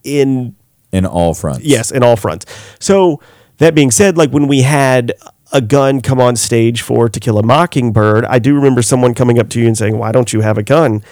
in 0.04 0.56
in 0.92 1.06
all 1.06 1.34
fronts. 1.34 1.62
yes, 1.66 1.92
in 1.92 2.04
all 2.04 2.16
fronts. 2.16 2.46
So 2.80 3.22
that 3.58 3.76
being 3.76 3.92
said, 3.92 4.18
like 4.18 4.32
when 4.32 4.48
we 4.48 4.62
had 4.62 5.14
a 5.52 5.62
gun 5.62 6.02
come 6.02 6.20
on 6.20 6.36
stage 6.36 6.82
for 6.82 7.10
To 7.10 7.20
Kill 7.20 7.38
a 7.38 7.44
Mockingbird, 7.44 8.26
I 8.26 8.40
do 8.40 8.54
remember 8.56 8.82
someone 8.82 9.14
coming 9.14 9.40
up 9.40 9.50
to 9.50 9.60
you 9.60 9.68
and 9.68 9.78
saying, 9.78 9.98
"Why 9.98 10.12
don't 10.12 10.32
you 10.34 10.42
have 10.42 10.58
a 10.58 10.64
gun?" 10.64 11.04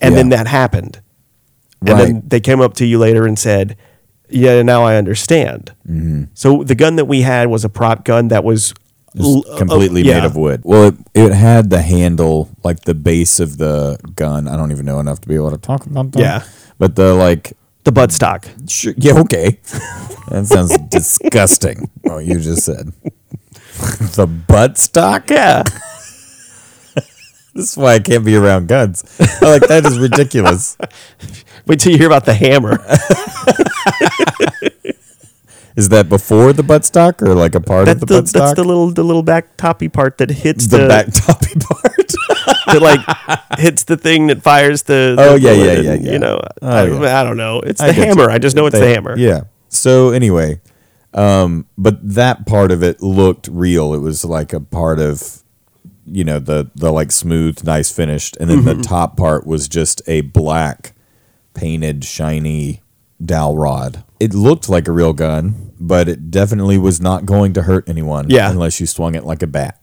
And 0.00 0.14
then 0.16 0.28
that 0.30 0.46
happened. 0.46 1.00
And 1.86 1.98
then 1.98 2.22
they 2.26 2.40
came 2.40 2.60
up 2.60 2.74
to 2.74 2.86
you 2.86 2.98
later 2.98 3.26
and 3.26 3.38
said, 3.38 3.76
"Yeah, 4.28 4.62
now 4.62 4.82
I 4.82 4.96
understand." 4.96 5.74
Mm-hmm. 5.88 6.24
So 6.34 6.62
the 6.64 6.74
gun 6.74 6.96
that 6.96 7.06
we 7.06 7.22
had 7.22 7.48
was 7.48 7.64
a 7.64 7.68
prop 7.68 8.04
gun 8.04 8.28
that 8.28 8.42
was 8.44 8.74
l- 9.18 9.44
uh, 9.48 9.58
completely 9.58 10.02
yeah. 10.02 10.20
made 10.20 10.24
of 10.24 10.36
wood. 10.36 10.62
Well, 10.64 10.88
it, 10.88 10.94
it 11.14 11.32
had 11.32 11.70
the 11.70 11.82
handle, 11.82 12.50
like 12.62 12.80
the 12.80 12.94
base 12.94 13.38
of 13.38 13.58
the 13.58 13.98
gun. 14.16 14.48
I 14.48 14.56
don't 14.56 14.72
even 14.72 14.86
know 14.86 14.98
enough 14.98 15.20
to 15.22 15.28
be 15.28 15.34
able 15.34 15.50
to 15.50 15.58
talk 15.58 15.86
about 15.86 16.12
that. 16.12 16.20
Yeah. 16.20 16.42
But 16.78 16.96
the 16.96 17.14
like, 17.14 17.56
the 17.84 17.92
buttstock. 17.92 18.68
sure, 18.70 18.94
yeah, 18.96 19.18
okay. 19.20 19.58
that 20.30 20.46
sounds 20.46 20.76
disgusting. 20.90 21.90
What 22.02 22.24
you 22.24 22.40
just 22.40 22.64
said 22.64 22.92
the 24.16 24.26
butt 24.26 24.78
stock. 24.78 25.30
Yeah. 25.30 25.62
This 27.56 27.70
is 27.70 27.76
why 27.76 27.94
I 27.94 27.98
can't 28.00 28.24
be 28.24 28.34
around 28.34 28.66
guns. 28.66 29.04
I'm 29.40 29.48
like 29.48 29.68
that 29.68 29.86
is 29.86 29.96
ridiculous. 29.96 30.76
Wait 31.68 31.78
till 31.78 31.92
you 31.92 31.98
hear 31.98 32.08
about 32.08 32.24
the 32.24 32.34
hammer. 32.34 32.80
Is 35.76 35.88
that 35.90 36.08
before 36.08 36.52
the 36.52 36.64
butt 36.64 36.84
stock 36.84 37.22
or 37.22 37.34
like 37.34 37.54
a 37.54 37.60
part 37.60 37.86
That's 37.86 38.02
of 38.02 38.08
the, 38.08 38.14
the 38.14 38.20
butt 38.22 38.28
stock? 38.28 38.42
that's 38.42 38.56
the 38.56 38.64
little 38.64 38.90
the 38.90 39.04
little 39.04 39.22
back 39.22 39.56
toppy 39.56 39.88
part 39.88 40.18
that 40.18 40.30
hits 40.30 40.66
the 40.66 40.78
the, 40.78 40.88
back 40.88 41.06
toppy 41.12 41.54
part. 41.60 42.12
That 42.66 42.80
like 42.82 43.00
hits 43.58 43.84
the 43.84 43.96
thing 43.96 44.26
that 44.28 44.42
fires 44.42 44.82
the. 44.84 45.16
Oh, 45.18 45.34
the 45.34 45.40
yeah, 45.40 45.52
yeah, 45.52 45.70
and, 45.72 45.84
yeah, 45.84 45.94
yeah. 45.94 46.12
You 46.12 46.18
know, 46.18 46.40
Oh, 46.62 46.68
I, 46.68 46.86
yeah. 46.86 47.20
I 47.20 47.24
don't 47.24 47.36
know. 47.36 47.60
It's 47.60 47.80
the 47.80 47.86
get 47.92 48.08
hammer. 48.08 48.24
you. 48.24 48.30
I 48.30 48.38
just 48.38 48.56
know 48.56 48.66
it's 48.66 48.78
the 48.78 48.86
hammer. 48.86 49.16
Yeah. 49.18 49.42
So 49.68 50.10
anyway, 50.10 50.60
um, 51.12 51.66
but 51.76 51.98
that 52.14 52.46
part 52.46 52.70
of 52.70 52.82
it 52.82 53.02
looked 53.02 53.48
real. 53.48 53.94
It 53.94 53.98
was 53.98 54.24
like 54.24 54.52
a 54.52 54.60
part 54.60 54.98
of, 55.00 55.42
you 56.06 56.24
know, 56.24 56.38
the 56.38 56.70
the 56.74 56.92
like 56.92 57.10
smooth, 57.12 57.64
nice 57.64 57.90
finished, 57.90 58.36
and 58.38 58.48
then 58.50 58.58
Mm-hmm. 58.62 58.80
the 58.80 58.82
top 58.86 59.16
part 59.16 59.46
was 59.46 59.68
just 59.68 60.00
a 60.06 60.20
black, 60.22 60.94
painted, 61.54 62.04
shiny 62.04 62.82
dowel 63.24 63.56
rod. 63.56 64.04
It 64.20 64.34
looked 64.34 64.68
like 64.68 64.86
a 64.88 64.92
real 64.92 65.12
gun, 65.12 65.72
but 65.78 66.08
it 66.08 66.30
definitely 66.30 66.78
was 66.78 67.00
not 67.00 67.26
going 67.26 67.52
to 67.54 67.62
hurt 67.62 67.88
anyone. 67.88 68.28
Yeah. 68.30 68.50
unless 68.50 68.80
you 68.80 68.86
swung 68.86 69.14
it 69.14 69.24
like 69.24 69.42
a 69.42 69.46
bat. 69.46 69.80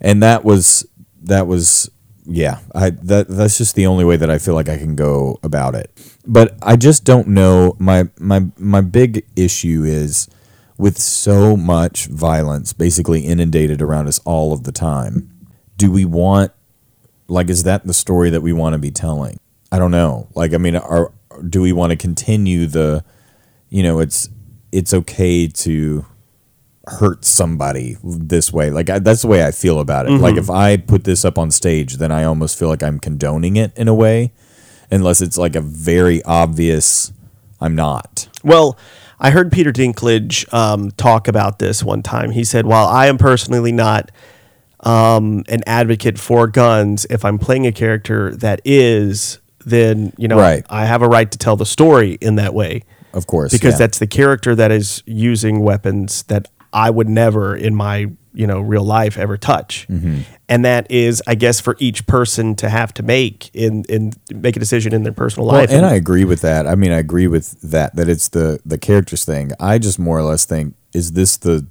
And 0.00 0.22
that 0.22 0.44
was 0.44 0.86
that 1.22 1.46
was 1.46 1.90
yeah. 2.26 2.60
I 2.74 2.90
that 2.90 3.28
that's 3.28 3.58
just 3.58 3.74
the 3.74 3.86
only 3.86 4.04
way 4.04 4.16
that 4.16 4.30
I 4.30 4.38
feel 4.38 4.54
like 4.54 4.68
I 4.68 4.78
can 4.78 4.94
go 4.94 5.38
about 5.42 5.74
it. 5.74 5.90
But 6.26 6.56
I 6.62 6.76
just 6.76 7.04
don't 7.04 7.28
know. 7.28 7.76
My 7.78 8.08
my 8.18 8.46
my 8.58 8.80
big 8.80 9.26
issue 9.36 9.84
is 9.84 10.28
with 10.78 10.98
so 10.98 11.56
much 11.56 12.06
violence 12.06 12.72
basically 12.72 13.20
inundated 13.20 13.82
around 13.82 14.06
us 14.06 14.18
all 14.20 14.52
of 14.52 14.64
the 14.64 14.72
time. 14.72 15.46
Do 15.76 15.90
we 15.90 16.04
want 16.04 16.52
like 17.28 17.50
is 17.50 17.64
that 17.64 17.86
the 17.86 17.94
story 17.94 18.30
that 18.30 18.42
we 18.42 18.52
want 18.52 18.74
to 18.74 18.78
be 18.78 18.90
telling? 18.90 19.38
I 19.72 19.78
don't 19.78 19.90
know. 19.90 20.28
Like 20.34 20.54
I 20.54 20.58
mean 20.58 20.76
are 20.76 21.12
do 21.48 21.62
we 21.62 21.72
want 21.72 21.90
to 21.90 21.96
continue 21.96 22.66
the 22.66 23.04
you 23.68 23.82
know 23.82 23.98
it's 23.98 24.28
it's 24.72 24.94
okay 24.94 25.46
to 25.48 26.04
hurt 26.90 27.24
somebody 27.24 27.96
this 28.02 28.52
way. 28.52 28.70
Like 28.70 28.90
I, 28.90 28.98
that's 28.98 29.22
the 29.22 29.28
way 29.28 29.44
I 29.44 29.50
feel 29.52 29.80
about 29.80 30.06
it. 30.06 30.12
Like 30.12 30.36
if 30.36 30.50
I 30.50 30.76
put 30.76 31.04
this 31.04 31.24
up 31.24 31.38
on 31.38 31.50
stage, 31.50 31.96
then 31.96 32.10
I 32.10 32.24
almost 32.24 32.58
feel 32.58 32.68
like 32.68 32.82
I'm 32.82 32.98
condoning 32.98 33.56
it 33.56 33.72
in 33.76 33.88
a 33.88 33.94
way, 33.94 34.32
unless 34.90 35.20
it's 35.20 35.38
like 35.38 35.56
a 35.56 35.60
very 35.60 36.22
obvious. 36.24 37.12
I'm 37.60 37.74
not. 37.74 38.28
Well, 38.42 38.78
I 39.18 39.30
heard 39.30 39.52
Peter 39.52 39.70
Dinklage 39.72 40.52
um, 40.52 40.90
talk 40.92 41.28
about 41.28 41.58
this 41.58 41.84
one 41.84 42.02
time. 42.02 42.30
He 42.30 42.42
said, 42.42 42.66
"While 42.66 42.86
I 42.86 43.06
am 43.06 43.18
personally 43.18 43.72
not 43.72 44.10
um, 44.80 45.44
an 45.48 45.62
advocate 45.66 46.18
for 46.18 46.46
guns, 46.46 47.06
if 47.10 47.24
I'm 47.24 47.38
playing 47.38 47.66
a 47.66 47.72
character 47.72 48.34
that 48.36 48.62
is, 48.64 49.38
then 49.64 50.12
you 50.16 50.26
know 50.26 50.38
Right. 50.38 50.64
I 50.70 50.86
have 50.86 51.02
a 51.02 51.08
right 51.08 51.30
to 51.30 51.38
tell 51.38 51.56
the 51.56 51.66
story 51.66 52.18
in 52.20 52.36
that 52.36 52.54
way." 52.54 52.82
Of 53.12 53.26
course, 53.26 53.52
because 53.52 53.74
yeah. 53.74 53.78
that's 53.78 53.98
the 53.98 54.06
character 54.06 54.54
that 54.54 54.70
is 54.70 55.02
using 55.04 55.60
weapons 55.60 56.22
that 56.24 56.48
I 56.72 56.90
would 56.90 57.08
never 57.08 57.56
in 57.56 57.74
my 57.74 58.06
you 58.32 58.46
know 58.46 58.60
real 58.60 58.84
life 58.84 59.18
ever 59.18 59.36
touch, 59.36 59.86
Mm-hmm. 59.90 60.20
and 60.48 60.64
that 60.64 60.88
is 60.90 61.20
I 61.26 61.34
guess 61.34 61.58
for 61.60 61.74
each 61.80 62.06
person 62.06 62.54
to 62.56 62.68
have 62.68 62.94
to 62.94 63.02
make 63.02 63.50
in 63.54 63.84
in 63.88 64.12
make 64.32 64.56
a 64.56 64.60
decision 64.60 64.92
in 64.94 65.02
their 65.02 65.12
personal 65.12 65.48
Well, 65.48 65.56
life. 65.60 65.70
and 65.70 65.84
I 65.84 65.94
agree 65.94 66.24
with 66.24 66.40
that. 66.42 66.66
I 66.66 66.74
mean, 66.76 66.92
I 66.92 66.98
agree 66.98 67.26
with 67.26 67.60
that. 67.62 67.96
That 67.96 68.08
it's 68.08 68.28
the 68.28 68.60
the 68.64 68.78
characters 68.78 69.24
thing. 69.24 69.50
I 69.58 69.78
just 69.78 69.98
more 69.98 70.18
or 70.18 70.22
less 70.22 70.44
think 70.44 70.74
is 70.92 71.12
this 71.12 71.36
the 71.38 71.66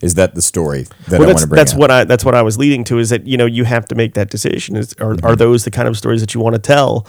is 0.00 0.14
that 0.14 0.34
the 0.34 0.42
story 0.42 0.86
that 1.08 1.18
well, 1.20 1.22
I 1.24 1.32
want 1.32 1.38
to 1.40 1.46
bring? 1.46 1.56
that's 1.58 1.72
up? 1.74 1.78
what 1.78 1.90
I 1.92 2.04
that's 2.04 2.24
what 2.24 2.34
I 2.34 2.42
was 2.42 2.58
leading 2.58 2.82
to 2.84 2.98
is 2.98 3.10
that 3.10 3.26
you 3.26 3.36
know 3.36 3.46
you 3.46 3.62
have 3.64 3.86
to 3.86 3.94
make 3.94 4.14
that 4.14 4.30
decision. 4.30 4.74
Is 4.76 4.94
are, 5.00 5.14
Mm-hmm. 5.14 5.26
are 5.26 5.36
those 5.36 5.62
the 5.64 5.70
kind 5.70 5.86
of 5.88 5.96
stories 5.96 6.20
that 6.22 6.34
you 6.34 6.40
want 6.40 6.54
to 6.54 6.60
tell? 6.60 7.06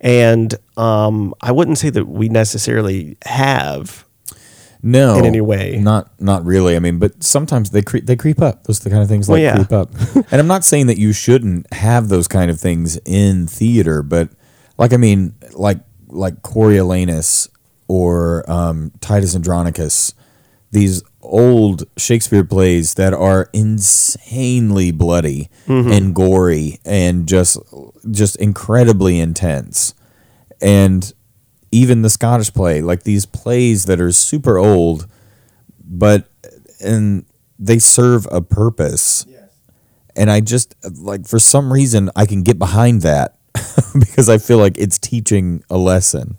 And 0.00 0.54
um, 0.76 1.34
I 1.40 1.50
wouldn't 1.52 1.78
say 1.78 1.90
that 1.90 2.06
we 2.06 2.28
necessarily 2.28 3.16
have. 3.24 4.04
No 4.84 5.16
in 5.18 5.24
any 5.24 5.40
way. 5.40 5.78
Not 5.80 6.10
not 6.20 6.44
really. 6.44 6.76
I 6.76 6.78
mean, 6.78 6.98
but 7.00 7.24
sometimes 7.24 7.70
they 7.70 7.82
creep 7.82 8.06
they 8.06 8.14
creep 8.16 8.40
up. 8.40 8.64
Those 8.64 8.80
are 8.80 8.84
the 8.84 8.90
kind 8.90 9.02
of 9.02 9.08
things 9.08 9.28
Well, 9.28 9.36
like 9.38 9.42
yeah. 9.42 9.54
creep 9.56 9.72
up. 9.72 9.90
and 10.30 10.40
I'm 10.40 10.46
not 10.46 10.64
saying 10.64 10.86
that 10.88 10.98
you 10.98 11.12
shouldn't 11.12 11.72
have 11.72 12.08
those 12.08 12.28
kind 12.28 12.50
of 12.50 12.60
things 12.60 12.98
in 13.04 13.46
theater, 13.46 14.02
but 14.02 14.28
like 14.78 14.92
I 14.92 14.96
mean, 14.98 15.34
like 15.54 15.78
like 16.08 16.42
Coriolanus 16.42 17.48
or 17.88 18.48
um, 18.50 18.92
Titus 19.00 19.34
Andronicus, 19.34 20.14
these 20.70 21.02
old 21.22 21.84
Shakespeare 21.96 22.44
plays 22.44 22.94
that 22.94 23.14
are 23.14 23.48
insanely 23.52 24.90
bloody 24.90 25.48
Mm-hmm. 25.66 25.92
and 25.92 26.14
gory 26.14 26.78
and 26.84 27.26
just 27.26 27.56
just 28.10 28.36
incredibly 28.36 29.18
intense. 29.18 29.94
And 30.60 31.10
even 31.74 32.02
the 32.02 32.10
Scottish 32.10 32.54
play, 32.54 32.80
like 32.80 33.02
these 33.02 33.26
plays 33.26 33.86
that 33.86 34.00
are 34.00 34.12
super 34.12 34.58
old, 34.58 35.08
but 35.84 36.28
and 36.80 37.24
they 37.58 37.80
serve 37.80 38.28
a 38.30 38.40
purpose. 38.40 39.26
Yes. 39.28 39.48
And 40.14 40.30
I 40.30 40.40
just 40.40 40.76
like 41.02 41.26
for 41.26 41.40
some 41.40 41.72
reason 41.72 42.10
I 42.14 42.26
can 42.26 42.42
get 42.42 42.60
behind 42.60 43.02
that 43.02 43.38
because 43.98 44.28
I 44.28 44.38
feel 44.38 44.58
like 44.58 44.78
it's 44.78 45.00
teaching 45.00 45.64
a 45.68 45.76
lesson. 45.76 46.38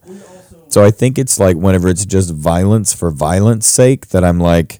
So 0.69 0.83
I 0.83 0.91
think 0.91 1.17
it's 1.17 1.37
like 1.37 1.57
whenever 1.57 1.89
it's 1.89 2.05
just 2.05 2.33
violence 2.33 2.93
for 2.93 3.11
violence 3.11 3.67
sake 3.67 4.07
that 4.07 4.23
I'm 4.23 4.39
like 4.39 4.79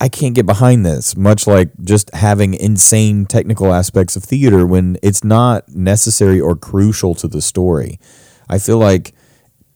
I 0.00 0.08
can't 0.08 0.34
get 0.34 0.46
behind 0.46 0.84
this, 0.84 1.14
much 1.14 1.46
like 1.46 1.70
just 1.82 2.12
having 2.14 2.54
insane 2.54 3.26
technical 3.26 3.72
aspects 3.72 4.16
of 4.16 4.24
theater 4.24 4.66
when 4.66 4.96
it's 5.02 5.22
not 5.22 5.68
necessary 5.68 6.40
or 6.40 6.56
crucial 6.56 7.14
to 7.16 7.28
the 7.28 7.40
story. 7.40 8.00
I 8.48 8.58
feel 8.58 8.78
like, 8.78 9.14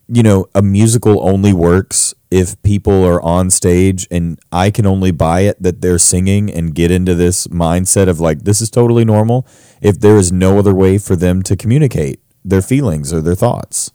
you 0.09 0.23
know, 0.23 0.47
a 0.55 0.62
musical 0.62 1.27
only 1.29 1.53
works 1.53 2.14
if 2.31 2.61
people 2.62 3.05
are 3.05 3.23
on 3.23 3.51
stage 3.51 4.07
and 4.11 4.38
I 4.51 4.71
can 4.71 4.87
only 4.87 5.11
buy 5.11 5.40
it 5.40 5.62
that 5.62 5.81
they're 5.81 5.99
singing 5.99 6.51
and 6.51 6.75
get 6.75 6.90
into 6.90 7.14
this 7.14 7.47
mindset 7.49 8.09
of 8.09 8.18
like, 8.18 8.40
this 8.40 8.61
is 8.61 8.71
totally 8.71 9.05
normal 9.05 9.47
if 9.81 10.01
there 10.01 10.16
is 10.16 10.33
no 10.33 10.59
other 10.59 10.75
way 10.75 10.99
for 10.99 11.14
them 11.14 11.42
to 11.42 11.57
communicate 11.57 12.21
their 12.44 12.62
feelings 12.62 13.12
or 13.12 13.21
their 13.21 13.35
thoughts. 13.35 13.92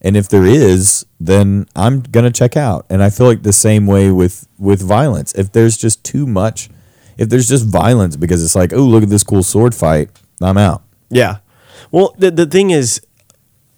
And 0.00 0.16
if 0.16 0.28
there 0.28 0.46
is, 0.46 1.06
then 1.18 1.66
I'm 1.74 2.00
gonna 2.00 2.30
check 2.30 2.56
out. 2.56 2.86
And 2.88 3.02
I 3.02 3.10
feel 3.10 3.26
like 3.26 3.42
the 3.42 3.52
same 3.52 3.86
way 3.86 4.10
with 4.12 4.46
with 4.58 4.80
violence. 4.80 5.34
If 5.34 5.52
there's 5.52 5.76
just 5.76 6.04
too 6.04 6.26
much, 6.26 6.70
if 7.16 7.28
there's 7.28 7.48
just 7.48 7.66
violence 7.66 8.16
because 8.16 8.44
it's 8.44 8.54
like, 8.54 8.72
oh, 8.72 8.84
look 8.84 9.02
at 9.02 9.08
this 9.08 9.24
cool 9.24 9.42
sword 9.42 9.74
fight, 9.74 10.10
I'm 10.40 10.56
out. 10.56 10.82
Yeah. 11.10 11.38
Well, 11.90 12.14
the 12.16 12.30
the 12.30 12.46
thing 12.46 12.70
is, 12.70 13.00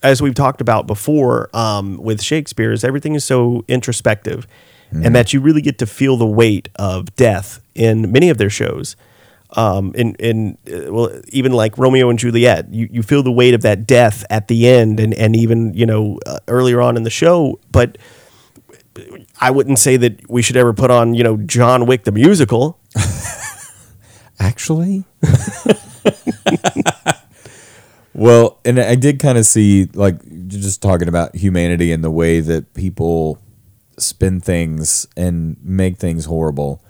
as 0.02 0.22
we've 0.22 0.34
talked 0.34 0.60
about 0.60 0.86
before, 0.86 1.50
um, 1.54 1.96
with 1.98 2.22
Shakespeare, 2.22 2.72
is 2.72 2.84
everything 2.84 3.14
is 3.14 3.24
so 3.24 3.64
introspective, 3.68 4.46
and 4.92 5.14
that 5.14 5.32
you 5.32 5.40
really 5.40 5.62
get 5.62 5.78
to 5.78 5.86
feel 5.86 6.16
the 6.16 6.26
weight 6.26 6.68
of 6.76 7.14
death 7.14 7.60
in 7.74 8.10
many 8.10 8.28
of 8.28 8.38
their 8.38 8.50
shows. 8.50 8.96
Um, 9.56 9.92
in 9.94 10.14
in 10.16 10.58
uh, 10.72 10.92
well, 10.92 11.20
even 11.28 11.52
like 11.52 11.76
Romeo 11.76 12.08
and 12.08 12.18
Juliet, 12.18 12.72
you, 12.72 12.88
you 12.90 13.02
feel 13.02 13.22
the 13.22 13.32
weight 13.32 13.52
of 13.54 13.62
that 13.62 13.86
death 13.86 14.24
at 14.30 14.48
the 14.48 14.68
end, 14.68 15.00
and 15.00 15.12
and 15.14 15.34
even 15.36 15.74
you 15.74 15.86
know 15.86 16.18
uh, 16.26 16.38
earlier 16.48 16.80
on 16.80 16.96
in 16.96 17.02
the 17.04 17.10
show, 17.10 17.58
but. 17.70 17.98
I 19.40 19.50
wouldn't 19.52 19.78
say 19.78 19.96
that 19.96 20.28
we 20.28 20.42
should 20.42 20.56
ever 20.56 20.74
put 20.74 20.90
on, 20.90 21.14
you 21.14 21.22
know, 21.22 21.36
John 21.38 21.86
Wick 21.86 22.04
the 22.04 22.12
musical. 22.12 22.78
Actually, 24.40 25.04
well, 28.14 28.58
and 28.64 28.78
I 28.78 28.94
did 28.94 29.18
kind 29.18 29.38
of 29.38 29.46
see 29.46 29.86
like 29.94 30.48
just 30.48 30.82
talking 30.82 31.08
about 31.08 31.36
humanity 31.36 31.92
and 31.92 32.02
the 32.02 32.10
way 32.10 32.40
that 32.40 32.74
people 32.74 33.38
spin 33.98 34.40
things 34.40 35.06
and 35.16 35.56
make 35.62 35.98
things 35.98 36.24
horrible. 36.24 36.82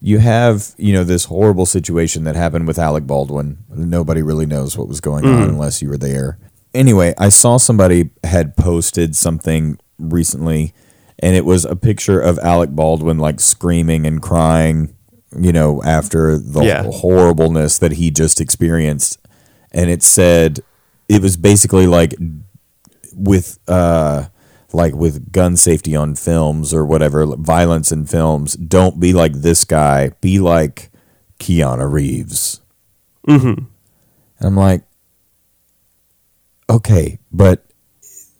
You 0.00 0.18
have, 0.18 0.74
you 0.78 0.92
know, 0.92 1.04
this 1.04 1.24
horrible 1.24 1.66
situation 1.66 2.24
that 2.24 2.36
happened 2.36 2.66
with 2.66 2.78
Alec 2.78 3.06
Baldwin. 3.06 3.58
Nobody 3.68 4.22
really 4.22 4.46
knows 4.46 4.78
what 4.78 4.88
was 4.88 5.00
going 5.00 5.24
on 5.24 5.42
mm. 5.42 5.48
unless 5.48 5.82
you 5.82 5.88
were 5.88 5.98
there. 5.98 6.38
Anyway, 6.72 7.14
I 7.18 7.30
saw 7.30 7.56
somebody 7.56 8.10
had 8.22 8.56
posted 8.56 9.16
something 9.16 9.78
recently 9.98 10.72
and 11.18 11.34
it 11.34 11.44
was 11.44 11.64
a 11.64 11.74
picture 11.74 12.20
of 12.20 12.38
Alec 12.38 12.70
Baldwin 12.70 13.18
like 13.18 13.40
screaming 13.40 14.06
and 14.06 14.22
crying, 14.22 14.94
you 15.36 15.52
know, 15.52 15.82
after 15.82 16.38
the 16.38 16.62
Yeah. 16.62 16.84
horribleness 16.84 17.78
that 17.78 17.92
he 17.92 18.10
just 18.10 18.40
experienced, 18.40 19.18
and 19.72 19.90
it 19.90 20.02
said 20.02 20.60
it 21.08 21.22
was 21.22 21.36
basically 21.36 21.86
like 21.86 22.14
with 23.14 23.58
uh 23.68 24.26
like 24.72 24.94
with 24.94 25.32
gun 25.32 25.56
safety 25.56 25.96
on 25.96 26.14
films 26.14 26.74
or 26.74 26.84
whatever 26.84 27.24
violence 27.36 27.90
in 27.90 28.04
films 28.04 28.54
don't 28.54 29.00
be 29.00 29.12
like 29.12 29.32
this 29.32 29.64
guy 29.64 30.10
be 30.20 30.38
like 30.38 30.90
keanu 31.38 31.90
reeves 31.90 32.60
mm-hmm. 33.26 33.46
and 33.48 33.66
i'm 34.40 34.56
like 34.56 34.82
okay 36.68 37.18
but 37.32 37.64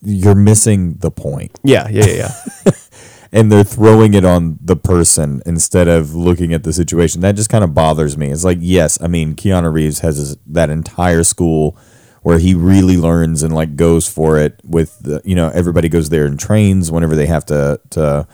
you're 0.03 0.35
missing 0.35 0.95
the 0.95 1.11
point 1.11 1.59
Yeah, 1.65 1.89
yeah, 1.89 2.07
yeah, 2.07 2.33
yeah. 2.65 2.73
and 3.33 3.53
they're 3.53 3.65
throwing 3.65 4.15
it 4.15 4.25
on 4.25 4.59
the 4.61 4.77
person 4.77 5.43
instead 5.45 5.89
of 5.89 6.15
looking 6.15 6.53
at 6.55 6.63
the 6.63 6.73
situation. 6.73 7.21
That 7.21 7.37
just 7.37 7.51
kind 7.51 7.65
of 7.65 7.75
bothers 7.75 8.17
me. 8.17 8.31
It's 8.31 8.45
like, 8.45 8.59
yes, 8.61 8.99
I 9.01 9.07
mean, 9.07 9.35
Keanu 9.35 9.73
Reeves 9.73 10.01
has 10.01 10.17
his, 10.17 10.37
that 10.47 10.71
entire 10.71 11.23
school 11.25 11.77
where 12.23 12.39
he 12.39 12.55
really 12.55 12.97
learns 12.97 13.43
and 13.43 13.55
like 13.55 13.77
goes 13.77 14.09
for 14.09 14.39
it 14.39 14.61
with 14.65 14.99
the, 15.01 15.21
you 15.25 15.35
know, 15.35 15.51
everybody 15.51 15.89
goes 15.89 16.09
there 16.09 16.27
and 16.27 16.39
trains 16.39 16.91
whenever 16.91 17.15
they 17.15 17.27
have 17.27 17.45
to, 17.47 17.81
to 17.91 18.27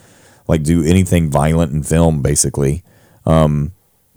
like 0.47 0.63
do 0.63 0.85
anything 0.85 1.31
violent 1.31 1.73
in 1.73 1.83
film, 1.83 2.23
basically, 2.23 2.83
um, 3.27 3.73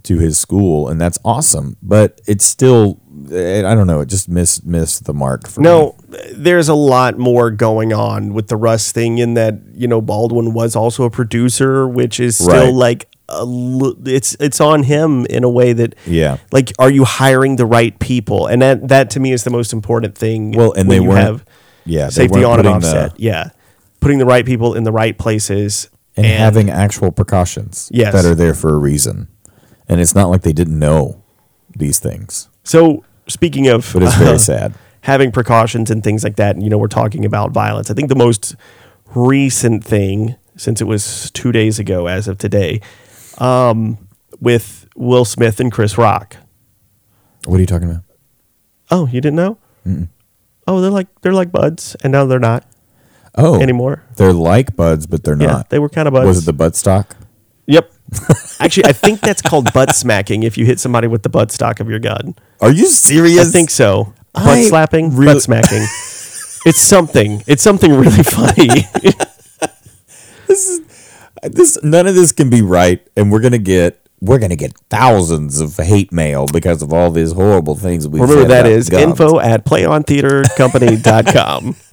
to 0.07 0.17
his 0.17 0.37
school. 0.37 0.87
And 0.89 0.99
that's 0.99 1.19
awesome. 1.23 1.77
But 1.81 2.19
it's 2.27 2.45
still, 2.45 2.99
eh, 3.31 3.59
I 3.65 3.75
don't 3.75 3.87
know, 3.87 4.01
it 4.01 4.07
just 4.09 4.27
missed, 4.29 4.65
missed 4.65 5.05
the 5.05 5.13
mark 5.13 5.47
for 5.47 5.61
me. 5.61 5.65
No, 5.65 5.95
there's 6.35 6.69
a 6.69 6.73
lot 6.75 7.17
more 7.17 7.51
going 7.51 7.93
on 7.93 8.33
with 8.33 8.47
the 8.47 8.55
Rust 8.57 8.93
thing 8.93 9.17
in 9.19 9.33
that 9.35 9.59
you 9.73 9.87
know 9.87 10.01
Baldwin 10.01 10.53
was 10.53 10.75
also 10.75 11.03
a 11.03 11.09
producer, 11.09 11.87
which 11.87 12.19
is 12.19 12.35
still 12.37 12.65
Right. 12.65 12.73
like 12.73 13.07
a—it's—it's 13.29 14.61
on 14.61 14.83
him 14.83 15.25
in 15.25 15.43
a 15.43 15.49
way 15.49 15.73
that 15.73 15.95
Yeah. 16.05 16.37
like 16.51 16.71
are 16.79 16.89
you 16.89 17.03
hiring 17.03 17.57
the 17.57 17.65
right 17.65 17.97
people? 17.99 18.47
And 18.47 18.61
that 18.61 18.87
that 18.87 19.09
to 19.11 19.19
me 19.19 19.31
is 19.33 19.43
the 19.43 19.49
most 19.49 19.73
important 19.73 20.17
thing. 20.17 20.51
Well, 20.53 20.71
and 20.73 20.89
they 20.89 20.95
you 21.01 21.11
have 21.11 21.43
Yeah. 21.85 22.09
safety 22.09 22.43
on 22.43 22.53
and 22.59 22.63
putting 22.63 22.71
off 22.75 22.81
the- 22.81 22.91
set. 23.09 23.19
Yeah, 23.19 23.49
putting 23.99 24.17
the 24.19 24.25
right 24.25 24.45
people 24.45 24.73
in 24.75 24.83
the 24.85 24.91
right 24.93 25.17
places 25.17 25.89
and, 26.15 26.25
having 26.25 26.69
actual 26.69 27.11
precautions 27.11 27.89
Yes. 27.91 28.13
that 28.13 28.25
are 28.25 28.33
there 28.35 28.53
for 28.53 28.73
a 28.73 28.77
reason. 28.77 29.27
And 29.89 30.01
it's 30.01 30.13
not 30.15 30.29
like 30.29 30.41
they 30.41 30.53
didn't 30.53 30.77
know 30.79 31.23
these 31.75 31.99
things, 31.99 32.49
So 32.63 33.03
speaking 33.27 33.67
of, 33.67 33.89
but 33.93 34.03
it's 34.03 34.15
very 34.15 34.39
sad. 34.51 34.73
having 35.01 35.31
precautions 35.31 35.91
and 35.91 36.03
things 36.03 36.23
like 36.23 36.35
that, 36.37 36.55
and 36.55 36.63
you 36.63 36.69
know, 36.69 36.77
we're 36.77 36.87
talking 36.87 37.23
about 37.25 37.51
violence. 37.51 37.91
I 37.91 37.93
think 37.93 38.09
the 38.09 38.15
most 38.15 38.55
recent 39.15 39.83
thing, 39.83 40.35
since 40.55 40.81
it 40.81 40.85
was 40.85 41.29
two 41.31 41.51
days 41.51 41.77
ago 41.79 42.07
as 42.07 42.27
of 42.27 42.37
today, 42.37 42.81
um, 43.37 43.97
with 44.39 44.87
Will 44.95 45.23
Smith 45.25 45.59
and 45.59 45.71
Chris 45.71 45.97
Rock. 45.97 46.37
What 47.45 47.57
are 47.57 47.61
you 47.61 47.65
talking 47.67 47.89
about? 47.89 48.03
Oh, 48.89 49.05
you 49.07 49.21
didn't 49.21 49.35
know? 49.37 49.57
Oh, 50.67 50.81
they're 50.81 50.91
like 50.91 51.07
they're 51.21 51.33
like 51.33 51.51
buds, 51.51 51.95
and 52.03 52.11
now 52.11 52.25
they're 52.25 52.39
not 52.39 52.65
Oh, 53.35 53.61
anymore. 53.61 54.03
they're 54.15 54.33
like 54.33 54.75
buds, 54.75 55.05
but 55.07 55.23
they're 55.23 55.39
Yeah, 55.39 55.47
not. 55.47 55.69
they 55.69 55.79
were 55.79 55.89
kind 55.89 56.07
of 56.07 56.13
buds. 56.13 56.27
Was 56.27 56.37
it 56.39 56.45
the 56.45 56.53
butt 56.53 56.75
stock? 56.75 57.15
Yep. 57.67 57.91
Actually, 58.59 58.85
I 58.85 58.93
think 58.93 59.19
that's 59.21 59.41
called 59.41 59.71
butt 59.73 59.95
smacking. 59.95 60.43
If 60.43 60.57
you 60.57 60.65
hit 60.65 60.79
somebody 60.79 61.07
with 61.07 61.23
the 61.23 61.29
butt 61.29 61.51
stock 61.51 61.79
of 61.79 61.89
your 61.89 61.99
gun, 61.99 62.35
Are 62.61 62.71
you 62.71 62.85
serious? 62.87 63.49
I 63.49 63.51
think 63.51 63.69
so. 63.69 64.13
Butt 64.33 64.63
slapping, 64.65 65.15
really- 65.15 65.33
butt 65.35 65.43
smacking. 65.43 65.83
it's 66.65 66.81
something. 66.81 67.43
It's 67.47 67.63
something 67.63 67.91
really 67.93 68.23
funny. 68.23 68.67
this. 70.47 70.69
Is 70.69 70.81
this 71.43 71.77
none 71.83 72.07
of 72.07 72.15
this 72.15 72.31
can 72.31 72.49
be 72.49 72.61
right, 72.63 73.05
and 73.15 73.31
we're 73.31 73.41
gonna 73.41 73.59
get 73.59 74.01
we're 74.21 74.39
gonna 74.39 74.55
get 74.55 74.75
thousands 74.89 75.59
of 75.61 75.77
hate 75.77 76.11
mail 76.11 76.47
because 76.51 76.81
of 76.81 76.91
all 76.91 77.11
these 77.11 77.33
horrible 77.33 77.75
things 77.75 78.07
we've 78.07 78.23
Remember 78.23 78.45
that 78.45 78.65
is 78.65 78.89
info 78.89 79.39
at 79.39 79.65
playontheatercompany.com. 79.65 81.75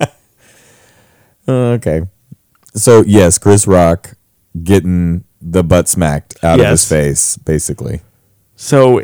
Okay, 1.47 2.01
so 2.75 3.05
yes, 3.07 3.37
Chris 3.37 3.67
Rock 3.67 4.17
getting 4.63 5.24
the 5.47 5.63
butt 5.63 5.89
smacked 5.89 6.43
out 6.43 6.59
of 6.59 6.67
his 6.67 6.89
face, 6.89 7.37
basically. 7.37 8.01
So 8.57 9.01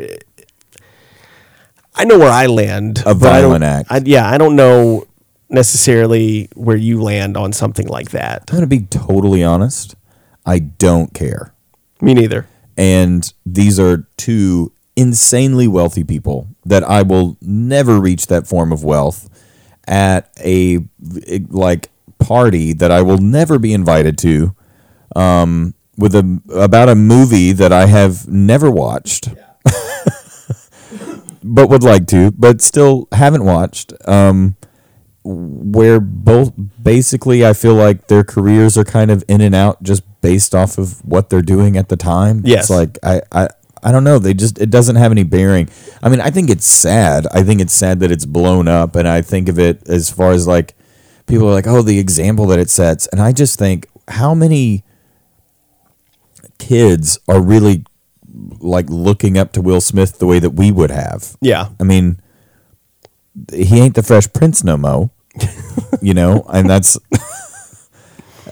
I 1.95 2.05
know 2.05 2.17
where 2.17 2.31
I 2.31 2.47
land. 2.47 3.03
A 3.05 3.13
violent 3.13 3.63
act. 3.63 3.91
I, 3.91 4.01
yeah, 4.03 4.29
I 4.29 4.37
don't 4.37 4.55
know 4.55 5.05
necessarily 5.49 6.49
where 6.55 6.77
you 6.77 7.01
land 7.01 7.37
on 7.37 7.53
something 7.53 7.87
like 7.87 8.11
that. 8.11 8.45
I'm 8.49 8.55
gonna 8.55 8.67
be 8.67 8.81
totally 8.81 9.43
honest. 9.43 9.95
I 10.45 10.59
don't 10.59 11.13
care. 11.13 11.53
Me 12.01 12.13
neither. 12.15 12.47
and 12.77 13.31
these 13.45 13.79
are 13.79 14.07
two 14.17 14.71
insanely 14.95 15.67
wealthy 15.67 16.03
people 16.03 16.47
that 16.65 16.83
I 16.83 17.03
will 17.03 17.37
never 17.41 17.99
reach 17.99 18.27
that 18.27 18.47
form 18.47 18.71
of 18.71 18.83
wealth 18.83 19.29
at 19.87 20.31
a 20.43 20.79
like 21.49 21.91
party 22.19 22.73
that 22.73 22.91
I 22.91 23.01
will 23.03 23.17
never 23.19 23.59
be 23.59 23.73
invited 23.73 24.17
to 24.19 24.55
um, 25.15 25.73
with 26.01 26.15
a 26.15 26.41
about 26.53 26.89
a 26.89 26.95
movie 26.95 27.51
that 27.51 27.71
I 27.71 27.85
have 27.85 28.27
never 28.27 28.69
watched 28.69 29.29
but 31.43 31.69
would 31.69 31.83
like 31.83 32.07
to 32.07 32.31
but 32.31 32.61
still 32.61 33.07
haven't 33.11 33.45
watched 33.45 33.93
um, 34.07 34.55
where 35.23 35.99
both 35.99 36.51
basically 36.81 37.45
I 37.45 37.53
feel 37.53 37.75
like 37.75 38.07
their 38.07 38.23
careers 38.23 38.77
are 38.77 38.83
kind 38.83 39.11
of 39.11 39.23
in 39.27 39.41
and 39.41 39.53
out 39.53 39.83
just 39.83 40.01
based 40.21 40.55
off 40.55 40.77
of 40.77 41.03
what 41.05 41.29
they're 41.29 41.41
doing 41.41 41.77
at 41.77 41.89
the 41.89 41.97
time. 41.97 42.41
Yes. 42.43 42.63
It's 42.63 42.69
like 42.69 42.97
I, 43.03 43.21
I 43.31 43.47
I 43.83 43.91
don't 43.91 44.03
know, 44.03 44.19
they 44.19 44.33
just 44.33 44.59
it 44.59 44.69
doesn't 44.69 44.95
have 44.95 45.11
any 45.11 45.23
bearing. 45.23 45.69
I 46.01 46.09
mean, 46.09 46.21
I 46.21 46.31
think 46.31 46.49
it's 46.49 46.65
sad. 46.65 47.27
I 47.31 47.43
think 47.43 47.61
it's 47.61 47.73
sad 47.73 47.99
that 47.99 48.11
it's 48.11 48.25
blown 48.25 48.67
up 48.67 48.95
and 48.95 49.07
I 49.07 49.21
think 49.21 49.49
of 49.49 49.59
it 49.59 49.87
as 49.87 50.09
far 50.09 50.31
as 50.31 50.47
like 50.47 50.75
people 51.27 51.47
are 51.47 51.53
like, 51.53 51.67
"Oh, 51.67 51.81
the 51.81 51.99
example 51.99 52.47
that 52.47 52.59
it 52.59 52.69
sets." 52.69 53.07
And 53.07 53.21
I 53.21 53.31
just 53.31 53.57
think 53.57 53.87
how 54.07 54.33
many 54.33 54.83
kids 56.61 57.17
are 57.27 57.41
really 57.41 57.83
like 58.59 58.85
looking 58.89 59.37
up 59.37 59.51
to 59.53 59.61
Will 59.61 59.81
Smith 59.81 60.19
the 60.19 60.27
way 60.27 60.39
that 60.39 60.51
we 60.51 60.71
would 60.71 60.91
have. 60.91 61.35
Yeah. 61.41 61.69
I 61.79 61.83
mean, 61.83 62.21
he 63.51 63.79
ain't 63.79 63.95
the 63.95 64.03
Fresh 64.03 64.31
Prince 64.33 64.63
no 64.63 64.77
mo, 64.77 65.11
you 66.01 66.13
know, 66.13 66.45
and 66.53 66.69
that's, 66.69 66.97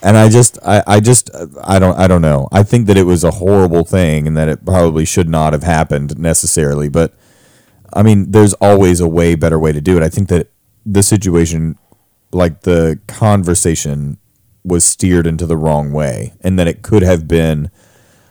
and 0.02 0.18
I 0.18 0.30
just, 0.30 0.58
I, 0.66 0.84
I 0.88 1.00
just, 1.00 1.30
I 1.64 1.78
don't, 1.78 1.98
I 1.98 2.08
don't 2.08 2.22
know. 2.22 2.48
I 2.52 2.64
think 2.64 2.88
that 2.88 2.98
it 2.98 3.04
was 3.04 3.24
a 3.24 3.32
horrible 3.32 3.84
thing, 3.84 4.28
and 4.28 4.36
that 4.38 4.48
it 4.48 4.66
probably 4.66 5.06
should 5.06 5.30
not 5.30 5.54
have 5.54 5.64
happened 5.64 6.18
necessarily. 6.18 6.90
But 6.90 7.14
I 7.94 8.04
mean, 8.04 8.32
there's 8.32 8.54
always 8.56 9.00
a 9.00 9.08
way 9.08 9.36
better 9.36 9.60
way 9.60 9.72
to 9.72 9.82
do 9.82 9.98
it. 9.98 10.04
I 10.04 10.10
think 10.10 10.30
that 10.30 10.48
the 10.86 11.04
situation, 11.04 11.78
like 12.32 12.62
the 12.62 13.00
conversation, 13.08 14.18
was 14.64 14.86
steered 14.86 15.28
into 15.28 15.46
the 15.46 15.58
wrong 15.58 15.92
way, 15.92 16.34
and 16.42 16.58
that 16.58 16.68
it 16.68 16.82
could 16.82 17.04
have 17.04 17.28
been 17.28 17.70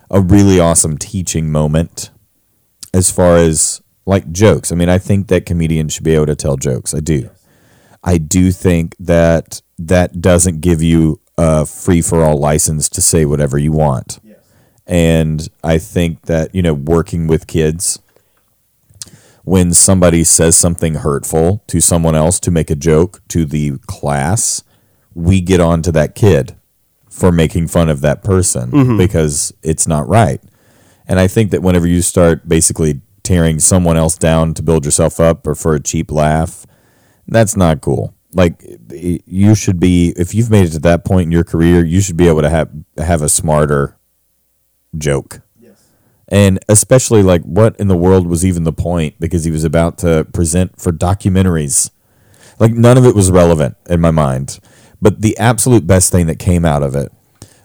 a 0.09 0.19
really 0.19 0.59
awesome 0.59 0.97
teaching 0.97 1.51
moment 1.51 2.09
as 2.93 3.11
far 3.11 3.37
as 3.37 3.81
like 4.05 4.31
jokes. 4.31 4.71
I 4.71 4.75
mean, 4.75 4.89
I 4.89 4.97
think 4.97 5.27
that 5.27 5.45
comedians 5.45 5.93
should 5.93 6.03
be 6.03 6.15
able 6.15 6.25
to 6.27 6.35
tell 6.35 6.57
jokes. 6.57 6.93
I 6.93 6.99
do. 6.99 7.29
I 8.03 8.17
do 8.17 8.51
think 8.51 8.95
that 8.99 9.61
that 9.77 10.21
doesn't 10.21 10.61
give 10.61 10.81
you 10.81 11.19
a 11.37 11.65
free 11.65 12.01
for 12.01 12.23
all 12.23 12.37
license 12.37 12.89
to 12.89 13.01
say 13.01 13.25
whatever 13.25 13.57
you 13.57 13.71
want. 13.71 14.19
And 14.87 15.47
I 15.63 15.77
think 15.77 16.23
that, 16.23 16.53
you 16.55 16.63
know, 16.63 16.73
working 16.73 17.27
with 17.27 17.45
kids, 17.45 17.99
when 19.43 19.71
somebody 19.73 20.23
says 20.23 20.57
something 20.57 20.95
hurtful 20.95 21.63
to 21.67 21.79
someone 21.79 22.15
else 22.15 22.39
to 22.39 22.51
make 22.51 22.71
a 22.71 22.75
joke 22.75 23.21
to 23.27 23.45
the 23.45 23.77
class, 23.85 24.63
we 25.13 25.41
get 25.41 25.59
on 25.59 25.83
to 25.83 25.91
that 25.91 26.15
kid 26.15 26.55
for 27.19 27.33
making 27.33 27.67
fun 27.67 27.89
of 27.89 27.99
that 27.99 28.23
person 28.23 28.71
mm-hmm. 28.71 28.97
because 28.97 29.53
it's 29.61 29.85
not 29.85 30.07
right. 30.07 30.41
And 31.05 31.19
I 31.19 31.27
think 31.27 31.51
that 31.51 31.61
whenever 31.61 31.85
you 31.85 32.01
start 32.01 32.47
basically 32.47 33.01
tearing 33.23 33.59
someone 33.59 33.97
else 33.97 34.17
down 34.17 34.53
to 34.53 34.63
build 34.63 34.85
yourself 34.85 35.19
up 35.19 35.45
or 35.45 35.53
for 35.53 35.75
a 35.75 35.81
cheap 35.81 36.11
laugh, 36.11 36.65
that's 37.27 37.57
not 37.57 37.81
cool. 37.81 38.15
Like 38.33 38.63
you 38.89 39.53
should 39.53 39.79
be 39.79 40.13
if 40.15 40.33
you've 40.33 40.49
made 40.49 40.67
it 40.67 40.71
to 40.71 40.79
that 40.79 41.03
point 41.03 41.25
in 41.25 41.31
your 41.31 41.43
career, 41.43 41.83
you 41.83 41.99
should 41.99 42.15
be 42.15 42.27
able 42.27 42.41
to 42.41 42.49
have 42.49 42.69
have 42.97 43.21
a 43.21 43.27
smarter 43.27 43.97
joke. 44.97 45.41
Yes. 45.59 45.89
And 46.27 46.59
especially 46.69 47.23
like 47.23 47.41
what 47.41 47.75
in 47.79 47.87
the 47.87 47.97
world 47.97 48.27
was 48.27 48.45
even 48.45 48.63
the 48.63 48.71
point 48.71 49.15
because 49.19 49.43
he 49.43 49.51
was 49.51 49.63
about 49.65 49.97
to 49.99 50.25
present 50.31 50.79
for 50.79 50.91
documentaries. 50.93 51.89
Like 52.59 52.71
none 52.71 52.97
of 52.97 53.05
it 53.05 53.15
was 53.15 53.29
relevant 53.29 53.75
in 53.89 53.99
my 53.99 54.11
mind. 54.11 54.59
But 55.01 55.21
the 55.21 55.37
absolute 55.37 55.87
best 55.87 56.11
thing 56.11 56.27
that 56.27 56.39
came 56.39 56.65
out 56.65 56.83
of 56.83 56.95
it 56.95 57.11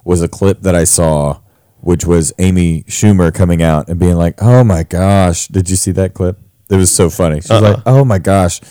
was 0.05 0.22
a 0.22 0.28
clip 0.28 0.61
that 0.62 0.74
I 0.74 0.85
saw 0.85 1.41
which 1.80 2.07
was 2.07 2.32
Amy 2.39 2.82
Schumer 2.85 3.32
coming 3.35 3.61
out 3.62 3.89
and 3.91 4.01
being 4.01 4.16
like, 4.16 4.43
"Oh 4.43 4.64
my 4.64 4.85
gosh, 4.85 5.49
did 5.49 5.68
you 5.68 5.76
see 5.76 5.91
that 5.93 6.14
clip? 6.14 6.39
It 6.70 6.76
was 6.76 6.91
so 6.91 7.11
funny." 7.11 7.43
She's 7.43 7.51
like, 7.51 7.76
"Oh 7.85 8.07
my 8.07 8.18
gosh, 8.18 8.62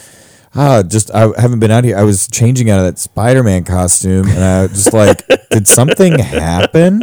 ah, 0.56 0.82
just 0.82 1.14
I 1.14 1.30
haven't 1.40 1.60
been 1.60 1.70
out 1.70 1.84
here. 1.84 1.96
I 1.96 2.02
was 2.02 2.28
changing 2.28 2.72
out 2.72 2.80
of 2.80 2.86
that 2.86 2.98
Spider 2.98 3.44
Man 3.44 3.66
costume, 3.66 4.28
and 4.28 4.44
I 4.44 4.62
was 4.64 4.72
just 4.86 4.94
like, 4.94 5.22
did 5.52 5.68
something 5.68 6.18
happen? 6.18 7.02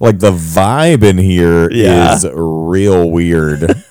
like 0.00 0.18
the 0.18 0.32
vibe 0.32 1.02
in 1.02 1.18
here 1.18 1.68
is 1.70 2.24
Yeah. 2.24 2.30
real 2.32 3.10
weird. 3.10 3.60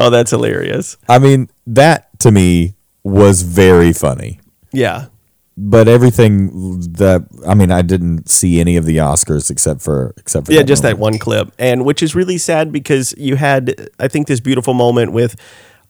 Oh, 0.00 0.08
that's 0.08 0.30
hilarious. 0.30 0.96
I 1.08 1.18
mean, 1.18 1.50
that 1.66 2.18
to 2.20 2.32
me 2.32 2.74
was 3.04 3.42
very 3.42 3.92
funny. 3.92 4.40
Yeah. 4.72 5.06
But 5.58 5.88
everything 5.88 6.80
that 6.92 7.26
I 7.46 7.54
mean, 7.54 7.70
I 7.70 7.82
didn't 7.82 8.30
see 8.30 8.60
any 8.60 8.76
of 8.76 8.86
the 8.86 8.96
Oscars 8.96 9.50
except 9.50 9.82
for 9.82 10.14
except 10.16 10.46
for 10.46 10.52
Yeah, 10.54 10.62
just 10.62 10.82
that 10.84 10.98
one 10.98 11.18
clip. 11.18 11.52
And 11.58 11.84
which 11.84 12.02
is 12.02 12.14
really 12.14 12.38
sad 12.38 12.72
because 12.72 13.14
you 13.18 13.36
had, 13.36 13.90
I 13.98 14.08
think, 14.08 14.26
this 14.26 14.40
beautiful 14.40 14.72
moment 14.72 15.12
with 15.12 15.36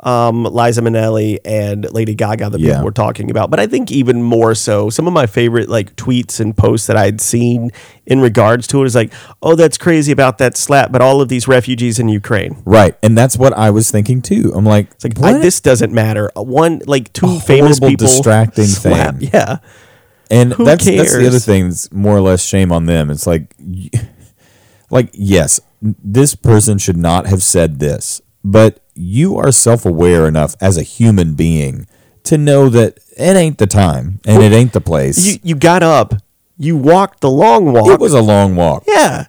um, 0.02 0.44
Liza 0.44 0.80
Minnelli 0.80 1.38
and 1.44 1.86
Lady 1.92 2.14
Gaga 2.14 2.50
that 2.50 2.60
Yeah. 2.60 2.70
people 2.74 2.84
were 2.86 2.90
talking 2.90 3.30
about. 3.30 3.50
But 3.50 3.60
I 3.60 3.66
think 3.66 3.90
even 3.92 4.22
more 4.22 4.54
so, 4.54 4.88
some 4.88 5.06
of 5.06 5.12
my 5.12 5.26
favorite 5.26 5.68
like 5.68 5.94
tweets 5.96 6.40
and 6.40 6.56
posts 6.56 6.86
that 6.86 6.96
I'd 6.96 7.20
seen 7.20 7.70
in 8.06 8.20
regards 8.20 8.66
to 8.68 8.82
it 8.82 8.86
is 8.86 8.94
like, 8.94 9.12
oh, 9.42 9.54
that's 9.54 9.76
crazy 9.76 10.10
about 10.10 10.38
that 10.38 10.56
slap, 10.56 10.90
but 10.90 11.02
all 11.02 11.20
of 11.20 11.28
these 11.28 11.46
refugees 11.46 11.98
in 11.98 12.08
Ukraine. 12.08 12.62
Right, 12.64 12.96
and 13.02 13.16
that's 13.16 13.36
what 13.36 13.52
I 13.52 13.70
was 13.70 13.90
thinking 13.90 14.22
too. 14.22 14.52
I'm 14.54 14.64
like, 14.64 14.90
It's 14.92 15.04
like 15.04 15.20
I, 15.22 15.34
this 15.38 15.60
doesn't 15.60 15.92
matter. 15.92 16.30
One 16.34 16.80
like 16.86 17.12
two 17.12 17.26
A 17.36 17.40
famous 17.40 17.78
horrible, 17.78 17.88
people 17.88 18.06
distracting 18.06 18.64
slap- 18.64 19.16
thing. 19.18 19.30
Yeah, 19.34 19.58
and 20.30 20.54
who 20.54 20.64
that's 20.64 20.84
that's 20.86 21.14
the 21.14 21.26
other 21.26 21.38
thing. 21.38 21.68
That's 21.68 21.92
more 21.92 22.16
or 22.16 22.20
less 22.22 22.42
shame 22.42 22.72
on 22.72 22.86
them. 22.86 23.10
It's 23.10 23.26
like, 23.26 23.54
like 24.90 25.10
yes, 25.12 25.60
this 25.82 26.34
person 26.34 26.78
should 26.78 26.96
not 26.96 27.26
have 27.26 27.42
said 27.42 27.78
this, 27.80 28.20
but 28.42 28.80
you 29.00 29.36
are 29.36 29.50
self 29.50 29.84
aware 29.86 30.28
enough 30.28 30.54
as 30.60 30.76
a 30.76 30.82
human 30.82 31.34
being 31.34 31.86
to 32.24 32.36
know 32.36 32.68
that 32.68 32.98
it 33.16 33.36
ain't 33.36 33.58
the 33.58 33.66
time 33.66 34.20
and 34.26 34.42
it 34.42 34.52
ain't 34.52 34.72
the 34.72 34.80
place. 34.80 35.26
you 35.26 35.38
you 35.42 35.54
got 35.54 35.82
up, 35.82 36.14
you 36.58 36.76
walked 36.76 37.20
the 37.20 37.30
long 37.30 37.72
walk. 37.72 37.88
it 37.88 38.00
was 38.00 38.12
a 38.12 38.20
long 38.20 38.56
walk. 38.56 38.84
yeah. 38.86 39.26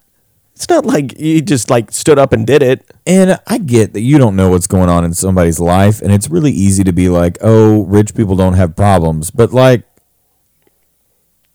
It's 0.54 0.70
not 0.70 0.86
like 0.86 1.18
you 1.18 1.42
just 1.42 1.72
like 1.72 1.92
stood 1.92 2.20
up 2.20 2.34
and 2.34 2.46
did 2.46 2.62
it. 2.62 2.88
And 3.08 3.40
I 3.48 3.58
get 3.58 3.94
that 3.94 4.02
you 4.02 4.20
don't 4.20 4.36
know 4.36 4.50
what's 4.50 4.68
going 4.68 4.90
on 4.90 5.04
in 5.04 5.16
somebody's 5.16 5.60
life, 5.60 6.04
and 6.04 6.12
it's 6.12 6.30
really 6.30 6.52
easy 6.52 6.84
to 6.84 6.94
be 6.94 7.10
like, 7.10 7.40
"Oh, 7.42 7.82
rich 7.86 8.14
people 8.14 8.36
don't 8.36 8.54
have 8.54 8.76
problems," 8.76 9.32
but 9.32 9.54
like, 9.54 9.86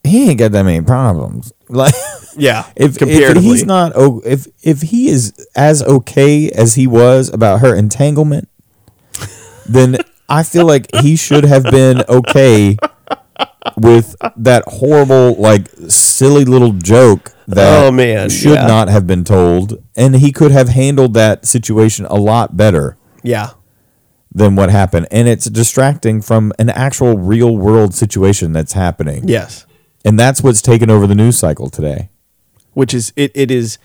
he 0.03 0.31
ain't 0.31 0.41
got 0.41 0.51
that 0.53 0.65
many 0.65 0.85
problems. 0.85 1.53
Like, 1.69 1.95
Yeah, 2.37 2.71
if, 2.77 3.01
if 3.01 3.37
he's 3.43 3.65
not, 3.65 3.93
if 4.25 4.47
if 4.63 4.83
he 4.83 5.09
is 5.09 5.33
as 5.57 5.83
okay 5.83 6.51
as 6.51 6.75
he 6.75 6.87
was 6.87 7.29
about 7.33 7.61
her 7.61 7.75
entanglement, 7.75 8.49
then 9.67 9.97
I 10.29 10.43
feel 10.43 10.67
like 10.67 10.87
he 10.97 11.17
should 11.17 11.45
have 11.45 11.65
been 11.65 12.03
okay 12.09 12.77
with 13.77 14.17
that 14.37 14.65
horrible, 14.67 15.35
like, 15.37 15.69
silly 15.89 16.45
little 16.45 16.73
joke 16.73 17.33
that 17.47 17.85
Oh, 17.85 17.91
man, 17.91 18.29
should 18.31 18.55
yeah. 18.55 18.67
not 18.67 18.89
have 18.89 19.07
been 19.07 19.25
told, 19.25 19.83
and 19.97 20.17
he 20.17 20.33
could 20.33 20.51
have 20.53 20.69
handled 20.69 21.15
that 21.15 21.47
situation 21.47 22.07
a 22.07 22.15
lot 22.15 22.57
better 22.57 22.97
yeah, 23.23 23.51
than 24.33 24.57
what 24.57 24.71
happened. 24.71 25.07
And 25.11 25.29
it's 25.29 25.47
distracting 25.51 26.23
from 26.23 26.53
an 26.59 26.71
actual 26.71 27.19
real 27.19 27.57
world 27.57 27.95
situation 27.95 28.53
that's 28.53 28.73
happening. 28.73 29.29
yes. 29.29 29.65
And 30.05 30.17
that's 30.17 30.41
what's 30.41 30.63
taken 30.63 30.89
over 30.89 31.09
the 31.09 31.17
news 31.17 31.37
cycle 31.37 31.69
today. 31.69 32.11
Which 32.77 32.93
is 32.93 33.11
it? 33.17 33.33
It 33.35 33.51
is. 33.51 33.79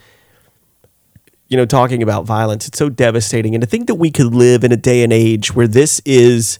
You 1.48 1.56
know, 1.56 1.64
talking 1.66 2.02
about 2.02 2.24
violence, 2.26 2.68
it's 2.68 2.78
so 2.78 2.88
devastating, 2.90 3.54
and 3.54 3.62
to 3.62 3.66
think 3.66 3.86
that 3.86 3.94
we 3.96 4.10
could 4.10 4.34
live 4.34 4.64
in 4.64 4.72
a 4.72 4.76
day 4.76 5.02
and 5.02 5.12
age 5.12 5.54
where 5.54 5.66
this 5.66 6.00
is 6.04 6.58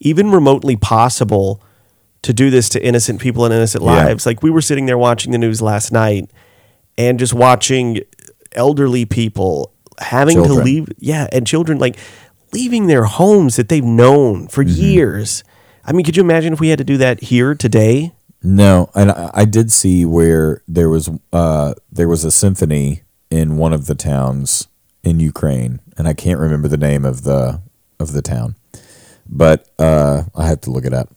even 0.00 0.30
remotely 0.30 0.76
possible 0.76 1.60
to 2.22 2.32
do 2.32 2.50
this 2.50 2.68
to 2.70 2.84
innocent 2.84 3.20
people 3.20 3.44
and 3.44 3.52
innocent 3.52 3.82
Yeah. 3.84 4.04
lives. 4.04 4.26
Like 4.26 4.42
we 4.44 4.50
were 4.50 4.60
sitting 4.60 4.86
there 4.86 4.98
watching 4.98 5.32
the 5.32 5.38
news 5.38 5.60
last 5.60 5.90
night, 5.92 6.30
and 6.96 7.18
just 7.18 7.34
watching 7.34 8.00
elderly 8.52 9.04
people 9.04 9.72
having 9.98 10.36
to 10.42 10.52
leave. 10.54 10.86
Yeah, 11.00 11.26
and 11.32 11.44
children 11.46 11.78
like 11.78 11.96
leaving 12.52 12.86
their 12.86 13.04
homes 13.04 13.56
that 13.56 13.68
they've 13.68 13.84
known 13.84 14.46
for 14.48 14.64
Mm-hmm. 14.64 14.80
years. 14.82 15.42
I 15.84 15.90
mean, 15.92 16.04
could 16.04 16.16
you 16.16 16.22
imagine 16.22 16.52
if 16.52 16.60
we 16.60 16.68
had 16.68 16.78
to 16.78 16.84
do 16.84 16.96
that 16.98 17.24
here 17.24 17.54
today? 17.56 18.12
No, 18.42 18.90
and 18.94 19.10
I, 19.12 19.30
I 19.34 19.44
did 19.44 19.70
see 19.70 20.04
where 20.04 20.62
there 20.66 20.88
was 20.88 21.08
uh 21.32 21.74
there 21.90 22.08
was 22.08 22.24
a 22.24 22.30
symphony 22.30 23.02
in 23.30 23.56
one 23.56 23.72
of 23.72 23.86
the 23.86 23.94
towns 23.94 24.68
in 25.04 25.20
Ukraine, 25.20 25.80
and 25.96 26.08
I 26.08 26.14
can't 26.14 26.40
remember 26.40 26.68
the 26.68 26.76
name 26.76 27.04
of 27.04 27.22
the 27.22 27.62
of 28.00 28.12
the 28.12 28.22
town, 28.22 28.56
but 29.28 29.68
uh 29.78 30.24
I 30.34 30.48
have 30.48 30.60
to 30.62 30.70
look 30.70 30.84
it 30.84 30.92
up. 30.94 31.14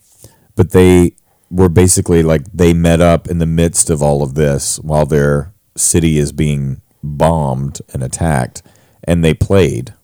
But 0.56 0.72
they 0.72 1.16
were 1.50 1.70
basically 1.70 2.22
like 2.22 2.44
they 2.54 2.74
met 2.74 3.02
up 3.02 3.28
in 3.28 3.40
the 3.40 3.46
midst 3.48 3.90
of 3.90 4.04
all 4.04 4.22
of 4.22 4.36
this 4.36 4.80
while 4.80 5.06
their 5.08 5.52
city 5.76 6.20
is 6.20 6.32
being 6.32 6.82
bombed 7.04 7.82
and 7.92 8.04
attacked, 8.04 8.62
and 9.04 9.24
they 9.24 9.34
played 9.34 9.95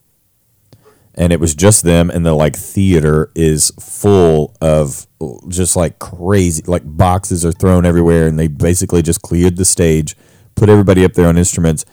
and 1.16 1.34
it 1.34 1.40
was 1.40 1.56
just 1.56 1.84
them 1.84 2.10
and 2.10 2.26
the 2.26 2.34
like 2.34 2.56
theater 2.56 3.32
is 3.36 3.72
full 3.80 4.56
of 4.62 5.08
just 5.48 5.76
like 5.76 6.00
crazy 6.00 6.64
like 6.68 6.84
boxes 6.86 7.46
are 7.46 7.52
thrown 7.52 7.86
everywhere 7.86 8.28
and 8.28 8.40
they 8.40 8.48
basically 8.48 9.02
just 9.02 9.22
cleared 9.22 9.58
the 9.58 9.66
stage 9.66 10.16
put 10.56 10.70
everybody 10.70 11.04
up 11.04 11.14
there 11.14 11.28
on 11.28 11.38
instruments 11.38 11.86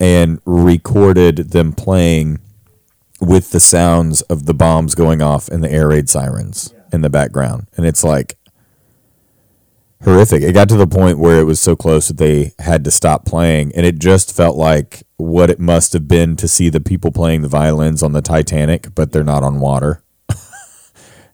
and 0.00 0.40
recorded 0.44 1.50
them 1.50 1.72
playing 1.72 2.38
with 3.20 3.50
the 3.50 3.60
sounds 3.60 4.22
of 4.22 4.46
the 4.46 4.54
bombs 4.54 4.94
going 4.94 5.22
off 5.22 5.48
and 5.48 5.62
the 5.62 5.70
air 5.70 5.88
raid 5.88 6.08
sirens 6.08 6.74
in 6.92 7.00
the 7.00 7.10
background. 7.10 7.68
And 7.76 7.86
it's 7.86 8.04
like 8.04 8.36
horrific. 10.04 10.42
It 10.42 10.52
got 10.52 10.68
to 10.68 10.76
the 10.76 10.86
point 10.86 11.18
where 11.18 11.40
it 11.40 11.44
was 11.44 11.60
so 11.60 11.74
close 11.74 12.08
that 12.08 12.18
they 12.18 12.52
had 12.58 12.84
to 12.84 12.90
stop 12.90 13.24
playing 13.24 13.72
and 13.74 13.84
it 13.84 13.98
just 13.98 14.34
felt 14.34 14.56
like 14.56 15.02
what 15.16 15.50
it 15.50 15.58
must 15.58 15.92
have 15.92 16.06
been 16.06 16.36
to 16.36 16.48
see 16.48 16.68
the 16.68 16.80
people 16.80 17.10
playing 17.10 17.42
the 17.42 17.48
violins 17.48 18.02
on 18.02 18.12
the 18.12 18.22
Titanic 18.22 18.94
but 18.94 19.12
they're 19.12 19.24
not 19.24 19.42
on 19.42 19.60
water. 19.60 20.02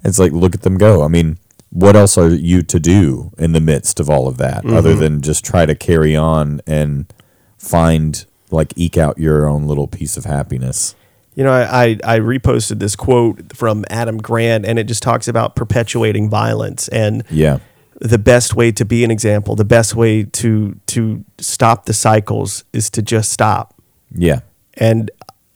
It's 0.02 0.18
like 0.18 0.32
look 0.32 0.54
at 0.54 0.62
them 0.62 0.78
go. 0.78 1.02
I 1.02 1.08
mean 1.08 1.38
what 1.70 1.94
else 1.94 2.16
are 2.18 2.34
you 2.34 2.62
to 2.62 2.80
do 2.80 3.30
in 3.38 3.52
the 3.52 3.60
midst 3.60 4.00
of 4.00 4.08
all 4.10 4.26
of 4.26 4.38
that 4.38 4.64
mm-hmm. 4.64 4.76
other 4.76 4.94
than 4.94 5.20
just 5.20 5.44
try 5.44 5.66
to 5.66 5.74
carry 5.74 6.16
on 6.16 6.60
and 6.66 7.12
find 7.58 8.24
like 8.50 8.72
eke 8.76 8.98
out 8.98 9.18
your 9.18 9.46
own 9.46 9.66
little 9.66 9.86
piece 9.86 10.16
of 10.16 10.24
happiness? 10.24 10.96
You 11.34 11.44
know, 11.44 11.52
I, 11.52 11.84
I, 11.84 11.98
I 12.02 12.18
reposted 12.18 12.80
this 12.80 12.96
quote 12.96 13.56
from 13.56 13.84
Adam 13.88 14.18
Grant, 14.18 14.66
and 14.66 14.80
it 14.80 14.84
just 14.84 15.02
talks 15.02 15.28
about 15.28 15.54
perpetuating 15.54 16.28
violence. 16.28 16.88
And 16.88 17.22
yeah 17.30 17.60
the 18.00 18.18
best 18.18 18.54
way 18.54 18.72
to 18.72 18.84
be 18.84 19.04
an 19.04 19.10
example, 19.10 19.54
the 19.54 19.64
best 19.64 19.94
way 19.94 20.24
to 20.24 20.74
to 20.86 21.24
stop 21.38 21.84
the 21.84 21.92
cycles 21.92 22.64
is 22.72 22.90
to 22.90 23.02
just 23.02 23.30
stop. 23.30 23.74
yeah 24.14 24.40
And 24.74 25.10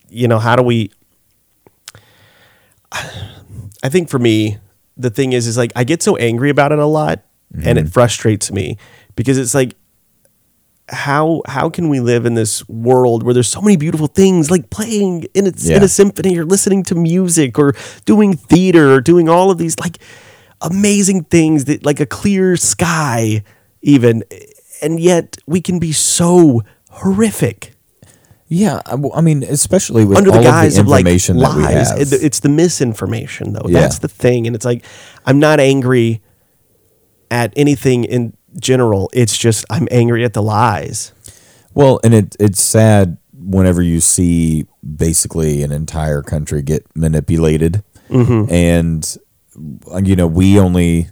you 0.08 0.28
know, 0.28 0.38
how 0.38 0.54
do 0.54 0.62
we? 0.62 0.90
I 3.82 3.88
think 3.88 4.08
for 4.08 4.18
me, 4.18 4.58
the 4.96 5.10
thing 5.10 5.32
is, 5.32 5.46
is 5.46 5.56
like 5.56 5.72
I 5.74 5.84
get 5.84 6.02
so 6.02 6.16
angry 6.16 6.50
about 6.50 6.70
it 6.70 6.78
a 6.78 6.86
lot, 6.86 7.24
and 7.54 7.78
it 7.78 7.82
mm-hmm. 7.82 7.90
frustrates 7.90 8.52
me 8.52 8.76
because 9.16 9.38
it's 9.38 9.54
like 9.54 9.74
how 10.90 11.40
how 11.46 11.70
can 11.70 11.88
we 11.88 11.98
live 11.98 12.26
in 12.26 12.34
this 12.34 12.68
world 12.68 13.22
where 13.22 13.32
there's 13.32 13.48
so 13.48 13.62
many 13.62 13.76
beautiful 13.76 14.06
things 14.06 14.50
like 14.50 14.68
playing 14.68 15.24
in 15.32 15.46
a, 15.46 15.52
in 15.70 15.82
a 15.82 15.88
symphony 15.88 16.38
or 16.38 16.44
listening 16.44 16.82
to 16.82 16.94
music 16.94 17.58
or 17.58 17.74
doing 18.04 18.36
theater 18.36 18.92
or 18.92 19.00
doing 19.00 19.28
all 19.28 19.50
of 19.50 19.56
these 19.56 19.78
like 19.78 19.98
amazing 20.64 21.24
things 21.24 21.66
that 21.66 21.84
like 21.84 22.00
a 22.00 22.06
clear 22.06 22.56
sky 22.56 23.42
even 23.82 24.24
and 24.82 24.98
yet 24.98 25.36
we 25.46 25.60
can 25.60 25.78
be 25.78 25.92
so 25.92 26.62
horrific. 26.90 27.72
Yeah 28.48 28.80
I, 28.86 29.20
mean 29.20 29.42
especially 29.42 30.04
with 30.04 30.18
under 30.18 30.30
the 30.30 30.42
guise 30.42 30.78
of 30.78 30.86
of, 30.86 30.88
like 30.88 31.00
information 31.00 31.38
that 31.38 31.56
we 31.56 31.62
lies. 31.62 31.90
have. 31.90 31.98
It's 32.12 32.40
the 32.40 32.48
misinformation 32.48 33.52
though. 33.52 33.66
Yeah. 33.68 33.80
that's 33.80 33.98
the 33.98 34.08
thing 34.08 34.46
and 34.46 34.54
it's 34.54 34.64
like 34.64 34.84
i'm 35.26 35.38
not 35.38 35.60
angry 35.60 36.22
at 37.30 37.52
anything 37.56 38.04
in 38.04 38.36
general. 38.58 39.10
It's 39.12 39.36
just 39.36 39.64
i'm 39.70 39.88
angry 39.90 40.24
at 40.24 40.32
the 40.32 40.42
lies. 40.42 41.12
Well, 41.74 42.00
and 42.04 42.14
it 42.14 42.36
it's 42.38 42.62
sad 42.62 43.18
whenever 43.32 43.82
you 43.82 44.00
see 44.00 44.66
basically 44.96 45.62
an 45.62 45.72
entire 45.72 46.22
country 46.22 46.62
get 46.62 46.86
manipulated, 46.94 47.82
and 48.48 49.04
uh, 49.04 49.20
you 50.02 50.16
know 50.16 50.26
we 50.26 50.58
only, 50.58 51.08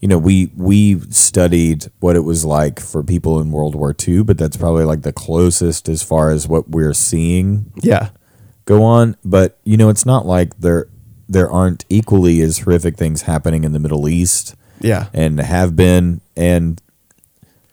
you 0.00 0.08
know 0.08 0.18
we 0.18 0.50
we 0.56 1.00
studied 1.10 1.86
what 2.00 2.16
it 2.16 2.20
was 2.20 2.44
like 2.44 2.80
for 2.80 3.02
people 3.02 3.40
in 3.40 3.52
World 3.52 3.74
War 3.74 3.94
II, 4.06 4.24
but 4.24 4.36
that's 4.36 4.56
probably 4.56 4.84
like 4.84 5.02
the 5.02 5.12
closest 5.12 5.88
as 5.88 6.02
far 6.02 6.30
as 6.30 6.48
what 6.48 6.68
we're 6.68 6.94
seeing 6.94 7.72
yeah. 7.82 8.10
go 8.64 8.82
on. 8.82 9.16
But 9.24 9.58
you 9.64 9.76
know 9.76 9.88
it's 9.88 10.04
not 10.04 10.26
like 10.26 10.58
there 10.58 10.88
there 11.28 11.50
aren't 11.50 11.84
equally 11.88 12.40
as 12.40 12.58
horrific 12.58 12.96
things 12.96 13.22
happening 13.22 13.64
in 13.64 13.72
the 13.72 13.78
Middle 13.78 14.08
East 14.08 14.54
yeah. 14.80 15.08
and 15.14 15.40
have 15.40 15.76
been 15.76 16.20
and 16.36 16.82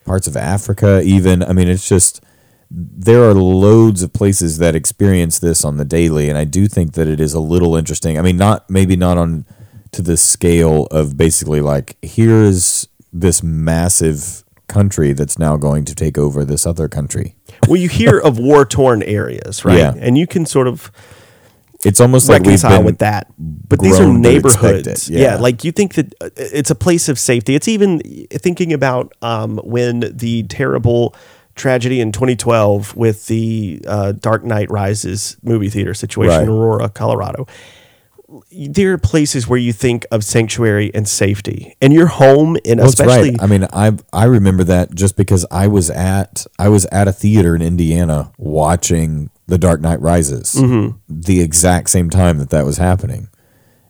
parts 0.06 0.28
of 0.28 0.38
Africa 0.38 1.02
even. 1.04 1.44
I 1.44 1.54
mean 1.54 1.68
it's 1.68 1.88
just 1.88 2.24
there 2.72 3.24
are 3.24 3.34
loads 3.34 4.04
of 4.04 4.14
places 4.14 4.60
that 4.60 4.76
experience 4.76 5.40
this 5.40 5.66
on 5.66 5.78
the 5.78 5.86
daily, 5.86 6.30
and 6.30 6.38
I 6.38 6.44
do 6.44 6.68
think 6.68 6.94
that 6.94 7.08
it 7.08 7.20
is 7.20 7.34
a 7.34 7.40
little 7.40 7.76
interesting. 7.76 8.18
I 8.18 8.22
mean, 8.22 8.38
not 8.38 8.70
maybe 8.70 8.96
not 8.96 9.18
on 9.18 9.46
to 9.92 10.02
the 10.02 10.18
scale 10.18 10.86
of 10.92 11.18
basically 11.18 11.62
like 11.62 11.98
here's 12.02 12.88
this 13.12 13.42
massive 13.42 14.44
country 14.68 15.14
that's 15.14 15.40
now 15.40 15.58
going 15.58 15.84
to 15.84 15.96
take 15.96 16.18
over 16.18 16.46
this 16.46 16.68
other 16.68 16.88
country. 16.88 17.36
well, 17.68 17.78
you 17.78 17.90
hear 17.90 18.20
of 18.24 18.38
war 18.38 18.66
torn 18.66 19.02
areas, 19.04 19.66
right? 19.66 19.78
Yeah. 19.78 19.94
And 19.98 20.18
you 20.18 20.28
can 20.28 20.46
sort 20.46 20.68
of 20.68 20.92
It's 21.84 22.00
almost 22.00 22.30
like 22.30 22.42
we've 22.42 22.64
reconcile 22.64 22.84
with 22.84 23.00
that. 23.00 23.28
But 23.38 23.80
these 23.80 24.00
are 24.00 24.04
grown 24.04 24.22
to 24.22 24.36
expect 24.36 24.64
neighborhoods. 24.64 25.10
Yeah. 25.10 25.20
yeah. 25.22 25.36
like 25.38 25.64
you 25.64 25.72
think 25.72 25.96
that 25.96 26.14
uh, 26.22 26.30
it's 26.36 26.70
a 26.70 26.76
place 26.76 27.10
of 27.10 27.18
safety. 27.18 27.56
It's 27.56 27.68
even 27.68 28.00
thinking 28.32 28.72
about 28.74 29.14
um, 29.24 29.58
when 29.64 30.02
the 30.02 30.44
terrible 30.44 31.16
tragedy 31.60 32.02
in 32.02 32.12
2012 32.12 32.96
with 32.96 33.28
the 33.28 33.82
uh, 33.88 34.14
Dark 34.14 34.44
Knight 34.44 34.72
Rises 34.72 35.38
movie 35.44 35.70
theater 35.70 35.94
situation 35.94 36.44
in 36.44 36.50
Aurora, 36.50 36.90
Colorado. 36.90 37.46
There 38.52 38.94
are 38.94 38.98
places 39.00 39.48
where 39.48 39.58
you 39.58 39.74
think 39.74 40.06
of 40.12 40.24
sanctuary 40.24 40.92
and 40.94 41.08
safety, 41.08 41.76
and 41.82 41.92
your 41.92 42.06
home, 42.06 42.58
and 42.64 42.80
Well, 42.80 42.90
especially 42.90 43.32
right. 43.32 43.42
I 43.42 43.48
mean, 43.48 43.66
I 43.74 43.94
I 44.14 44.26
remember 44.26 44.64
that 44.66 44.94
just 44.94 45.18
because 45.18 45.48
I 45.50 45.66
was 45.68 45.90
at 45.90 46.46
I 46.60 46.70
was 46.70 46.86
at 46.92 47.08
a 47.08 47.12
theater 47.12 47.56
in 47.56 47.64
Indiana 47.64 48.32
watching 48.38 49.32
The 49.48 49.58
Dark 49.58 49.82
Knight 49.82 50.00
Rises, 50.00 50.54
Mm-hmm. 50.54 50.98
the 51.10 51.42
exact 51.42 51.90
same 51.90 52.12
time 52.12 52.38
that 52.38 52.52
that 52.52 52.66
was 52.66 52.78
happening, 52.78 53.30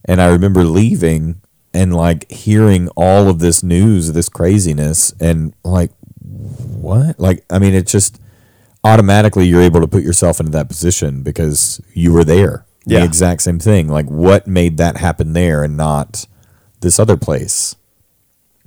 and 0.05 0.21
I 0.21 0.27
remember 0.27 0.63
leaving 0.63 1.41
and 1.73 1.93
like 1.93 2.31
hearing 2.31 2.87
all 2.95 3.27
of 3.29 3.39
this 3.39 3.61
news, 3.61 4.13
this 4.13 4.29
craziness, 4.29 5.13
and 5.19 5.53
like 5.65 5.91
what? 6.89 7.19
Like, 7.19 7.43
I 7.49 7.59
mean, 7.59 7.73
it's 7.73 7.91
just 7.91 8.19
automatically 8.83 9.45
you're 9.47 9.61
able 9.61 9.81
to 9.81 9.87
put 9.87 10.03
yourself 10.03 10.39
into 10.39 10.51
that 10.53 10.67
position 10.69 11.23
because 11.23 11.81
you 11.93 12.11
were 12.13 12.23
there. 12.23 12.65
Yeah. 12.85 12.99
The 12.99 13.05
exact 13.05 13.41
same 13.41 13.59
thing. 13.59 13.87
Like, 13.87 14.07
what 14.07 14.47
made 14.47 14.77
that 14.77 14.97
happen 14.97 15.33
there 15.33 15.63
and 15.63 15.75
not 15.77 16.25
this 16.81 16.99
other 16.99 17.17
place? 17.17 17.75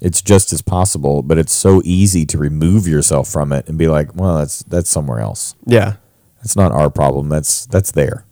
It's 0.00 0.20
just 0.20 0.52
as 0.52 0.62
possible, 0.62 1.22
but 1.22 1.38
it's 1.38 1.52
so 1.52 1.80
easy 1.84 2.26
to 2.26 2.38
remove 2.38 2.86
yourself 2.88 3.28
from 3.28 3.52
it 3.52 3.68
and 3.68 3.78
be 3.78 3.86
like, 3.88 4.14
well, 4.16 4.36
that's 4.38 4.62
that's 4.64 4.90
somewhere 4.90 5.20
else. 5.20 5.54
yeah, 5.64 5.94
That's 6.38 6.56
not 6.56 6.72
our 6.72 6.90
problem. 6.90 7.28
That's 7.28 7.66
that's 7.66 7.92
there. 7.92 8.24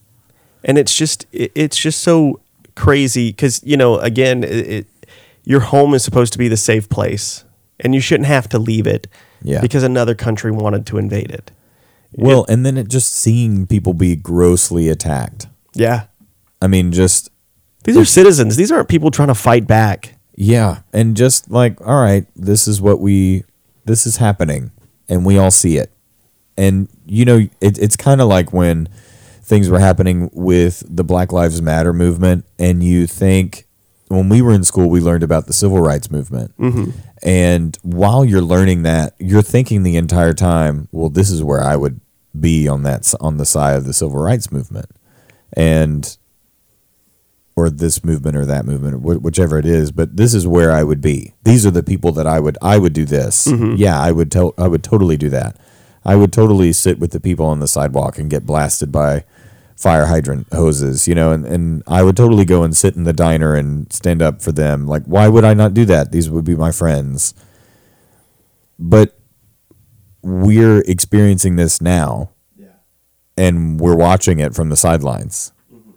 and 0.64 0.76
it's 0.78 0.94
just 0.96 1.26
it's 1.32 1.76
just 1.78 2.00
so 2.02 2.40
crazy 2.76 3.30
because 3.30 3.62
you 3.64 3.76
know 3.76 3.98
again 3.98 4.42
it, 4.44 4.68
it, 4.68 4.86
your 5.44 5.60
home 5.60 5.94
is 5.94 6.02
supposed 6.04 6.32
to 6.32 6.38
be 6.38 6.48
the 6.48 6.56
safe 6.56 6.88
place 6.88 7.44
and 7.80 7.94
you 7.94 8.00
shouldn't 8.00 8.26
have 8.26 8.48
to 8.48 8.58
leave 8.58 8.86
it 8.86 9.06
Yeah. 9.42 9.60
because 9.60 9.82
another 9.82 10.14
country 10.14 10.50
wanted 10.50 10.86
to 10.86 10.98
invade 10.98 11.30
it 11.30 11.50
Well, 12.12 12.44
and 12.48 12.64
then 12.66 12.76
it 12.76 12.88
just 12.88 13.12
seeing 13.12 13.66
people 13.66 13.94
be 13.94 14.16
grossly 14.16 14.88
attacked. 14.88 15.46
yeah 15.74 16.06
I 16.62 16.66
mean, 16.66 16.92
just 16.92 17.30
these 17.84 17.96
are 17.96 18.04
citizens 18.04 18.56
these 18.56 18.70
aren't 18.70 18.88
people 18.88 19.10
trying 19.10 19.28
to 19.28 19.34
fight 19.34 19.66
back 19.66 20.14
Yeah, 20.36 20.80
and 20.92 21.16
just 21.16 21.50
like, 21.50 21.80
all 21.80 22.00
right, 22.02 22.26
this 22.36 22.68
is 22.68 22.80
what 22.80 23.00
we, 23.00 23.44
this 23.86 24.06
is 24.06 24.16
happening, 24.18 24.70
and 25.08 25.24
we 25.24 25.38
all 25.38 25.50
see 25.50 25.76
it. 25.78 25.90
And 26.56 26.88
you 27.06 27.24
know, 27.24 27.38
it, 27.60 27.78
it's 27.78 27.96
kind 27.96 28.20
of 28.20 28.28
like 28.28 28.52
when 28.52 28.88
things 29.42 29.68
were 29.70 29.78
happening 29.80 30.28
with 30.34 30.82
the 30.86 31.02
Black 31.04 31.32
Lives 31.32 31.60
Matter 31.62 31.92
movement, 31.94 32.44
and 32.58 32.82
you 32.84 33.06
think 33.06 33.66
when 34.10 34.28
we 34.28 34.42
were 34.42 34.52
in 34.52 34.64
school, 34.64 34.90
we 34.90 35.00
learned 35.00 35.22
about 35.22 35.46
the 35.46 35.52
civil 35.52 35.80
rights 35.80 36.10
movement, 36.10 36.52
mm-hmm. 36.58 36.90
and 37.22 37.78
while 37.82 38.24
you're 38.24 38.42
learning 38.42 38.82
that, 38.82 39.14
you're 39.18 39.40
thinking 39.40 39.84
the 39.84 39.96
entire 39.96 40.34
time, 40.34 40.88
well, 40.90 41.08
this 41.08 41.30
is 41.30 41.44
where 41.44 41.62
I 41.62 41.76
would 41.76 42.00
be 42.38 42.66
on 42.66 42.82
that 42.82 43.14
on 43.20 43.36
the 43.36 43.46
side 43.46 43.76
of 43.76 43.84
the 43.84 43.92
civil 43.92 44.18
rights 44.20 44.50
movement, 44.50 44.90
and 45.52 46.18
or 47.54 47.70
this 47.70 48.02
movement 48.02 48.36
or 48.36 48.44
that 48.46 48.64
movement, 48.64 49.02
wh- 49.02 49.22
whichever 49.22 49.58
it 49.58 49.66
is. 49.66 49.92
But 49.92 50.16
this 50.16 50.34
is 50.34 50.44
where 50.44 50.72
I 50.72 50.82
would 50.82 51.00
be. 51.00 51.34
These 51.44 51.64
are 51.64 51.70
the 51.70 51.82
people 51.82 52.10
that 52.12 52.26
I 52.26 52.40
would 52.40 52.58
I 52.60 52.78
would 52.78 52.92
do 52.92 53.04
this. 53.04 53.46
Mm-hmm. 53.46 53.76
Yeah, 53.76 54.00
I 54.00 54.10
would 54.10 54.32
tell 54.32 54.54
I 54.58 54.66
would 54.66 54.82
totally 54.82 55.16
do 55.16 55.28
that. 55.30 55.56
I 56.04 56.16
would 56.16 56.32
totally 56.32 56.72
sit 56.72 56.98
with 56.98 57.12
the 57.12 57.20
people 57.20 57.46
on 57.46 57.60
the 57.60 57.68
sidewalk 57.68 58.18
and 58.18 58.28
get 58.28 58.44
blasted 58.44 58.90
by 58.90 59.24
fire 59.80 60.04
hydrant 60.04 60.46
hoses, 60.52 61.08
you 61.08 61.14
know, 61.14 61.32
and, 61.32 61.46
and 61.46 61.82
I 61.86 62.02
would 62.02 62.14
totally 62.14 62.44
go 62.44 62.62
and 62.62 62.76
sit 62.76 62.96
in 62.96 63.04
the 63.04 63.14
diner 63.14 63.54
and 63.54 63.90
stand 63.90 64.20
up 64.20 64.42
for 64.42 64.52
them. 64.52 64.86
Like, 64.86 65.04
why 65.04 65.26
would 65.26 65.42
I 65.42 65.54
not 65.54 65.72
do 65.72 65.86
that? 65.86 66.12
These 66.12 66.28
would 66.28 66.44
be 66.44 66.54
my 66.54 66.70
friends. 66.70 67.32
But 68.78 69.18
we're 70.22 70.82
experiencing 70.82 71.56
this 71.56 71.80
now 71.80 72.30
and 73.38 73.80
we're 73.80 73.96
watching 73.96 74.38
it 74.38 74.54
from 74.54 74.68
the 74.68 74.76
sidelines. 74.76 75.52
Mm-hmm. 75.72 75.90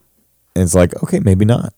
And 0.56 0.64
it's 0.64 0.74
like, 0.74 0.96
okay, 1.04 1.20
maybe 1.20 1.44
not. 1.44 1.74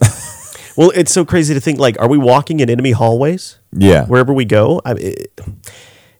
well 0.76 0.90
it's 0.90 1.12
so 1.12 1.24
crazy 1.24 1.54
to 1.54 1.60
think 1.60 1.78
like 1.78 1.96
are 2.00 2.08
we 2.08 2.18
walking 2.18 2.58
in 2.58 2.68
enemy 2.68 2.90
hallways 2.90 3.60
Yeah. 3.70 4.06
wherever 4.06 4.32
we 4.32 4.44
go 4.44 4.82
I, 4.84 4.94
it, 4.94 5.40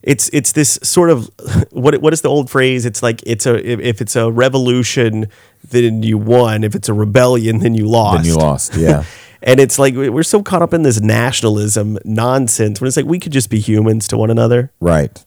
it's 0.04 0.28
it's 0.32 0.52
this 0.52 0.78
sort 0.82 1.10
of 1.10 1.30
what 1.70 2.00
what 2.00 2.12
is 2.12 2.20
the 2.20 2.28
old 2.28 2.50
phrase 2.50 2.84
it's 2.84 3.02
like 3.02 3.22
it's 3.26 3.46
a 3.46 3.54
if, 3.66 3.80
if 3.80 4.00
it's 4.00 4.14
a 4.14 4.30
revolution 4.30 5.26
then 5.68 6.02
you 6.02 6.18
won 6.18 6.62
if 6.62 6.74
it's 6.74 6.88
a 6.88 6.94
rebellion 6.94 7.58
then 7.58 7.74
you 7.74 7.86
lost 7.86 8.22
then 8.22 8.26
you 8.26 8.36
lost. 8.36 8.74
Yeah. 8.76 9.04
And 9.46 9.60
it's 9.60 9.78
like 9.78 9.94
we're 9.94 10.22
so 10.22 10.42
caught 10.42 10.62
up 10.62 10.72
in 10.72 10.82
this 10.82 11.00
nationalism 11.00 11.98
nonsense 12.04 12.80
when 12.80 12.88
it's 12.88 12.96
like 12.96 13.04
we 13.04 13.20
could 13.20 13.32
just 13.32 13.50
be 13.50 13.60
humans 13.60 14.08
to 14.08 14.16
one 14.16 14.30
another. 14.30 14.70
right. 14.80 15.24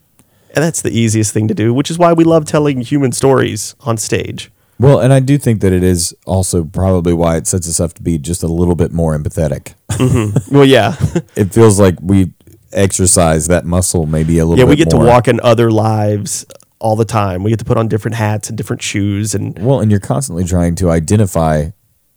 And 0.56 0.64
that's 0.64 0.82
the 0.82 0.90
easiest 0.90 1.34
thing 1.34 1.48
to 1.50 1.54
do, 1.54 1.72
which 1.72 1.92
is 1.92 2.00
why 2.00 2.14
we 2.14 2.24
love 2.24 2.46
telling 2.46 2.82
human 2.82 3.12
stories 3.12 3.76
on 3.82 3.98
stage. 3.98 4.50
Well, 4.80 5.00
and 5.00 5.14
I 5.14 5.20
do 5.20 5.38
think 5.38 5.62
that 5.62 5.72
it 5.74 5.84
is 5.84 6.16
also 6.26 6.64
probably 6.64 7.14
why 7.14 7.38
it 7.38 7.46
sets 7.46 7.68
us 7.68 7.80
up 7.80 7.94
to 7.94 8.02
be 8.02 8.18
just 8.18 8.42
a 8.42 8.48
little 8.48 8.74
bit 8.74 8.92
more 8.92 9.16
empathetic. 9.16 9.76
Mm-hmm. 9.92 10.56
Well, 10.56 10.66
yeah. 10.66 10.96
it 11.36 11.54
feels 11.54 11.80
like 11.80 11.96
we 12.02 12.32
exercise 12.74 13.48
that 13.48 13.66
muscle 13.66 14.06
maybe 14.06 14.38
a 14.40 14.46
little 14.46 14.64
yeah, 14.64 14.70
we 14.70 14.76
get 14.76 14.92
more. 14.94 15.04
to 15.04 15.08
walk 15.08 15.28
in 15.28 15.40
other 15.42 15.72
lives 15.72 16.46
all 16.80 16.96
the 16.96 17.06
time. 17.06 17.44
We 17.44 17.50
get 17.50 17.60
to 17.60 17.66
put 17.66 17.78
on 17.78 17.88
different 17.88 18.16
hats 18.16 18.50
and 18.50 18.58
different 18.58 18.82
shoes 18.82 19.34
and 19.34 19.58
Well, 19.60 19.80
and 19.80 19.90
you're 19.90 20.00
constantly 20.00 20.44
trying 20.46 20.76
to 20.76 20.90
identify 20.92 21.72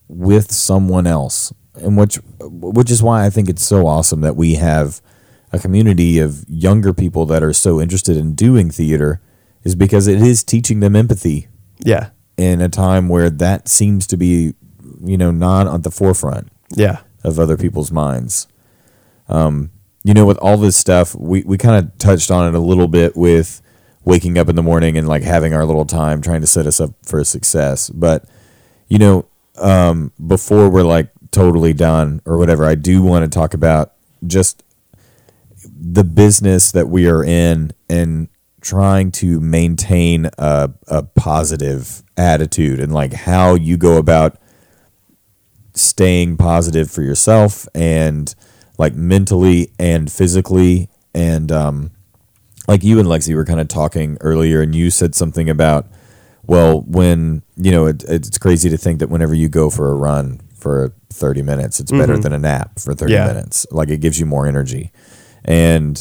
with 0.09 0.51
someone 0.53 1.07
else, 1.07 1.53
and 1.74 1.96
which 1.96 2.16
which 2.40 2.90
is 2.90 3.03
why 3.03 3.24
I 3.24 3.30
think 3.30 3.48
it's 3.48 3.62
so 3.64 3.86
awesome 3.86 4.20
that 4.22 4.36
we 4.36 4.55
have 4.57 5.01
a 5.53 5.59
community 5.59 6.18
of 6.18 6.44
younger 6.48 6.92
people 6.92 7.26
that 7.26 7.42
are 7.42 7.53
so 7.53 7.80
interested 7.80 8.16
in 8.16 8.34
doing 8.34 8.70
theater, 8.70 9.20
is 9.64 9.74
because 9.74 10.07
it 10.07 10.20
is 10.20 10.44
teaching 10.44 10.80
them 10.80 10.94
empathy 10.94 11.48
yeah. 11.78 12.11
in 12.36 12.61
a 12.61 12.68
time 12.68 13.09
where 13.09 13.30
that 13.30 13.68
seems 13.68 14.07
to 14.09 14.16
be, 14.16 14.55
you 15.03 15.16
know, 15.16 15.30
not 15.30 15.66
at 15.66 15.82
the 15.82 15.90
forefront 15.90 16.48
Yeah. 16.74 16.98
of 17.24 17.38
other 17.38 17.57
people's 17.57 17.90
minds. 17.90 18.46
Um, 19.28 19.70
you 20.05 20.14
know, 20.14 20.24
with 20.24 20.38
all 20.38 20.57
this 20.57 20.76
stuff, 20.76 21.14
we, 21.14 21.42
we 21.42 21.59
kind 21.59 21.84
of 21.84 21.98
touched 21.98 22.30
on 22.30 22.48
it 22.48 22.57
a 22.57 22.61
little 22.61 22.88
bit 22.88 23.16
with 23.16 23.61
waking 24.05 24.38
up 24.38 24.48
in 24.48 24.57
the 24.57 24.62
morning 24.62 24.96
and 24.96 25.07
like 25.07 25.22
having 25.22 25.53
our 25.53 25.64
little 25.64 25.84
time 25.84 26.22
trying 26.22 26.40
to 26.40 26.46
set 26.46 26.66
us 26.66 26.80
up 26.80 26.90
for 27.03 27.22
success. 27.22 27.90
But, 27.90 28.24
you 28.88 28.98
know, 28.98 29.26
um, 29.59 30.12
before 30.26 30.70
we're 30.70 30.82
like 30.82 31.11
totally 31.30 31.74
done 31.74 32.22
or 32.24 32.38
whatever, 32.38 32.64
I 32.64 32.74
do 32.74 33.03
want 33.03 33.30
to 33.30 33.38
talk 33.38 33.53
about 33.53 33.92
just 34.26 34.62
the 35.64 36.05
business 36.05 36.72
that 36.72 36.88
we 36.88 37.09
are 37.09 37.22
in 37.22 37.72
and 37.88 38.28
trying 38.61 39.11
to 39.11 39.40
maintain 39.40 40.30
a, 40.38 40.70
a 40.88 41.03
positive 41.03 42.03
attitude 42.16 42.80
and 42.80 42.92
like 42.92 43.12
how 43.12 43.55
you 43.55 43.76
go 43.76 43.96
about 43.96 44.38
staying 45.74 46.36
positive 46.36 46.90
for 46.90 47.03
yourself 47.03 47.66
and 47.74 48.34
like 48.81 48.95
mentally 48.95 49.70
and 49.78 50.11
physically. 50.11 50.89
And 51.14 51.53
um 51.53 51.91
like 52.66 52.83
you 52.83 52.99
and 52.99 53.07
Lexi 53.09 53.35
were 53.35 53.45
kind 53.45 53.61
of 53.61 53.68
talking 53.68 54.16
earlier 54.20 54.62
and 54.62 54.74
you 54.74 54.91
said 54.91 55.14
something 55.14 55.51
about 55.51 55.87
well 56.47 56.81
when 56.83 57.43
you 57.57 57.70
know 57.70 57.87
it, 57.87 58.03
it's 58.09 58.39
crazy 58.39 58.68
to 58.70 58.76
think 58.78 58.99
that 59.01 59.11
whenever 59.11 59.35
you 59.35 59.49
go 59.49 59.70
for 59.70 59.91
a 59.91 59.95
run 59.95 60.41
for 60.55 60.95
30 61.12 61.43
minutes 61.43 61.81
it's 61.81 61.91
better 61.93 62.16
than 62.18 62.33
a 62.33 62.39
nap 62.39 62.78
for 62.78 62.95
30 62.95 63.12
Yeah. 63.12 63.26
minutes. 63.26 63.66
Like 63.70 63.91
it 63.91 64.01
gives 64.01 64.18
you 64.20 64.26
more 64.26 64.47
energy. 64.47 64.93
And 65.45 65.97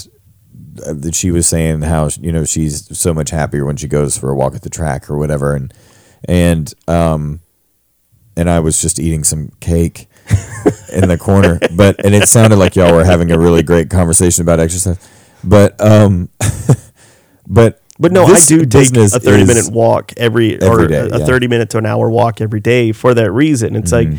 uh, 0.85 0.93
that 0.93 1.15
she 1.15 1.31
was 1.31 1.47
saying 1.47 1.81
how 1.81 2.09
you 2.21 2.31
know 2.31 2.45
she's 2.45 2.75
so 2.97 3.13
much 3.13 3.31
happier 3.31 3.65
when 3.65 3.75
she 3.77 3.87
goes 3.87 4.17
for 4.17 4.29
a 4.29 4.35
walk 4.35 4.55
at 4.55 4.61
the 4.61 4.69
track 4.69 5.09
or 5.09 5.17
whatever. 5.17 5.53
And 5.55 5.73
and 6.25 6.73
um 6.87 7.41
and 8.37 8.49
I 8.49 8.59
was 8.59 8.79
just 8.81 8.99
eating 8.99 9.23
some 9.25 9.51
cake 9.59 10.07
in 10.91 11.07
the 11.09 11.17
corner. 11.17 11.59
But 11.71 12.03
and 12.05 12.13
it 12.15 12.27
sounded 12.27 12.57
like 12.57 12.75
y'all 12.75 12.93
were 12.93 13.03
having 13.05 13.31
a 13.31 13.39
really 13.39 13.63
great 13.63 13.89
conversation 13.89 14.41
about 14.41 14.59
exercise. 14.59 14.97
But 15.43 15.79
um, 15.79 16.29
but 17.47 17.81
But 17.99 18.11
no, 18.11 18.25
I 18.25 18.39
do 18.45 18.65
take 18.65 18.95
a 18.95 19.07
30 19.19 19.45
minute 19.45 19.71
walk 19.71 20.13
every, 20.17 20.59
or 20.61 20.65
Every 20.73 20.87
day, 20.87 20.95
a, 20.99 21.07
yeah. 21.07 21.15
Mm-hmm. 21.17 21.25
30 21.25 21.47
minute 21.47 21.69
to 21.71 21.77
an 21.77 21.85
hour 21.85 22.09
walk 22.09 22.41
every 22.41 22.59
day 22.59 22.91
for 22.91 23.13
that 23.13 23.31
reason. 23.31 23.75
It's 23.75 23.91
like, 23.91 24.09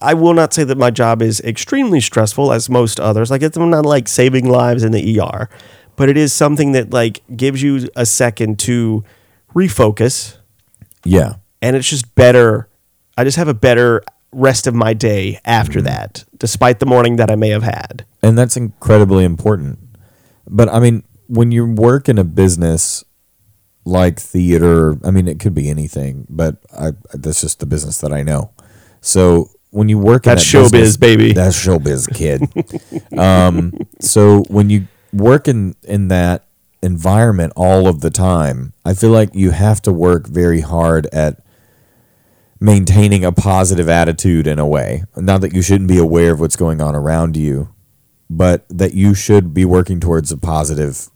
I 0.00 0.14
will 0.14 0.32
not 0.34 0.54
say 0.54 0.64
that 0.64 0.78
my 0.78 0.90
job 0.90 1.20
is 1.22 1.40
extremely 1.40 2.00
stressful 2.00 2.52
as 2.52 2.70
most 2.70 2.98
others. 3.00 3.30
Like, 3.30 3.42
it's 3.42 3.56
I'm 3.56 3.70
not 3.70 3.84
like 3.86 4.08
saving 4.08 4.48
lives 4.48 4.82
in 4.84 4.92
the 4.92 5.20
ER, 5.20 5.48
but 5.96 6.08
it 6.08 6.16
is 6.16 6.32
something 6.32 6.72
that 6.72 6.92
like 6.92 7.20
gives 7.36 7.62
you 7.62 7.88
a 7.96 8.06
second 8.06 8.58
to 8.60 9.04
refocus 9.54 10.36
Yeah. 11.04 11.34
and 11.62 11.76
it's 11.76 11.88
just 11.88 12.14
better. 12.14 12.68
I 13.18 13.24
just 13.24 13.36
have 13.38 13.48
a 13.48 13.54
better 13.54 14.02
rest 14.36 14.66
of 14.66 14.74
my 14.74 14.92
day 14.94 15.40
after 15.44 15.80
that, 15.82 16.24
despite 16.38 16.78
the 16.78 16.86
morning 16.86 17.16
that 17.16 17.30
I 17.30 17.36
may 17.36 17.48
have 17.50 17.62
had. 17.62 18.04
and 18.22 18.36
that's 18.36 18.56
incredibly 18.56 19.24
important. 19.24 19.78
But 20.48 20.68
I 20.68 20.78
mean, 20.78 21.02
when 21.26 21.50
you 21.52 21.64
work 21.66 22.08
in 22.08 22.18
a 22.18 22.24
business 22.24 23.02
like 23.84 24.20
theater, 24.20 24.98
I 25.04 25.10
mean, 25.10 25.26
it 25.28 25.38
could 25.40 25.54
be 25.54 25.70
anything, 25.70 26.26
but 26.28 26.56
I 26.76 26.92
that's 27.14 27.40
just 27.40 27.60
the 27.60 27.66
business 27.66 27.98
that 28.02 28.12
I 28.12 28.22
know. 28.22 28.50
So 29.00 29.50
when 29.70 29.88
you 29.88 29.98
work 29.98 30.22
That's 30.24 30.42
in 30.54 30.60
that 30.62 30.66
showbiz, 30.68 30.72
business- 30.72 30.96
baby. 30.96 31.32
that's 31.32 31.56
showbiz, 31.66 32.12
kid. 32.14 32.40
um, 33.18 33.72
so 34.00 34.42
when 34.48 34.70
you 34.70 34.86
work 35.12 35.48
in 35.48 35.74
in 35.84 36.08
that 36.08 36.44
environment 36.82 37.52
all 37.56 37.88
of 37.88 38.00
the 38.00 38.10
time, 38.10 38.72
I 38.84 38.94
feel 38.94 39.10
like 39.10 39.34
you 39.34 39.50
have 39.50 39.80
to 39.82 39.92
work 39.92 40.26
very 40.28 40.60
hard 40.60 41.06
at 41.12 41.40
maintaining 42.60 43.24
a 43.24 43.32
positive 43.32 43.88
attitude 43.88 44.46
in 44.46 44.58
a 44.58 44.66
way. 44.66 45.04
Not 45.16 45.40
that 45.42 45.52
you 45.54 45.62
shouldn't 45.62 45.88
be 45.88 45.98
aware 45.98 46.32
of 46.32 46.40
what's 46.40 46.56
going 46.56 46.80
on 46.80 46.94
around 46.94 47.36
you, 47.36 47.68
but 48.30 48.66
that 48.68 48.94
you 48.94 49.14
should 49.14 49.52
be 49.54 49.64
working 49.64 50.00
towards 50.00 50.32
a 50.32 50.36
positive 50.36 51.08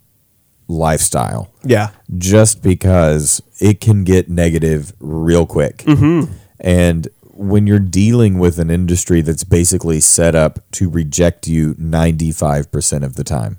lifestyle 0.69 1.51
Yeah. 1.65 1.91
just 2.17 2.63
because 2.63 3.43
it 3.59 3.81
can 3.81 4.05
get 4.05 4.29
negative 4.29 4.93
real 5.01 5.47
quick. 5.47 5.79
Mm-hmm. 5.79 6.33
And 6.61 7.09
when 7.33 7.67
you're 7.67 7.79
dealing 7.81 8.39
with 8.39 8.59
an 8.59 8.71
industry 8.71 9.21
that's 9.23 9.45
basically 9.45 10.01
set 10.01 10.35
up 10.35 10.61
to 10.73 10.89
reject 10.89 11.49
you 11.49 11.75
95% 11.75 13.03
of 13.03 13.17
the 13.17 13.25
time, 13.25 13.59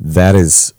that 0.00 0.34
is, 0.34 0.72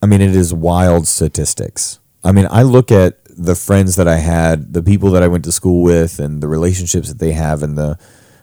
I 0.00 0.06
mean, 0.06 0.20
it 0.22 0.34
is 0.34 0.54
wild 0.54 1.06
statistics. 1.06 1.98
I 2.24 2.32
mean, 2.32 2.46
I 2.50 2.62
look 2.62 2.90
at 2.90 3.18
the 3.36 3.54
friends 3.54 3.96
that 3.96 4.08
I 4.08 4.16
had, 4.16 4.72
the 4.72 4.82
people 4.82 5.10
that 5.10 5.22
I 5.22 5.28
went 5.28 5.44
to 5.44 5.52
school 5.52 5.82
with, 5.82 6.18
and 6.18 6.42
the 6.42 6.48
relationships 6.48 7.08
that 7.08 7.18
they 7.18 7.32
have 7.32 7.62
and 7.62 7.76
the 7.76 7.98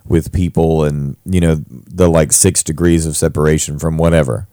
with 0.06 0.34
people 0.34 0.84
and 0.84 1.16
you 1.26 1.40
know 1.40 1.64
the 1.68 2.10
like 2.10 2.32
six 2.34 2.62
degrees 2.62 3.06
of 3.06 3.16
separation 3.16 3.80
from 3.80 3.98
whatever 3.98 4.48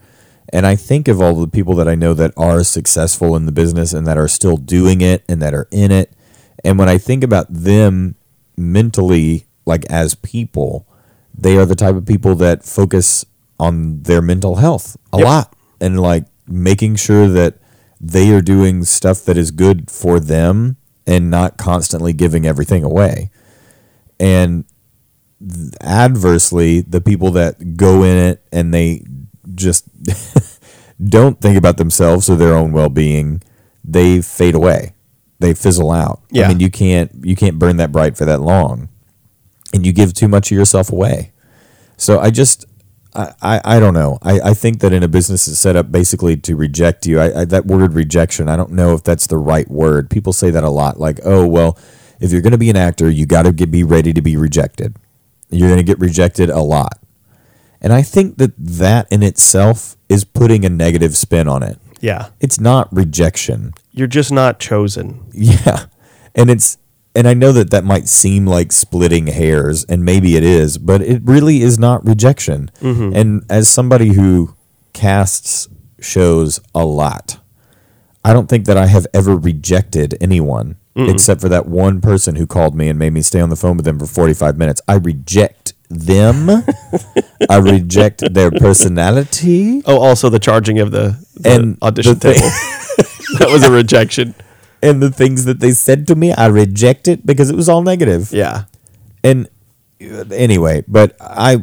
and 0.53 0.66
I 0.66 0.76
think 0.76 1.09
of 1.09 1.20
all 1.20 1.34
the 1.34 1.49
people 1.49 1.74
that 1.76 1.88
I 1.88 1.95
know 1.95 2.12
that 2.14 2.32
are 2.36 2.64
successful 2.64 3.36
in 3.36 3.47
the 3.47 3.53
business 3.53 3.93
and 3.93 4.07
that 4.07 4.18
are 4.18 4.28
still 4.28 4.57
doing 4.57 5.01
it 5.01 5.22
and 5.28 5.41
that 5.41 5.55
are 5.55 5.68
in 5.70 5.93
it. 5.93 6.12
And 6.64 6.78
when 6.78 6.88
I 6.88 6.99
think 6.99 7.22
about 7.22 7.47
them 7.49 8.16
mentally, 8.57 9.47
like 9.64 9.84
as 9.86 10.16
people, 10.16 10.86
they 11.36 11.57
are 11.57 11.64
the 11.64 11.76
type 11.76 11.95
of 11.95 12.05
people 12.05 12.34
that 12.36 12.64
focus 12.64 13.24
on 13.61 14.03
their 14.03 14.20
mental 14.20 14.57
health 14.57 14.97
a 15.12 15.18
Yep. 15.18 15.24
lot 15.24 15.57
and 15.80 16.01
like 16.01 16.24
making 16.49 16.97
sure 16.97 17.28
that 17.28 17.59
they 18.01 18.32
are 18.32 18.40
doing 18.40 18.84
stuff 18.84 19.24
that 19.24 19.36
is 19.36 19.51
good 19.51 19.90
for 19.90 20.18
them 20.18 20.76
and 21.07 21.30
not 21.30 21.59
constantly 21.59 22.12
giving 22.12 22.46
everything 22.46 22.82
away. 22.82 23.30
And 24.18 24.64
adversely, 25.80 26.80
the 26.80 27.01
people 27.01 27.30
that 27.32 27.76
go 27.76 28.03
in 28.03 28.16
it 28.16 28.44
and 28.53 28.72
they 28.72 29.05
just 29.55 29.84
don't 31.05 31.40
think 31.40 31.57
about 31.57 31.76
themselves 31.76 32.28
or 32.30 32.36
their 32.36 32.55
own 32.55 32.72
well-being, 32.72 33.42
they 33.84 34.22
fade 34.22 34.55
away. 34.55 34.94
They 35.38 35.55
fizzle 35.55 35.90
out. 35.90 36.22
Yeah. 36.30 36.44
I 36.44 36.48
mean, 36.48 36.61
you 36.61 36.70
can't 36.70 37.11
you 37.24 37.34
can't 37.34 37.59
burn 37.59 37.78
that 37.78 37.92
bright 37.92 38.16
for 38.16 38.26
that 38.26 38.42
long, 38.42 38.90
and 39.72 39.86
you 39.86 39.92
give 39.92 40.12
too 40.12 40.28
much 40.28 40.53
of 40.53 40.59
yourself 40.59 40.92
away. 40.92 41.32
So 41.96 42.20
I 42.20 42.30
just 42.30 42.66
I, 43.15 43.33
I, 43.43 43.61
I 43.65 43.81
don't 43.81 43.95
know. 43.95 44.19
I, 44.23 44.41
I 44.41 44.55
think 44.55 44.81
that 44.81 44.93
in 44.93 45.03
a 45.03 45.09
business 45.09 45.49
is 45.49 45.59
set 45.59 45.77
up 45.77 45.91
basically 45.91 46.37
to 46.37 46.57
reject 46.57 47.07
you. 47.07 47.19
I, 47.21 47.41
I 47.41 47.45
that 47.47 47.67
word 47.67 47.95
rejection. 47.95 48.49
I 48.49 48.57
don't 48.57 48.73
know 48.73 48.95
if 48.95 49.03
that's 49.03 49.27
the 49.27 49.39
right 49.39 49.69
word. 49.71 50.11
People 50.11 50.33
say 50.33 50.51
that 50.51 50.65
a 50.65 50.71
lot. 50.71 51.01
Like, 51.01 51.21
oh 51.25 51.47
well, 51.47 51.79
if 52.21 52.33
you're 52.33 52.43
going 52.43 52.53
to 52.53 52.59
be 52.59 52.71
an 52.71 52.77
actor, 52.77 53.11
you 53.11 53.27
got 53.27 53.43
to 53.43 53.53
get 53.53 53.71
be 53.71 53.83
ready 53.83 54.13
to 54.13 54.23
be 54.23 54.37
rejected. 54.37 54.97
You're 55.51 55.69
going 55.69 55.79
to 55.79 55.85
get 55.85 55.99
rejected 55.99 56.51
a 56.51 56.61
lot. 56.61 56.99
And 57.81 57.93
I 57.93 58.03
think 58.03 58.37
that 58.37 58.53
that 58.57 59.11
in 59.11 59.23
itself 59.23 59.97
is 60.09 60.25
putting 60.25 60.65
a 60.65 60.69
negative 60.69 61.17
spin 61.17 61.49
on 61.49 61.63
it. 61.63 61.79
Yeah. 62.01 62.29
It's 62.41 62.61
not 62.61 62.95
rejection. 62.95 63.73
You're 63.93 64.07
just 64.07 64.31
not 64.33 64.61
chosen. 64.61 65.27
Yeah. 65.33 65.87
And 66.33 66.49
it's 66.49 66.79
and 67.15 67.27
I 67.29 67.35
know 67.35 67.53
that 67.53 67.71
that 67.71 67.85
might 67.85 68.09
seem 68.09 68.47
like 68.47 68.73
splitting 68.73 69.27
hairs 69.29 69.85
and 69.85 70.05
maybe 70.05 70.37
it 70.37 70.45
is, 70.45 70.79
but 70.79 71.01
it 71.03 71.23
really 71.25 71.63
is 71.63 71.79
not 71.79 72.05
rejection. 72.07 72.71
Mm-hmm. 72.81 73.17
And 73.17 73.45
as 73.51 73.69
somebody 73.69 74.15
who 74.15 74.55
casts 74.93 75.69
shows 76.01 76.61
a 76.75 76.85
lot, 76.85 77.39
I 78.25 78.33
don't 78.33 78.49
think 78.49 78.67
that 78.67 78.77
I 78.77 78.87
have 78.87 79.07
ever 79.15 79.37
rejected 79.37 80.17
anyone 80.21 80.77
except 80.97 81.41
for 81.41 81.49
that 81.49 81.65
one 81.67 82.01
person 82.03 82.35
who 82.37 82.47
called 82.47 82.75
me 82.75 82.89
and 82.89 82.99
made 82.99 83.15
me 83.15 83.23
stay 83.23 83.41
on 83.41 83.49
the 83.49 83.57
phone 83.57 83.77
with 83.77 83.87
them 83.87 83.99
for 83.99 84.05
45 84.07 84.59
minutes. 84.59 84.83
I 84.87 84.95
reject 84.97 85.73
them. 85.89 86.51
I 87.49 87.57
reject 87.57 88.35
their 88.35 88.51
personality. 88.51 89.83
Oh, 89.87 89.99
also 89.99 90.29
the 90.29 90.39
charging 90.39 90.79
of 90.79 90.91
the, 90.91 91.25
the 91.37 91.51
And 91.51 91.79
audition 91.81 92.15
the 92.15 92.21
thing- 92.21 92.35
table. 92.35 92.49
that 93.39 93.49
was 93.51 93.63
a 93.63 93.73
rejection. 93.73 94.35
And 94.83 95.03
the 95.03 95.11
things 95.11 95.45
that 95.45 95.61
they 95.61 95.72
said 95.72 96.07
to 96.09 96.14
me, 96.14 96.33
I 96.33 96.47
reject 96.47 97.07
it 97.09 97.26
because 97.26 97.51
it 97.51 97.57
was 97.57 97.68
all 97.68 97.83
negative. 97.83 98.33
Yeah. 98.33 98.64
and 99.22 99.49
uh, 100.03 100.24
anyway, 100.33 100.83
but 100.89 101.14
I 101.20 101.59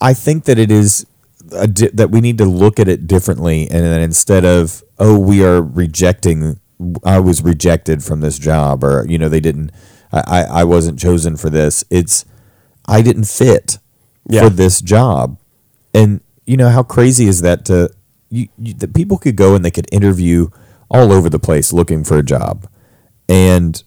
I 0.00 0.14
think 0.14 0.44
that 0.44 0.58
it 0.58 0.70
is 0.70 1.06
a 1.52 1.66
di- 1.68 1.90
that 1.92 2.10
we 2.10 2.20
need 2.22 2.38
to 2.38 2.46
look 2.46 2.80
at 2.80 2.88
it 2.88 3.06
differently, 3.06 3.68
and 3.70 3.84
then 3.84 4.00
instead 4.00 4.44
of 4.46 4.82
oh 4.98 5.18
we 5.18 5.44
are 5.44 5.60
rejecting, 5.60 6.58
I 7.04 7.20
was 7.20 7.42
rejected 7.42 8.02
from 8.02 8.20
this 8.20 8.38
job, 8.38 8.82
or 8.82 9.04
you 9.06 9.18
know 9.18 9.28
they 9.28 9.40
didn't, 9.40 9.70
I 10.10 10.22
I, 10.26 10.42
I 10.60 10.64
wasn't 10.64 10.98
chosen 10.98 11.36
for 11.36 11.50
this. 11.50 11.84
It's 11.90 12.24
I 12.88 13.02
didn't 13.02 13.24
fit 13.28 13.78
Yeah. 14.28 14.44
for 14.44 14.48
this 14.50 14.80
job, 14.80 15.36
and 15.92 16.20
you 16.46 16.56
know 16.56 16.70
how 16.70 16.82
crazy 16.82 17.26
is 17.28 17.42
that 17.42 17.66
to 17.66 17.90
you, 18.30 18.48
you 18.58 18.72
that 18.74 18.94
people 18.94 19.18
could 19.18 19.36
go 19.36 19.54
and 19.54 19.62
they 19.62 19.70
could 19.70 19.88
interview 19.92 20.48
all 20.92 21.12
over 21.12 21.28
the 21.28 21.38
place 21.38 21.72
looking 21.72 22.04
for 22.04 22.18
a 22.18 22.22
job, 22.22 22.68
and 23.28 23.82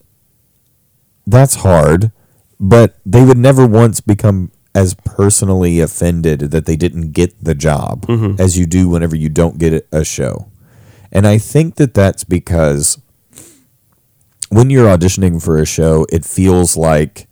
that's 1.27 1.55
hard, 1.55 2.11
but 2.59 2.97
they 3.05 3.23
would 3.23 3.37
never 3.37 3.65
once 3.65 4.01
become 4.01 4.51
as 4.73 4.93
personally 5.05 5.79
offended 5.79 6.39
that 6.51 6.65
they 6.65 6.75
didn't 6.75 7.11
get 7.11 7.41
the 7.41 7.55
job 7.55 8.05
mm-hmm. 8.07 8.39
as 8.39 8.59
you 8.59 8.65
do 8.65 8.89
whenever 8.89 9.15
you 9.15 9.29
don't 9.29 9.57
get 9.57 9.73
a- 9.73 9.85
a 9.91 10.03
show. 10.03 10.51
And 11.11 11.25
I 11.25 11.37
think 11.37 11.75
that 11.75 11.93
that's 11.93 12.25
because 12.25 12.99
when 14.49 14.69
you're 14.69 14.87
auditioning 14.87 15.41
for 15.41 15.57
a 15.57 15.65
show, 15.65 16.05
it 16.11 16.25
feels 16.25 16.75
like 16.75 17.27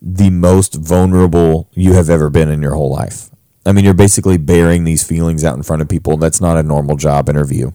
the 0.00 0.30
most 0.30 0.74
vulnerable 0.74 1.68
you 1.72 1.94
have 1.94 2.10
ever 2.10 2.28
been 2.28 2.50
in 2.50 2.60
your 2.60 2.74
whole 2.74 2.90
life. 2.90 3.30
I 3.64 3.72
mean, 3.72 3.84
you're 3.84 3.94
basically 3.94 4.36
bearing 4.36 4.84
these 4.84 5.04
feelings 5.04 5.44
out 5.44 5.56
in 5.56 5.62
front 5.62 5.80
of 5.80 5.88
people. 5.88 6.16
That's 6.16 6.40
not 6.40 6.58
a 6.58 6.62
normal 6.62 6.96
job 6.96 7.28
interview. 7.28 7.70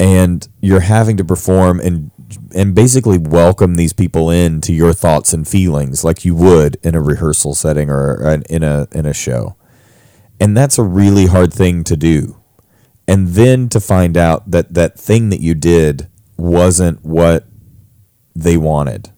And 0.00 0.46
you're 0.60 0.80
having 0.80 1.16
to 1.16 1.24
perform 1.24 1.80
and 1.80 2.10
and 2.54 2.74
basically 2.74 3.18
welcome 3.18 3.74
these 3.74 3.92
people 3.92 4.30
in 4.30 4.60
to 4.60 4.72
your 4.72 4.92
thoughts 4.92 5.32
and 5.32 5.48
feelings 5.48 6.04
like 6.04 6.24
you 6.24 6.34
would 6.34 6.76
in 6.82 6.94
a 6.94 7.00
rehearsal 7.00 7.54
setting 7.54 7.90
or 7.90 8.42
in 8.48 8.62
a 8.62 8.86
in 8.92 9.06
a 9.06 9.14
show. 9.14 9.56
And 10.40 10.56
that's 10.56 10.78
a 10.78 10.84
really 10.84 11.26
hard 11.26 11.52
thing 11.52 11.84
to 11.84 11.96
do. 11.96 12.38
And 13.08 13.28
then 13.28 13.68
to 13.70 13.80
find 13.80 14.16
out 14.16 14.50
that 14.50 14.74
that 14.74 14.98
thing 14.98 15.30
that 15.30 15.40
you 15.40 15.54
did 15.54 16.08
wasn't 16.36 17.04
what 17.04 17.46
they 18.36 18.56
wanted. 18.56 19.10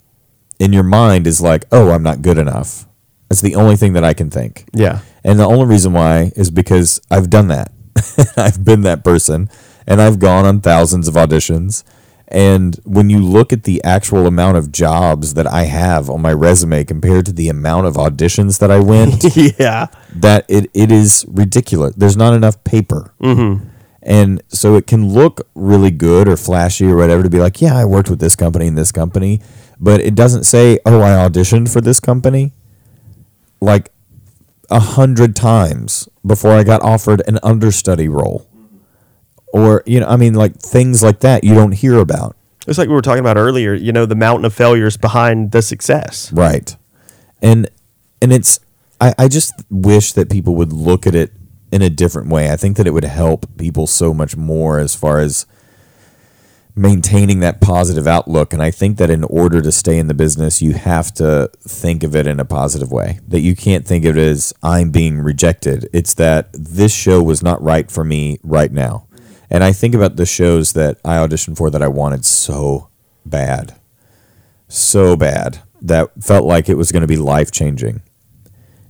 In 0.58 0.72
your 0.72 0.84
mind 0.84 1.26
is 1.26 1.40
like, 1.40 1.64
"Oh, 1.72 1.90
I'm 1.90 2.02
not 2.02 2.22
good 2.22 2.38
enough." 2.38 2.86
That's 3.28 3.40
the 3.40 3.54
only 3.54 3.76
thing 3.76 3.92
that 3.94 4.04
I 4.04 4.14
can 4.14 4.30
think. 4.30 4.64
Yeah. 4.72 5.00
And 5.22 5.38
the 5.38 5.44
only 5.44 5.66
reason 5.66 5.92
why 5.92 6.32
is 6.36 6.50
because 6.50 7.00
I've 7.10 7.30
done 7.30 7.48
that. 7.48 7.72
I've 8.36 8.64
been 8.64 8.82
that 8.82 9.04
person 9.04 9.50
and 9.91 10.01
I've 10.01 10.20
gone 10.20 10.47
on 10.47 10.61
thousands 10.61 11.09
of 11.09 11.14
auditions. 11.14 11.82
And 12.28 12.76
when 12.84 13.11
you 13.11 13.18
look 13.18 13.53
at 13.53 13.64
the 13.64 13.82
actual 13.82 14.28
amount 14.28 14.57
of 14.57 14.70
jobs 14.70 15.34
that 15.34 15.49
I 15.49 15.64
have 15.64 16.09
on 16.09 16.22
my 16.22 16.32
resume 16.32 16.84
compared 16.84 17.26
to 17.26 17.32
the 17.32 17.49
amount 17.49 17.88
of 17.88 17.95
auditions 17.95 18.61
that 18.61 18.70
I 18.70 18.78
went, 18.78 19.24
yeah. 19.59 19.88
that 20.14 20.47
it, 20.49 20.70
it 20.72 20.93
is 20.93 21.26
ridiculous. 21.28 21.97
There's 21.97 22.16
not 22.16 22.34
enough 22.34 22.62
paper. 22.62 23.12
Mm-hmm. 23.20 23.66
And 24.03 24.43
so 24.47 24.76
it 24.76 24.86
can 24.86 25.09
look 25.09 25.41
really 25.57 25.91
good 25.91 26.28
or 26.28 26.36
flashy 26.36 26.86
or 26.86 26.97
whatever 26.97 27.24
to 27.24 27.28
be 27.28 27.41
like, 27.41 27.61
yeah, 27.61 27.76
I 27.76 27.84
worked 27.84 28.09
with 28.09 28.20
this 28.20 28.36
company 28.36 28.68
and 28.68 28.78
this 28.78 28.93
company, 28.93 29.43
but 29.80 30.01
it 30.01 30.14
doesn't 30.14 30.45
say, 30.45 30.78
oh, 30.86 31.01
I 31.01 31.28
auditioned 31.28 31.70
for 31.70 31.80
this 31.80 31.99
company 31.99 32.53
like 33.61 33.91
a 34.70 34.78
hundred 34.78 35.34
times 35.34 36.09
before 36.24 36.53
I 36.53 36.62
got 36.62 36.80
offered 36.80 37.22
an 37.26 37.41
understudy 37.43 38.09
role. 38.09 38.47
Or, 39.53 39.82
you 39.86 40.01
know, 40.01 40.07
I 40.07 40.16
mean, 40.16 40.34
like 40.34 40.57
things 40.57 41.03
like 41.03 41.20
that 41.20 41.44
you 41.44 41.55
don't 41.55 41.72
hear 41.72 41.98
about. 41.98 42.36
It's 42.66 42.78
like 42.78 42.88
we 42.88 42.94
were 42.94 43.03
talking 43.03 43.20
about 43.20 43.36
earlier, 43.36 43.74
you 43.74 43.92
know, 43.92 44.07
the 44.07 44.14
mountain 44.14 44.44
of 44.44 44.55
failures 44.55 44.96
behind 44.96 45.51
the 45.53 45.62
success. 45.62 46.32
Right. 46.32 46.76
And 47.42 47.68
and 48.22 48.32
it's 48.32 48.61
I, 49.01 49.14
I 49.18 49.28
just 49.28 49.55
wish 49.70 50.12
that 50.12 50.30
people 50.30 50.55
would 50.57 50.72
look 50.72 51.07
at 51.07 51.14
it 51.14 51.32
in 51.72 51.82
a 51.82 51.90
different 51.90 52.28
way. 52.28 52.51
I 52.51 52.57
think 52.57 52.76
that 52.76 52.86
it 52.86 52.90
would 52.90 53.05
help 53.05 53.46
people 53.57 53.86
so 53.86 54.12
much 54.12 54.36
more 54.36 54.78
as 54.78 54.94
far 54.94 55.20
as 55.20 55.46
maintaining 56.76 57.40
that 57.40 57.61
positive 57.61 58.07
outlook. 58.07 58.53
And 58.53 58.62
I 58.62 58.70
think 58.70 58.98
that 58.98 59.11
in 59.11 59.24
order 59.24 59.61
to 59.61 59.72
stay 59.72 59.98
in 59.98 60.07
the 60.07 60.14
business, 60.14 60.62
you 60.62 60.74
have 60.74 61.12
to 61.14 61.51
think 61.61 62.03
of 62.03 62.14
it 62.14 62.26
in 62.26 62.40
a 62.40 62.44
positive 62.44 62.90
way. 62.92 63.20
That 63.26 63.40
you 63.40 63.57
can't 63.57 63.86
think 63.86 64.05
of 64.05 64.16
it 64.16 64.20
as 64.20 64.53
I'm 64.62 64.90
being 64.90 65.20
rejected. 65.20 65.88
It's 65.92 66.14
that 66.14 66.48
this 66.53 66.94
show 66.94 67.22
was 67.22 67.42
not 67.42 67.62
right 67.62 67.90
for 67.90 68.05
me 68.05 68.38
right 68.42 68.72
now. 68.72 69.07
And 69.51 69.64
I 69.64 69.72
think 69.72 69.94
about 69.94 70.16
the 70.16 70.26
shows 70.26 70.72
that 70.74 70.98
I 71.05 71.16
auditioned 71.16 71.57
for 71.57 71.70
that 71.70 71.82
I 71.82 71.88
wanted 71.88 72.24
so 72.24 72.88
bad, 73.26 73.74
so 74.68 75.16
bad 75.16 75.61
that 75.82 76.11
felt 76.22 76.44
like 76.44 76.68
it 76.68 76.76
was 76.76 76.92
going 76.92 77.03
to 77.03 77.09
be 77.09 77.16
life 77.16 77.51
changing. 77.51 78.03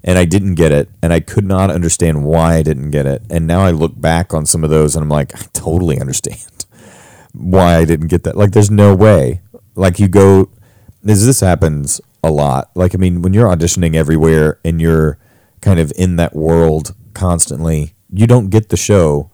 And 0.02 0.18
I 0.18 0.24
didn't 0.24 0.54
get 0.54 0.72
it. 0.72 0.88
And 1.02 1.12
I 1.12 1.20
could 1.20 1.44
not 1.44 1.70
understand 1.70 2.24
why 2.24 2.56
I 2.56 2.62
didn't 2.62 2.90
get 2.90 3.06
it. 3.06 3.22
And 3.30 3.46
now 3.46 3.60
I 3.60 3.70
look 3.70 3.98
back 4.00 4.34
on 4.34 4.46
some 4.46 4.64
of 4.64 4.70
those 4.70 4.96
and 4.96 5.02
I'm 5.02 5.08
like, 5.08 5.34
I 5.34 5.46
totally 5.52 6.00
understand 6.00 6.66
why 7.32 7.76
I 7.76 7.84
didn't 7.84 8.08
get 8.08 8.24
that. 8.24 8.36
Like, 8.36 8.52
there's 8.52 8.70
no 8.70 8.94
way. 8.94 9.40
Like, 9.74 9.98
you 9.98 10.08
go, 10.08 10.50
this, 11.02 11.24
this 11.24 11.40
happens 11.40 12.00
a 12.22 12.30
lot. 12.30 12.70
Like, 12.74 12.94
I 12.94 12.98
mean, 12.98 13.22
when 13.22 13.34
you're 13.34 13.48
auditioning 13.48 13.94
everywhere 13.94 14.58
and 14.64 14.80
you're 14.80 15.18
kind 15.60 15.80
of 15.80 15.92
in 15.96 16.16
that 16.16 16.34
world 16.34 16.94
constantly, 17.14 17.94
you 18.10 18.26
don't 18.26 18.48
get 18.48 18.70
the 18.70 18.76
show. 18.76 19.30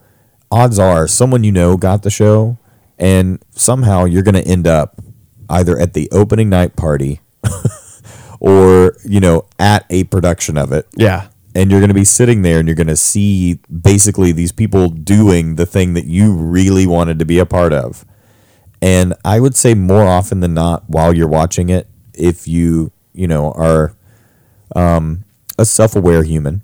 Odds 0.50 0.78
are 0.78 1.08
someone 1.08 1.44
you 1.44 1.52
know 1.52 1.76
got 1.76 2.02
the 2.02 2.10
show, 2.10 2.58
and 2.98 3.42
somehow 3.50 4.04
you're 4.04 4.22
going 4.22 4.34
to 4.34 4.46
end 4.46 4.66
up 4.66 5.00
either 5.48 5.78
at 5.78 5.92
the 5.92 6.08
opening 6.12 6.48
night 6.48 6.76
party 6.76 7.20
or, 8.40 8.96
you 9.04 9.20
know, 9.20 9.44
at 9.58 9.84
a 9.90 10.04
production 10.04 10.56
of 10.56 10.72
it 10.72 10.86
Yeah. 10.96 11.28
and 11.54 11.70
you're 11.70 11.78
going 11.80 11.88
to 11.90 11.94
be 11.94 12.04
sitting 12.04 12.42
there 12.42 12.58
and 12.58 12.66
you're 12.66 12.74
going 12.74 12.86
to 12.88 12.96
see 12.96 13.60
basically 13.70 14.32
these 14.32 14.50
people 14.52 14.88
doing 14.88 15.54
the 15.56 15.64
thing 15.66 15.94
that 15.94 16.06
you 16.06 16.32
really 16.32 16.86
wanted 16.86 17.18
to 17.20 17.24
be 17.24 17.38
a 17.38 17.46
part 17.46 17.72
of. 17.72 18.04
And 18.82 19.14
I 19.24 19.38
would 19.40 19.54
say 19.54 19.74
more 19.74 20.02
often 20.04 20.40
than 20.40 20.52
not, 20.54 20.88
while 20.88 21.12
you're 21.14 21.28
watching 21.28 21.68
it, 21.70 21.86
if 22.12 22.46
you, 22.48 22.92
you 23.12 23.26
know, 23.28 23.52
are 23.52 23.94
um, 24.74 25.24
a 25.58 25.64
self 25.64 25.94
aware 25.96 26.24
human, 26.24 26.62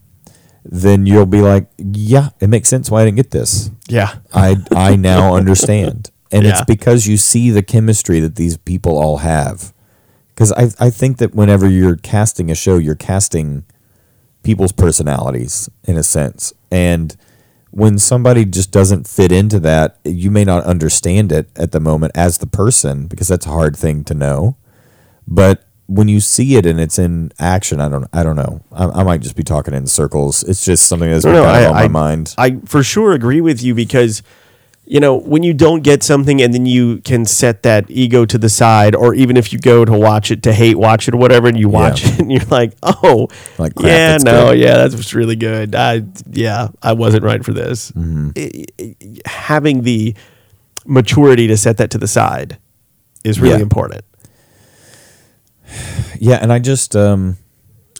then 0.65 1.07
you'll 1.07 1.27
be 1.27 1.41
like, 1.41 1.69
yeah, 1.79 2.31
it 2.41 2.49
makes 2.49 2.69
sense 2.69 2.91
why 2.91 3.03
I 3.03 3.05
didn't 3.05 3.17
get 3.17 3.31
this. 3.31 3.71
Yeah. 3.89 4.15
I, 4.33 4.57
I 4.71 4.97
now 4.97 5.35
understand. 5.37 6.11
And 6.31 6.47
it's 6.47 6.65
because 6.65 7.07
you 7.07 7.19
see 7.19 7.51
the 7.51 7.63
chemistry 7.63 8.19
that 8.21 8.37
these 8.37 8.57
people 8.57 8.97
all 8.97 9.19
have. 9.19 9.75
Because 10.35 10.51
I, 10.53 10.71
I 10.87 10.89
think 10.89 11.19
that 11.19 11.35
whenever 11.35 11.69
you're 11.69 11.97
casting 11.97 12.51
a 12.51 12.55
show, 12.55 12.79
you're 12.79 12.95
casting 12.95 13.65
people's 14.43 14.73
personalities 14.73 15.69
in 15.85 15.99
a 15.99 16.03
sense. 16.03 16.55
And 16.71 17.15
when 17.71 17.99
somebody 17.99 18.45
just 18.45 18.71
doesn't 18.71 19.07
fit 19.07 19.31
into 19.31 19.61
that, 19.61 19.99
you 20.05 20.31
may 20.31 20.45
not 20.45 20.65
understand 20.65 21.33
it 21.33 21.49
at 21.57 21.73
the 21.73 21.81
moment 21.81 22.13
as 22.15 22.39
the 22.39 22.47
person 22.47 23.07
because 23.07 23.29
that's 23.29 23.47
a 23.47 23.51
hard 23.51 23.77
thing 23.77 24.05
to 24.05 24.15
know. 24.15 24.57
But 25.27 25.67
when 25.95 26.09
you 26.09 26.21
see 26.21 26.57
it 26.57 26.65
and 26.67 26.81
it's 26.81 26.99
in 26.99 27.33
action, 27.39 27.81
I 27.81 27.89
don't 27.89 28.07
I 28.13 28.23
don't 28.23 28.37
know. 28.37 28.61
I, 28.73 28.85
I 28.87 29.03
might 29.03 29.21
just 29.21 29.37
be 29.37 29.43
talking 29.45 29.75
in 29.75 29.87
circles. 29.87 30.43
It's 30.45 30.65
just 30.65 30.87
something 30.87 31.11
that's 31.11 31.25
been 31.25 31.35
No, 31.35 31.45
I- 31.45 31.67
on 31.67 31.75
my 31.75 31.89
mind. 31.89 32.35
I 32.39 32.57
for 32.67 32.83
sure 32.83 33.13
agree 33.13 33.41
with 33.41 33.63
you 33.63 33.75
because 33.75 34.23
you 34.85 34.99
know 34.99 35.15
when 35.17 35.43
you 35.45 35.55
don't 35.55 35.83
get 35.83 36.03
something 36.03 36.43
and 36.43 36.53
then 36.53 36.67
you 36.67 36.99
can 37.03 37.25
set 37.25 37.63
that 37.63 37.85
ego 37.89 38.25
to 38.27 38.37
the 38.37 38.49
side 38.49 38.97
or 38.97 39.15
even 39.15 39.37
if 39.37 39.53
you 39.53 39.59
go 39.61 39.85
to 39.85 39.93
watch 39.93 40.33
it 40.33 40.43
to 40.43 40.53
hate 40.53 40.77
watch 40.77 41.07
it 41.07 41.15
or 41.15 41.19
whatever 41.19 41.47
and 41.47 41.57
you 41.59 41.69
watch 41.69 42.05
it 42.07 42.19
and 42.19 42.33
you're 42.33 42.45
like 42.47 42.73
oh 42.83 43.29
Like, 43.59 43.77
crap, 43.77 43.87
yeah 43.89 44.17
no 44.21 44.49
good. 44.51 44.59
yeah 44.59 44.77
that 44.79 44.91
was 44.97 45.15
really 45.15 45.37
good 45.37 45.77
I 45.77 46.03
yeah 46.31 46.69
I 46.83 46.95
wasn't 46.95 47.23
right 47.23 47.45
for 47.45 47.53
this 47.53 47.93
Mm-hmm. 47.93 48.31
I- 48.37 48.65
I- 48.81 49.29
having 49.31 49.83
the 49.83 50.17
maturity 50.85 51.47
to 51.47 51.57
set 51.57 51.77
that 51.77 51.91
to 51.93 51.99
the 51.99 52.09
side 52.09 52.59
is 53.25 53.41
really 53.41 53.57
Yeah. 53.59 53.63
important 53.63 54.03
Yeah, 56.19 56.39
and 56.41 56.53
I 56.53 56.59
just 56.59 56.95
um 56.97 57.37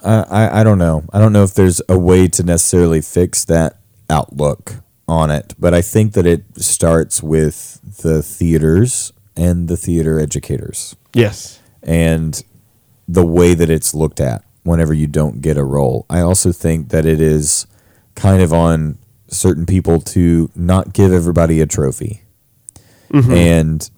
I, 0.05 0.23
I 0.23 0.61
I 0.61 0.65
don't 0.65 0.79
know. 0.79 1.05
I 1.13 1.19
don't 1.19 1.33
know 1.33 1.45
if 1.45 1.55
there's 1.55 1.83
a 1.89 1.99
way 1.99 2.29
to 2.29 2.43
necessarily 2.43 3.01
fix 3.01 3.45
that 3.47 3.79
outlook 4.09 4.77
on 5.09 5.31
it, 5.31 5.55
but 5.59 5.75
I 5.75 5.83
think 5.83 6.13
that 6.15 6.27
it 6.27 6.45
starts 6.57 7.23
with 7.23 7.81
the 8.03 8.23
theaters 8.23 9.13
and 9.37 9.69
the 9.69 9.77
theater 9.77 10.21
educators 10.21 10.95
yes 11.15 11.59
and 11.83 12.45
the 13.09 13.25
way 13.25 13.55
that 13.55 13.71
it's 13.71 13.95
looked 13.95 14.21
at 14.21 14.45
whenever 14.63 14.95
you 14.95 15.07
don't 15.07 15.41
get 15.41 15.57
a 15.57 15.65
role. 15.65 16.07
I 16.09 16.21
also 16.21 16.53
think 16.53 16.91
that 16.91 17.05
it 17.05 17.21
is 17.21 17.67
kind 18.15 18.43
of 18.43 18.53
on 18.53 18.99
certain 19.29 19.67
people 19.67 20.01
to 20.01 20.51
not 20.55 20.93
give 20.93 21.13
everybody 21.13 21.61
a 21.61 21.67
trophy. 21.67 22.23
And 23.33 23.91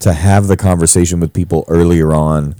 to 0.00 0.12
have 0.12 0.46
the 0.46 0.56
conversation 0.56 1.20
with 1.20 1.32
people 1.32 1.64
earlier 1.68 2.12
on, 2.12 2.56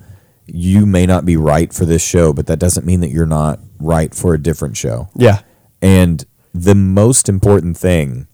you 0.47 0.87
may 0.87 1.07
not 1.07 1.25
be 1.25 1.37
right 1.37 1.73
for 1.73 1.85
this 1.85 2.03
show, 2.03 2.33
but 2.33 2.47
that 2.47 2.59
doesn't 2.59 2.87
mean 2.87 3.01
that 3.01 3.11
you're 3.11 3.27
not 3.27 3.61
right 3.79 4.15
for 4.15 4.35
a 4.35 4.39
different 4.39 4.77
show. 4.77 5.09
yeah 5.15 5.41
And 5.83 6.25
the 6.53 6.75
most 6.75 7.29
important 7.29 7.77
thing 7.77 8.27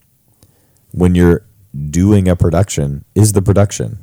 when 0.92 1.14
you're 1.14 1.46
doing 1.90 2.28
a 2.28 2.36
production 2.36 3.04
is 3.14 3.32
the 3.32 3.42
production. 3.42 3.98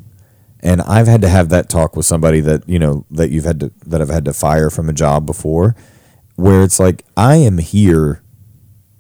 And 0.60 0.82
I've 0.82 1.08
had 1.08 1.22
to 1.22 1.28
have 1.28 1.49
that 1.49 1.70
talk 1.70 1.95
with 1.95 2.06
somebody 2.06 2.39
that, 2.41 2.68
you 2.70 2.80
know, 2.80 3.06
that 3.12 3.32
you've 3.32 3.43
had 3.43 3.60
to 3.60 3.72
that 3.86 4.01
I've 4.01 4.10
had 4.10 4.26
to 4.26 4.34
fire 4.34 4.70
from 4.70 4.88
a 4.89 4.93
job 4.93 5.26
before 5.26 5.76
where 6.36 6.64
it's 6.64 6.80
like 6.80 7.04
I 7.18 7.36
am 7.36 7.58
here 7.58 8.24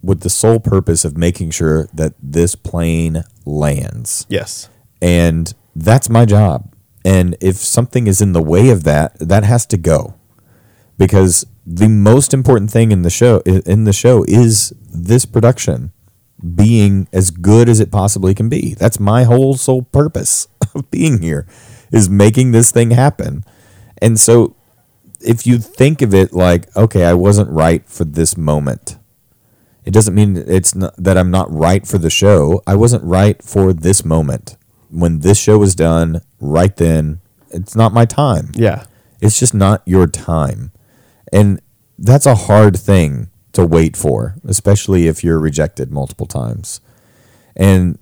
with 0.01 0.21
the 0.21 0.29
sole 0.29 0.59
purpose 0.59 1.05
of 1.05 1.17
making 1.17 1.51
sure 1.51 1.87
that 1.93 2.13
this 2.21 2.55
plane 2.55 3.23
lands 3.45 4.25
yes 4.29 4.69
and 5.01 5.53
that's 5.75 6.09
my 6.09 6.25
job 6.25 6.73
and 7.05 7.35
if 7.41 7.55
something 7.55 8.07
is 8.07 8.21
in 8.21 8.33
the 8.33 8.41
way 8.41 8.69
of 8.69 8.83
that 8.83 9.17
that 9.19 9.43
has 9.43 9.65
to 9.65 9.77
go 9.77 10.15
because 10.97 11.45
the 11.65 11.87
most 11.87 12.33
important 12.33 12.69
thing 12.69 12.91
in 12.91 13.01
the 13.01 13.09
show 13.09 13.39
in 13.41 13.83
the 13.83 13.93
show 13.93 14.23
is 14.27 14.73
this 14.93 15.25
production 15.25 15.91
being 16.55 17.07
as 17.13 17.31
good 17.31 17.69
as 17.69 17.79
it 17.79 17.91
possibly 17.91 18.33
can 18.33 18.49
be 18.49 18.73
that's 18.75 18.99
my 18.99 19.23
whole 19.23 19.55
sole 19.55 19.81
purpose 19.81 20.47
of 20.75 20.89
being 20.91 21.21
here 21.21 21.47
is 21.91 22.09
making 22.09 22.51
this 22.51 22.71
thing 22.71 22.91
happen 22.91 23.43
and 24.01 24.19
so 24.19 24.55
if 25.21 25.47
you 25.47 25.57
think 25.57 26.01
of 26.01 26.13
it 26.13 26.33
like 26.33 26.75
okay 26.75 27.05
i 27.05 27.13
wasn't 27.13 27.49
right 27.49 27.87
for 27.87 28.03
this 28.03 28.35
moment 28.35 28.97
it 29.85 29.91
doesn't 29.91 30.15
mean 30.15 30.37
it's 30.37 30.75
not, 30.75 30.95
that 30.97 31.17
I'm 31.17 31.31
not 31.31 31.51
right 31.51 31.85
for 31.85 31.97
the 31.97 32.09
show. 32.09 32.61
I 32.65 32.75
wasn't 32.75 33.03
right 33.03 33.41
for 33.43 33.73
this 33.73 34.05
moment. 34.05 34.55
When 34.93 35.19
this 35.19 35.39
show 35.39 35.57
was 35.57 35.73
done, 35.75 36.21
right 36.39 36.75
then, 36.75 37.19
it's 37.49 37.75
not 37.75 37.93
my 37.93 38.05
time. 38.05 38.51
yeah 38.55 38.85
It's 39.21 39.39
just 39.39 39.53
not 39.53 39.81
your 39.85 40.07
time. 40.07 40.71
And 41.31 41.59
that's 41.97 42.25
a 42.25 42.35
hard 42.35 42.77
thing 42.77 43.29
to 43.53 43.65
wait 43.65 43.95
for, 43.97 44.35
especially 44.45 45.07
if 45.07 45.23
you're 45.23 45.39
rejected 45.39 45.91
multiple 45.91 46.25
times. 46.27 46.79
And 47.55 47.97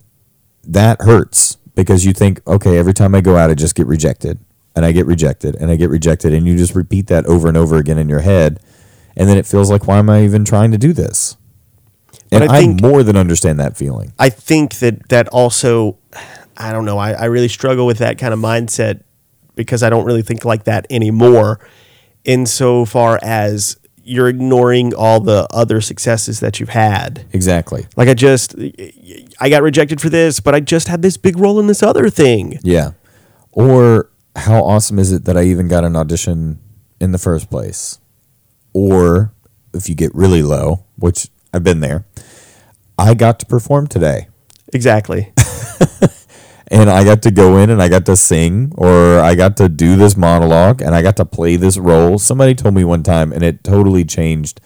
that 0.63 1.01
hurts 1.01 1.57
because 1.75 2.05
you 2.05 2.13
think, 2.13 2.41
okay, 2.47 2.77
every 2.77 2.93
time 2.93 3.15
I 3.15 3.21
go 3.21 3.35
out, 3.37 3.49
I 3.49 3.53
just 3.55 3.75
get 3.75 3.87
rejected 3.87 4.39
and 4.75 4.85
I 4.85 4.91
get 4.91 5.05
rejected 5.05 5.55
and 5.55 5.71
I 5.71 5.75
get 5.75 5.89
rejected. 5.89 6.33
And 6.33 6.45
you 6.47 6.57
just 6.57 6.75
repeat 6.75 7.07
that 7.07 7.25
over 7.25 7.47
and 7.47 7.57
over 7.57 7.77
again 7.77 7.97
in 7.97 8.09
your 8.09 8.21
head. 8.21 8.59
And 9.15 9.27
then 9.29 9.37
it 9.37 9.45
feels 9.45 9.69
like, 9.69 9.87
why 9.87 9.97
am 9.99 10.09
I 10.09 10.23
even 10.23 10.45
trying 10.45 10.71
to 10.71 10.77
do 10.77 10.93
this? 10.93 11.35
But 12.29 12.43
And 12.43 12.51
I 12.51 12.55
I, 12.55 12.59
think- 12.59 12.81
more 12.81 13.03
than 13.03 13.17
understand 13.17 13.59
that 13.59 13.75
feeling. 13.77 14.13
I 14.17 14.29
think 14.29 14.75
that 14.79 15.09
that 15.09 15.27
also, 15.29 15.97
I 16.61 16.71
don't 16.71 16.85
know, 16.85 16.97
I, 16.97 17.11
I 17.13 17.25
really 17.25 17.47
struggle 17.47 17.85
with 17.85 17.97
that 17.99 18.17
kind 18.17 18.33
of 18.33 18.39
mindset 18.39 19.03
because 19.55 19.83
I 19.83 19.89
don't 19.89 20.05
really 20.05 20.21
think 20.21 20.45
like 20.45 20.65
that 20.65 20.85
anymore. 20.89 21.59
Insofar 22.23 23.19
as 23.21 23.77
you're 24.03 24.27
ignoring 24.27 24.93
all 24.93 25.19
the 25.19 25.47
other 25.51 25.81
successes 25.81 26.39
that 26.39 26.59
you've 26.59 26.69
had. 26.69 27.25
Exactly. 27.33 27.87
Like 27.95 28.09
I 28.09 28.13
just, 28.13 28.55
I 29.39 29.49
got 29.49 29.61
rejected 29.61 30.01
for 30.01 30.09
this, 30.09 30.39
but 30.39 30.55
I 30.55 30.59
just 30.59 30.87
had 30.87 31.01
this 31.01 31.17
big 31.17 31.37
role 31.37 31.59
in 31.59 31.67
this 31.67 31.83
other 31.83 32.09
thing. 32.09 32.59
Yeah. 32.63 32.91
Or 33.51 34.09
how 34.35 34.63
awesome 34.63 34.99
is 34.99 35.11
it 35.11 35.25
that 35.25 35.37
I 35.37 35.43
even 35.43 35.67
got 35.67 35.83
an 35.83 35.95
audition 35.95 36.59
in 36.99 37.11
the 37.11 37.17
first 37.17 37.49
place? 37.49 37.99
Or 38.73 39.33
if 39.73 39.89
you 39.89 39.95
get 39.95 40.13
really 40.15 40.41
low, 40.41 40.85
which 40.95 41.27
I've 41.53 41.63
been 41.63 41.79
there, 41.79 42.05
I 42.97 43.13
got 43.13 43.39
to 43.39 43.45
perform 43.45 43.87
today. 43.87 44.27
Exactly. 44.73 45.33
And 46.71 46.89
I 46.89 47.03
got 47.03 47.21
to 47.23 47.31
go 47.31 47.57
in 47.57 47.69
and 47.69 47.81
I 47.81 47.89
got 47.89 48.05
to 48.05 48.15
sing 48.15 48.71
or 48.77 49.19
I 49.19 49.35
got 49.35 49.57
to 49.57 49.67
do 49.67 49.97
this 49.97 50.15
monologue 50.15 50.81
and 50.81 50.95
I 50.95 51.01
got 51.01 51.17
to 51.17 51.25
play 51.25 51.57
this 51.57 51.77
role. 51.77 52.17
Somebody 52.17 52.55
told 52.55 52.73
me 52.73 52.85
one 52.85 53.03
time 53.03 53.33
and 53.33 53.43
it 53.43 53.61
totally 53.61 54.05
changed 54.05 54.61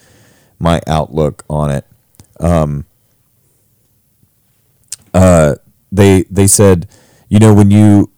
my 0.59 0.81
outlook 0.85 1.43
on 1.49 1.71
it. 1.71 1.85
Um 2.39 2.85
uh 5.15 5.55
they 5.91 6.23
they 6.29 6.45
said, 6.45 6.87
you 7.27 7.39
know, 7.39 7.55
when 7.55 7.71
you 7.71 8.11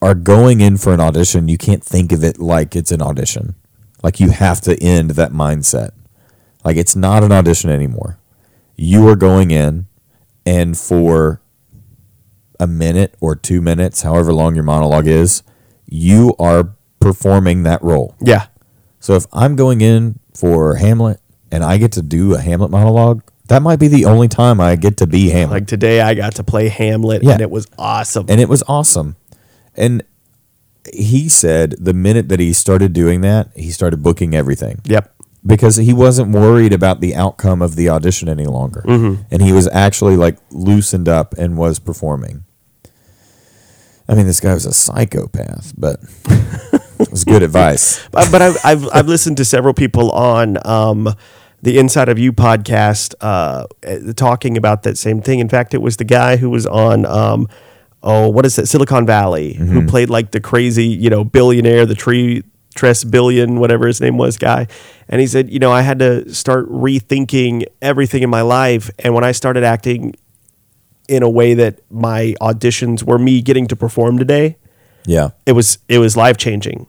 are 0.00 0.14
going 0.14 0.60
in 0.60 0.76
for 0.76 0.94
an 0.94 1.00
audition, 1.00 1.48
you 1.48 1.58
can't 1.58 1.82
think 1.82 2.12
of 2.12 2.22
it 2.22 2.38
like 2.38 2.76
it's 2.76 2.92
an 2.92 3.02
audition. 3.02 3.56
Like 4.04 4.20
you 4.20 4.30
have 4.30 4.60
to 4.62 4.80
end 4.80 5.10
that 5.12 5.32
mindset. 5.32 5.90
Like 6.64 6.76
it's 6.76 6.94
not 6.94 7.24
an 7.24 7.32
audition 7.32 7.70
anymore. 7.70 8.18
You 8.76 9.08
are 9.08 9.16
going 9.16 9.50
in 9.50 9.86
and 10.46 10.78
for 10.78 11.40
a 12.60 12.66
minute 12.66 13.14
or 13.20 13.34
2 13.36 13.60
minutes, 13.60 14.02
however 14.02 14.32
long 14.32 14.54
your 14.54 14.64
monologue 14.64 15.06
is, 15.06 15.42
you 15.86 16.34
are 16.38 16.74
performing 17.00 17.62
that 17.64 17.82
role. 17.82 18.14
Yeah. 18.20 18.46
So 19.00 19.14
if 19.14 19.26
I'm 19.32 19.56
going 19.56 19.80
in 19.80 20.18
for 20.34 20.76
Hamlet 20.76 21.20
and 21.50 21.62
I 21.62 21.76
get 21.78 21.92
to 21.92 22.02
do 22.02 22.34
a 22.34 22.40
Hamlet 22.40 22.70
monologue, 22.70 23.22
that 23.48 23.60
might 23.62 23.78
be 23.78 23.88
the 23.88 24.06
only 24.06 24.28
time 24.28 24.60
I 24.60 24.76
get 24.76 24.96
to 24.98 25.06
be 25.06 25.28
Hamlet. 25.30 25.50
Like 25.60 25.66
today, 25.66 26.00
I 26.00 26.14
got 26.14 26.36
to 26.36 26.44
play 26.44 26.68
Hamlet, 26.68 27.22
Yeah. 27.22 27.32
and 27.32 27.40
it 27.42 27.50
was 27.50 27.66
awesome. 27.78 28.26
and 28.28 28.40
it 28.40 28.48
was 28.48 28.62
awesome. 28.66 29.16
And 29.76 30.02
he 30.92 31.28
said 31.28 31.74
the 31.78 31.94
minute 31.94 32.28
that 32.28 32.40
he 32.40 32.52
started 32.52 32.92
doing 32.92 33.20
that, 33.22 33.48
he 33.54 33.70
started 33.70 34.02
booking 34.02 34.34
everything 34.34 34.80
yep. 34.84 35.13
Because 35.46 35.76
he 35.76 35.92
wasn't 35.92 36.32
worried 36.32 36.72
about 36.72 37.00
the 37.00 37.14
outcome 37.14 37.60
of 37.60 37.76
the 37.76 37.88
audition 37.88 38.28
any 38.28 38.46
longer. 38.46 38.82
Mm-hmm. 38.86 39.22
And 39.30 39.42
he 39.42 39.52
was 39.52 39.68
actually 39.68 40.16
like 40.16 40.38
loosened 40.50 41.08
up 41.08 41.34
and 41.34 41.56
was 41.56 41.78
performing. 41.78 42.44
I 44.08 44.14
mean, 44.14 44.26
this 44.26 44.40
guy 44.40 44.52
was 44.54 44.66
a 44.66 44.72
psychopath, 44.72 45.72
but 45.76 45.98
it 46.98 47.10
was 47.10 47.24
good 47.24 47.42
advice. 47.42 48.06
but, 48.08 48.30
but 48.30 48.42
I've, 48.42 48.58
I've 48.64 48.88
I've 48.92 49.06
listened 49.06 49.38
to 49.38 49.44
several 49.44 49.72
people 49.72 50.10
on 50.10 50.58
um, 50.66 51.14
the 51.62 51.78
Inside 51.78 52.10
of 52.10 52.18
You 52.18 52.32
podcast 52.32 53.14
uh, 53.22 53.66
eh, 53.82 54.12
talking 54.14 54.58
about 54.58 54.82
that 54.82 54.98
same 54.98 55.22
thing. 55.22 55.38
In 55.38 55.48
fact, 55.48 55.72
it 55.72 55.80
was 55.80 55.96
the 55.96 56.04
guy 56.04 56.36
who 56.36 56.50
was 56.50 56.66
on 56.66 57.06
um, 57.06 57.48
oh 58.02 58.28
what 58.28 58.44
is 58.44 58.58
it 58.58 58.66
Silicon 58.66 59.06
Valley 59.06 59.54
who 59.54 59.86
played 59.86 60.10
like 60.10 60.30
the 60.30 60.40
crazy 60.40 60.86
you 60.86 61.08
know 61.08 61.24
billionaire 61.24 61.86
the 61.86 61.94
tree 61.94 62.42
Tress 62.74 63.04
billion 63.04 63.60
whatever 63.60 63.86
his 63.86 64.00
name 64.00 64.16
was 64.18 64.36
guy, 64.36 64.66
and 65.08 65.20
he 65.20 65.26
said 65.26 65.50
you 65.50 65.58
know 65.58 65.70
I 65.72 65.82
had 65.82 65.98
to 66.00 66.32
start 66.34 66.68
rethinking 66.70 67.64
everything 67.80 68.22
in 68.22 68.30
my 68.30 68.42
life, 68.42 68.90
and 68.98 69.14
when 69.14 69.24
I 69.24 69.32
started 69.32 69.62
acting 69.64 70.14
in 71.08 71.22
a 71.22 71.28
way 71.28 71.54
that 71.54 71.80
my 71.90 72.34
auditions 72.40 73.02
were 73.02 73.18
me 73.18 73.42
getting 73.42 73.66
to 73.68 73.76
perform 73.76 74.18
today 74.18 74.56
Yeah. 75.06 75.30
it 75.44 75.52
was 75.52 75.76
it 75.88 75.98
was 75.98 76.16
life 76.16 76.38
changing 76.38 76.86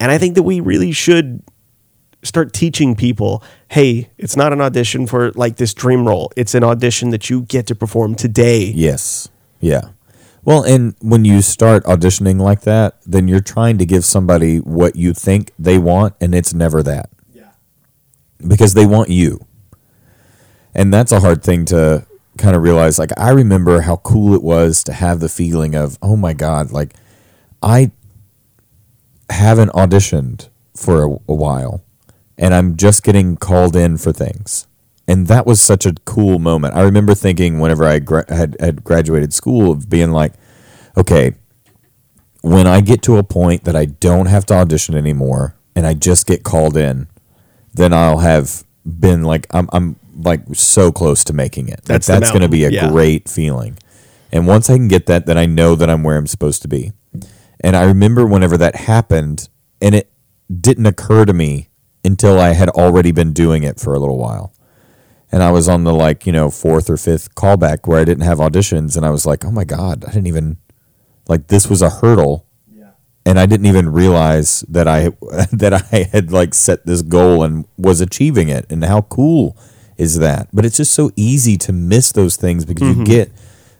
and 0.00 0.10
i 0.10 0.18
think 0.18 0.34
that 0.34 0.42
we 0.42 0.58
really 0.58 0.90
should 0.90 1.44
start 2.24 2.52
teaching 2.52 2.96
people 2.96 3.40
hey 3.68 4.10
it's 4.18 4.36
not 4.36 4.52
an 4.52 4.60
audition 4.60 5.06
for 5.06 5.30
like 5.36 5.56
this 5.58 5.74
dream 5.74 6.08
role 6.08 6.32
it's 6.36 6.56
an 6.56 6.64
audition 6.64 7.10
that 7.10 7.30
you 7.30 7.42
get 7.42 7.68
to 7.68 7.76
perform 7.76 8.16
today 8.16 8.64
Yes. 8.74 9.28
Yeah. 9.60 9.90
Well, 10.44 10.64
and 10.64 10.96
when 11.00 11.24
you 11.24 11.40
start 11.40 11.84
auditioning 11.84 12.40
like 12.40 12.62
that, 12.62 13.00
then 13.06 13.28
you're 13.28 13.40
trying 13.40 13.78
to 13.78 13.86
give 13.86 14.04
somebody 14.04 14.58
what 14.58 14.96
you 14.96 15.14
think 15.14 15.52
they 15.58 15.78
want, 15.78 16.14
and 16.20 16.34
it's 16.34 16.52
never 16.52 16.82
that. 16.82 17.10
Yeah. 17.32 17.50
Because 18.46 18.74
they 18.74 18.84
want 18.84 19.08
you. 19.08 19.46
And 20.74 20.92
that's 20.92 21.12
a 21.12 21.20
hard 21.20 21.44
thing 21.44 21.64
to 21.66 22.06
kind 22.38 22.56
of 22.56 22.62
realize. 22.62 22.98
Like, 22.98 23.12
I 23.16 23.30
remember 23.30 23.82
how 23.82 23.96
cool 23.96 24.34
it 24.34 24.42
was 24.42 24.82
to 24.84 24.92
have 24.92 25.20
the 25.20 25.28
feeling 25.28 25.76
of, 25.76 25.96
oh 26.02 26.16
my 26.16 26.32
God, 26.32 26.72
like, 26.72 26.94
I 27.62 27.92
haven't 29.30 29.70
auditioned 29.72 30.48
for 30.74 31.04
a, 31.04 31.10
a 31.28 31.34
while, 31.34 31.84
and 32.36 32.52
I'm 32.52 32.76
just 32.76 33.04
getting 33.04 33.36
called 33.36 33.76
in 33.76 33.96
for 33.96 34.12
things 34.12 34.66
and 35.08 35.26
that 35.26 35.46
was 35.46 35.60
such 35.60 35.84
a 35.84 35.94
cool 36.04 36.38
moment. 36.38 36.74
I 36.74 36.82
remember 36.82 37.14
thinking 37.14 37.58
whenever 37.58 37.84
I 37.84 37.98
gra- 37.98 38.32
had 38.32 38.56
had 38.60 38.84
graduated 38.84 39.32
school 39.32 39.70
of 39.70 39.90
being 39.90 40.10
like, 40.10 40.34
okay, 40.96 41.34
when 42.42 42.66
I 42.66 42.80
get 42.80 43.02
to 43.02 43.16
a 43.16 43.22
point 43.22 43.64
that 43.64 43.76
I 43.76 43.86
don't 43.86 44.26
have 44.26 44.46
to 44.46 44.54
audition 44.54 44.94
anymore 44.94 45.56
and 45.74 45.86
I 45.86 45.94
just 45.94 46.26
get 46.26 46.44
called 46.44 46.76
in, 46.76 47.08
then 47.74 47.92
I'll 47.92 48.18
have 48.18 48.64
been 48.84 49.22
like 49.22 49.46
I'm 49.50 49.68
I'm 49.72 49.96
like 50.14 50.42
so 50.52 50.92
close 50.92 51.24
to 51.24 51.32
making 51.32 51.68
it. 51.68 51.82
That's 51.84 52.06
the 52.06 52.14
that's 52.14 52.30
going 52.30 52.42
to 52.42 52.48
be 52.48 52.64
a 52.64 52.70
yeah. 52.70 52.88
great 52.88 53.28
feeling. 53.28 53.78
And 54.30 54.46
once 54.46 54.70
I 54.70 54.76
can 54.76 54.88
get 54.88 55.06
that, 55.06 55.26
then 55.26 55.36
I 55.36 55.46
know 55.46 55.74
that 55.74 55.90
I'm 55.90 56.02
where 56.02 56.16
I'm 56.16 56.26
supposed 56.26 56.62
to 56.62 56.68
be. 56.68 56.92
And 57.60 57.76
I 57.76 57.84
remember 57.84 58.26
whenever 58.26 58.56
that 58.56 58.74
happened, 58.74 59.48
and 59.80 59.94
it 59.94 60.10
didn't 60.50 60.86
occur 60.86 61.24
to 61.26 61.32
me 61.32 61.68
until 62.04 62.40
I 62.40 62.54
had 62.54 62.68
already 62.70 63.12
been 63.12 63.32
doing 63.32 63.62
it 63.62 63.78
for 63.78 63.94
a 63.94 63.98
little 63.98 64.18
while 64.18 64.52
and 65.32 65.42
I 65.42 65.50
was 65.50 65.68
on 65.68 65.84
the 65.84 65.94
like 65.94 66.26
you 66.26 66.32
know 66.32 66.50
fourth 66.50 66.90
or 66.90 66.96
fifth 66.96 67.34
callback 67.34 67.88
where 67.88 67.98
I 67.98 68.04
didn't 68.04 68.24
have 68.24 68.38
auditions, 68.38 68.96
and 68.96 69.06
I 69.06 69.10
was 69.10 69.26
like, 69.26 69.44
oh 69.44 69.50
my 69.50 69.64
god, 69.64 70.04
I 70.04 70.12
didn't 70.12 70.26
even 70.26 70.58
like 71.28 71.48
this 71.48 71.68
was 71.68 71.80
a 71.82 71.90
hurdle, 71.90 72.46
and 73.24 73.38
I 73.38 73.46
didn't 73.46 73.66
even 73.66 73.90
realize 73.90 74.60
that 74.68 74.86
I 74.86 75.08
that 75.52 75.72
I 75.72 76.08
had 76.12 76.30
like 76.30 76.54
set 76.54 76.86
this 76.86 77.02
goal 77.02 77.42
and 77.42 77.66
was 77.76 78.00
achieving 78.00 78.48
it, 78.48 78.70
and 78.70 78.84
how 78.84 79.02
cool 79.02 79.56
is 79.96 80.18
that? 80.18 80.48
But 80.52 80.64
it's 80.64 80.76
just 80.76 80.92
so 80.92 81.10
easy 81.16 81.56
to 81.58 81.72
miss 81.72 82.12
those 82.12 82.36
things 82.36 82.64
because 82.64 82.88
you 82.88 82.94
mm-hmm. 82.94 83.04
get 83.04 83.32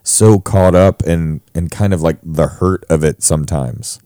so 0.03 0.39
caught 0.39 0.75
up 0.75 1.03
and 1.03 1.41
and 1.55 1.71
kind 1.71 1.93
of 1.93 2.01
like 2.01 2.19
the 2.23 2.47
hurt 2.47 2.85
of 2.89 3.05
it 3.05 3.23
sometimes. 3.23 4.01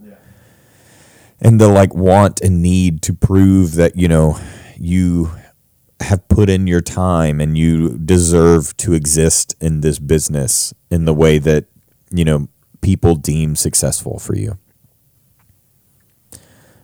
And 1.39 1.61
the 1.61 1.69
like 1.69 1.95
want 1.95 2.41
and 2.41 2.63
need 2.63 3.03
to 3.03 3.13
prove 3.13 3.75
that 3.75 3.95
you 3.95 4.09
know 4.09 4.41
you 4.79 5.31
have 6.01 6.29
put 6.29 6.49
in 6.51 6.67
your 6.67 6.81
time 6.83 7.41
and 7.41 7.57
you 7.57 7.97
deserve 7.99 8.77
to 8.79 8.93
exist 8.93 9.57
in 9.61 9.81
this 9.81 9.99
business 9.99 10.75
in 10.91 11.05
the 11.07 11.15
way 11.15 11.39
that 11.39 11.65
you 12.11 12.25
know 12.25 12.49
people 12.83 13.15
deem 13.15 13.57
successful 13.57 14.19
for 14.19 14.37
you. 14.37 14.59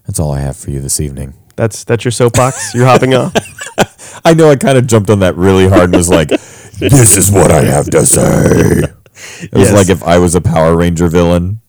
That's 0.06 0.18
all 0.18 0.32
i 0.32 0.40
have 0.40 0.56
for 0.56 0.70
you 0.70 0.80
this 0.80 1.00
evening. 1.00 1.34
That's 1.56 1.84
that's 1.84 2.04
your 2.04 2.12
soapbox? 2.12 2.74
You're 2.74 2.86
hopping 2.86 3.14
off? 3.14 3.32
I 4.24 4.34
know 4.34 4.50
i 4.50 4.56
kind 4.56 4.78
of 4.78 4.86
jumped 4.86 5.10
on 5.10 5.20
that 5.20 5.36
really 5.36 5.68
hard 5.68 5.84
and 5.84 5.94
was 5.96 6.08
like 6.08 6.28
this 6.28 7.16
is 7.16 7.30
what 7.30 7.50
i 7.50 7.62
have 7.62 7.88
to 7.90 8.04
say. 8.06 8.82
It 9.42 9.52
was 9.52 9.68
Yes. 9.70 9.72
like 9.74 9.88
if 9.90 10.02
i 10.02 10.18
was 10.18 10.34
a 10.34 10.40
power 10.40 10.76
ranger 10.76 11.08
villain. 11.08 11.60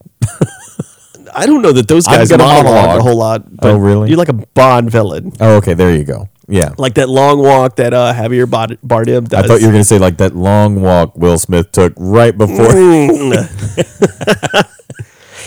I 1.35 1.45
don't 1.47 1.61
know 1.63 1.71
that 1.71 1.87
those 1.87 2.05
guys 2.05 2.29
monologue, 2.29 2.63
monologue. 2.65 2.99
a 2.99 3.01
whole 3.03 3.17
lot 3.17 3.41
oh, 3.45 3.49
but 3.59 3.71
Oh, 3.71 3.77
really? 3.77 4.09
you're 4.09 4.17
like 4.17 4.29
a 4.29 4.33
bond 4.33 4.89
villain. 4.91 5.33
Oh 5.39 5.57
okay. 5.57 5.73
There 5.73 5.93
you 5.95 6.03
go 6.05 6.29
yeah 6.47 6.73
like 6.77 6.95
that 6.95 7.07
long 7.09 7.39
walk 7.39 7.75
that 7.77 7.93
uh 7.93 8.13
javier 8.13 8.49
Bard- 8.49 8.79
bardem 8.85 9.27
does 9.27 9.43
I 9.43 9.47
thought 9.47 9.61
you 9.61 9.67
were 9.67 9.73
going 9.73 9.83
to 9.83 9.87
say 9.87 9.99
like 9.99 10.17
that 10.17 10.35
long 10.35 10.81
walk 10.81 11.17
Will 11.17 11.37
Smith 11.37 11.71
took 11.71 11.93
right 11.97 12.37
before. 12.37 12.71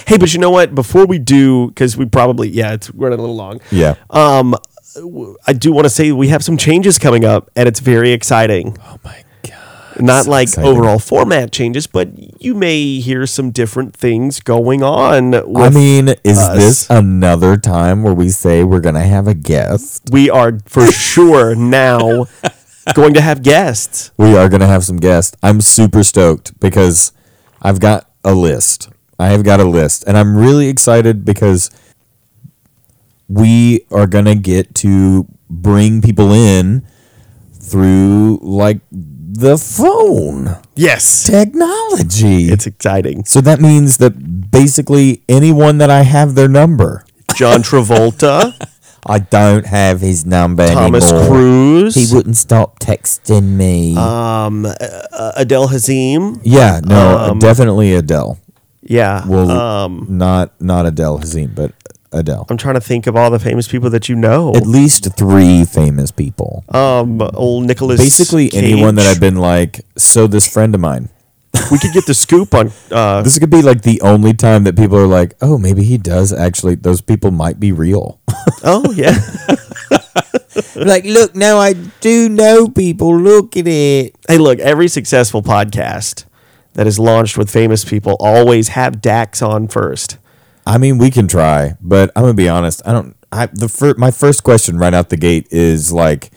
hey 0.07 0.17
but 0.19 0.33
you 0.33 0.39
know 0.41 0.51
what 0.51 0.75
before 0.75 1.07
we 1.07 1.19
do 1.19 1.69
because 1.69 1.97
we 1.97 2.07
probably 2.07 2.49
yeah 2.49 2.73
it's 2.73 2.91
running 2.91 3.19
a 3.19 3.23
little 3.23 3.37
long 3.37 3.61
yeah. 3.71 3.95
Um, 4.11 4.55
I 5.47 5.53
do 5.53 5.73
want 5.73 5.85
to 5.85 5.91
say 5.91 6.13
we 6.13 6.29
have 6.29 6.43
some 6.43 6.57
changes 6.57 6.99
coming 6.99 7.25
up, 7.25 7.51
and 7.55 7.69
it's 7.69 7.81
very 7.81 8.13
exciting. 8.13 8.79
oh 8.83 8.99
my 9.05 9.13
god. 9.13 9.25
Not 10.01 10.25
so 10.25 10.31
like 10.31 10.49
exciting. 10.49 10.71
overall 10.71 10.99
format 10.99 11.53
changes, 11.53 11.87
but 11.87 12.43
you 12.43 12.55
may 12.55 13.01
hear 13.01 13.27
some 13.27 13.51
different 13.51 13.95
things 13.95 14.41
going 14.41 14.83
on. 14.83 15.31
With, 15.31 15.57
I 15.57 15.71
mean, 15.71 16.09
is 16.25 16.39
us. 16.39 16.57
this 16.57 16.91
another 16.91 17.57
time 17.57 18.03
where 18.03 18.15
we 18.15 18.29
say 18.29 18.65
we're 18.65 18.81
going 18.81 18.95
to 18.95 19.01
have 19.03 19.27
a 19.27 19.35
guest? 19.35 20.09
we 20.11 20.29
are 20.31 20.59
for 20.67 20.87
sure 20.93 21.55
now 21.55 22.27
going 22.95 23.15
to 23.15 23.21
have 23.21 23.43
guests. 23.43 24.11
We 24.17 24.37
are 24.37 24.49
going 24.49 24.61
to 24.61 24.67
have 24.67 24.85
some 24.85 24.97
guests. 24.97 25.37
I'm 25.43 25.61
super 25.61 26.05
stoked 26.05 26.59
because 26.61 27.13
I've 27.63 27.81
got 27.81 28.11
a 28.25 28.35
list. 28.35 28.91
I 29.19 29.29
have 29.29 29.45
got 29.45 29.61
a 29.61 29.65
list, 29.65 30.05
and 30.07 30.17
I'm 30.17 30.37
really 30.37 30.69
excited 30.69 31.25
because 31.25 31.71
we 33.29 33.87
are 33.91 34.07
going 34.07 34.27
to 34.27 34.35
get 34.35 34.75
to 34.77 35.27
bring 35.49 36.03
people 36.03 36.33
in 36.33 36.87
through 37.53 38.39
like 38.43 38.81
the 39.39 39.57
phone 39.59 40.57
Yes, 40.75 41.25
technology. 41.25 42.49
it's 42.51 42.67
exciting. 42.67 43.25
so 43.25 43.41
that 43.41 43.61
means 43.61 43.99
that 43.99 44.51
basically 44.51 45.23
anyone 45.29 45.79
that 45.79 45.91
I 45.91 46.03
have 46.03 46.35
their 46.35 46.49
number, 46.49 47.05
John 47.35 47.63
Travolta, 47.63 48.53
I 49.07 49.19
don't 49.21 49.67
have 49.67 50.01
his 50.01 50.27
number 50.27 50.67
Thomas 50.67 51.11
anymore. 51.13 51.29
Cruise, 51.29 51.95
He 51.95 52.15
wouldn't 52.15 52.37
stop 52.37 52.79
texting 52.81 53.55
me. 53.57 53.97
um, 53.97 54.67
uh, 54.67 55.33
Adele 55.37 55.69
Hazim. 55.69 56.41
yeah, 56.43 56.81
no, 56.85 57.19
Um, 57.19 57.39
definitely 57.39 57.95
Adele. 57.95 58.39
Yeah. 58.83 59.27
Well, 59.27 59.51
um, 59.51 60.07
not 60.09 60.61
not 60.61 60.87
Adele 60.87 61.19
Hazim, 61.19 61.55
but 61.55 61.73
Adele. 62.13 62.47
I'm 62.49 62.57
trying 62.57 62.75
to 62.75 62.81
think 62.81 63.07
of 63.07 63.17
all 63.17 63.31
the 63.31 63.39
famous 63.39 63.69
people 63.69 63.91
that 63.91 64.09
you 64.09 64.17
know. 64.17 64.55
At 64.55 64.67
least 64.67 65.09
three 65.17 65.65
famous 65.65 66.11
people. 66.11 66.65
Um, 66.69 67.21
old 67.35 67.67
Nicholas. 67.67 68.01
Basically, 68.01 68.51
anyone 68.55 68.95
that 68.97 69.07
I've 69.07 69.21
been 69.21 69.37
like, 69.37 69.81
so 69.97 70.27
this 70.27 70.47
friend 70.47 70.75
of 70.75 70.81
mine. 70.81 71.09
we 71.71 71.79
could 71.79 71.93
get 71.93 72.05
the 72.07 72.13
scoop 72.15 72.53
on. 72.55 72.71
Uh, 72.91 73.23
This 73.23 73.39
could 73.39 73.49
be 73.51 73.63
like 73.63 73.81
the 73.83 74.01
only 74.03 74.35
time 74.35 74.65
that 74.65 74.77
people 74.77 74.99
are 74.99 75.07
like, 75.07 75.35
oh, 75.41 75.57
maybe 75.57 75.85
he 75.85 75.97
does 75.97 76.33
actually. 76.33 76.75
Those 76.75 77.01
people 77.01 77.31
might 77.31 77.59
be 77.59 77.73
real. 77.73 78.21
oh 78.65 78.93
yeah, 78.93 79.17
like, 80.77 81.05
look, 81.05 81.35
now 81.35 81.59
I 81.59 81.73
do 82.01 82.29
know 82.29 82.69
people. 82.69 83.17
Look 83.19 83.57
at 83.57 83.67
it. 83.67 84.15
hey, 84.29 84.39
look, 84.39 84.59
every 84.59 84.89
successful 84.89 85.43
podcast 85.43 86.25
that 86.75 86.87
is 86.87 86.99
launched 86.99 87.39
with 87.39 87.51
famous 87.51 87.85
people 87.85 88.17
always 88.21 88.69
have 88.69 89.01
Dax 89.01 89.41
on 89.41 89.67
first. 89.69 90.19
I 90.67 90.79
mean, 90.79 90.99
we 90.99 91.11
can 91.11 91.29
try, 91.29 91.77
but 91.81 92.11
I'm 92.17 92.23
gonna 92.25 92.35
be 92.35 92.49
honest. 92.49 92.83
I 92.85 92.93
don't. 92.93 93.17
I 93.31 93.47
the 93.47 93.69
fir- 93.69 93.95
my 93.97 94.11
first 94.11 94.43
question 94.43 94.79
right 94.79 94.93
out 94.93 95.09
the 95.11 95.17
gate 95.17 95.47
is 95.51 95.93
like, 95.93 96.31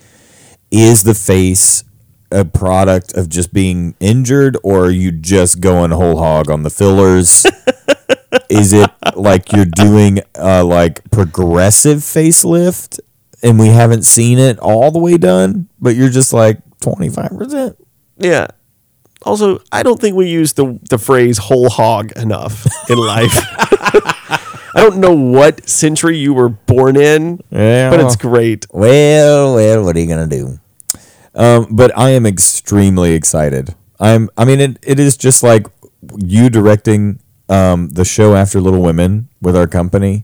is 0.71 1.03
the 1.03 1.15
face 1.15 1.83
a 2.31 2.45
product 2.45 3.15
of 3.15 3.27
just 3.27 3.51
being 3.53 3.95
injured, 3.99 4.57
or 4.63 4.85
are 4.85 4.91
you 4.91 5.11
just 5.11 5.61
going 5.61 5.91
whole 5.91 6.17
hog 6.17 6.49
on 6.49 6.63
the 6.63 6.69
fillers? 6.69 7.45
is 8.49 8.73
it 8.73 8.89
like 9.15 9.51
you're 9.51 9.65
doing 9.65 10.19
a 10.35 10.63
like 10.63 11.09
progressive 11.11 11.99
facelift 11.99 12.99
and 13.41 13.59
we 13.59 13.67
haven't 13.67 14.03
seen 14.03 14.37
it 14.37 14.59
all 14.59 14.91
the 14.91 14.99
way 14.99 15.17
done, 15.17 15.69
but 15.79 15.95
you're 15.95 16.09
just 16.09 16.33
like 16.33 16.59
25%? 16.81 17.75
Yeah. 18.17 18.47
Also, 19.23 19.59
I 19.71 19.83
don't 19.83 19.99
think 19.99 20.15
we 20.15 20.27
use 20.29 20.53
the 20.53 20.79
the 20.89 20.97
phrase 20.97 21.37
whole 21.37 21.69
hog 21.69 22.11
enough 22.15 22.65
in 22.89 22.97
life. 22.97 23.31
I 24.75 24.81
don't 24.81 24.97
know 24.97 25.13
what 25.13 25.67
century 25.67 26.17
you 26.17 26.33
were 26.33 26.49
born 26.49 26.95
in, 26.95 27.41
Yeah. 27.49 27.89
but 27.89 27.99
it's 27.99 28.15
great. 28.15 28.65
Well, 28.71 29.55
well, 29.55 29.83
what 29.83 29.95
are 29.95 29.99
you 29.99 30.07
gonna 30.07 30.27
do? 30.27 30.59
Um, 31.35 31.67
but 31.71 31.91
I 31.97 32.11
am 32.11 32.25
extremely 32.25 33.13
excited. 33.13 33.75
I'm. 33.99 34.29
I 34.37 34.45
mean, 34.45 34.59
it, 34.61 34.77
it 34.83 34.99
is 34.99 35.17
just 35.17 35.43
like 35.43 35.67
you 36.17 36.49
directing 36.49 37.19
um, 37.49 37.89
the 37.89 38.05
show 38.05 38.35
after 38.35 38.61
Little 38.61 38.81
Women 38.81 39.27
with 39.41 39.55
our 39.55 39.67
company. 39.67 40.23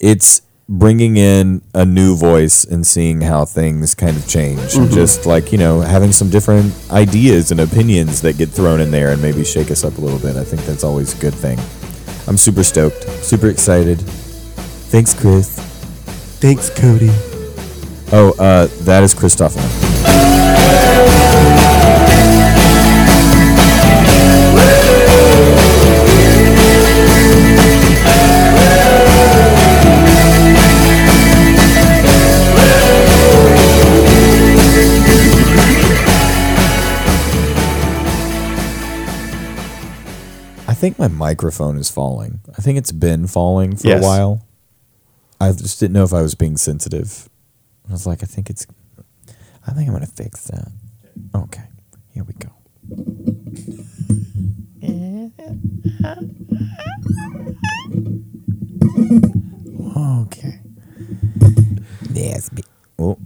It's 0.00 0.42
bringing 0.68 1.16
in 1.16 1.62
a 1.74 1.84
new 1.84 2.16
voice 2.16 2.64
and 2.64 2.86
seeing 2.86 3.20
how 3.20 3.44
things 3.44 3.94
kind 3.94 4.16
of 4.16 4.26
change. 4.28 4.74
And 4.74 4.90
just 4.90 5.26
like 5.26 5.52
you 5.52 5.58
know, 5.58 5.80
having 5.80 6.12
some 6.12 6.30
different 6.30 6.74
ideas 6.90 7.50
and 7.50 7.60
opinions 7.60 8.20
that 8.22 8.36
get 8.38 8.48
thrown 8.48 8.80
in 8.80 8.90
there 8.90 9.12
and 9.12 9.22
maybe 9.22 9.44
shake 9.44 9.70
us 9.70 9.84
up 9.84 9.98
a 9.98 10.00
little 10.00 10.18
bit. 10.18 10.36
I 10.36 10.44
think 10.44 10.62
that's 10.62 10.84
always 10.84 11.16
a 11.16 11.20
good 11.20 11.34
thing. 11.34 11.58
I'm 12.28 12.36
super 12.36 12.64
stoked, 12.64 13.02
super 13.22 13.48
excited. 13.48 14.00
Thanks, 14.00 15.14
Chris. 15.14 15.58
Thanks, 16.40 16.70
Cody. 16.70 17.10
Oh, 18.12 18.34
uh, 18.38 18.68
that 18.84 19.02
is 19.02 19.14
Christopher. 19.14 19.60
I 40.76 40.78
think 40.78 40.98
my 40.98 41.08
microphone 41.08 41.78
is 41.78 41.88
falling. 41.88 42.40
I 42.50 42.60
think 42.60 42.76
it's 42.76 42.92
been 42.92 43.26
falling 43.26 43.76
for 43.76 43.88
yes. 43.88 44.02
a 44.02 44.06
while. 44.06 44.46
I 45.40 45.50
just 45.52 45.80
didn't 45.80 45.94
know 45.94 46.04
if 46.04 46.12
I 46.12 46.20
was 46.20 46.34
being 46.34 46.58
sensitive. 46.58 47.30
I 47.88 47.92
was 47.92 48.06
like, 48.06 48.22
I 48.22 48.26
think 48.26 48.50
it's. 48.50 48.66
I 49.66 49.70
think 49.70 49.88
I'm 49.88 49.94
gonna 49.94 50.06
fix 50.06 50.44
that. 50.48 50.68
Okay, 51.34 51.62
here 52.12 52.24
we 52.24 52.34
go. 52.34 52.50
okay. 60.26 60.60
Yes. 62.12 62.50
Oh. 62.98 63.18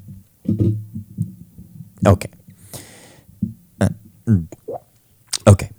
Okay. 2.06 2.30
Uh. 3.80 3.88
Mm. 4.24 4.46
Okay. 5.48 5.70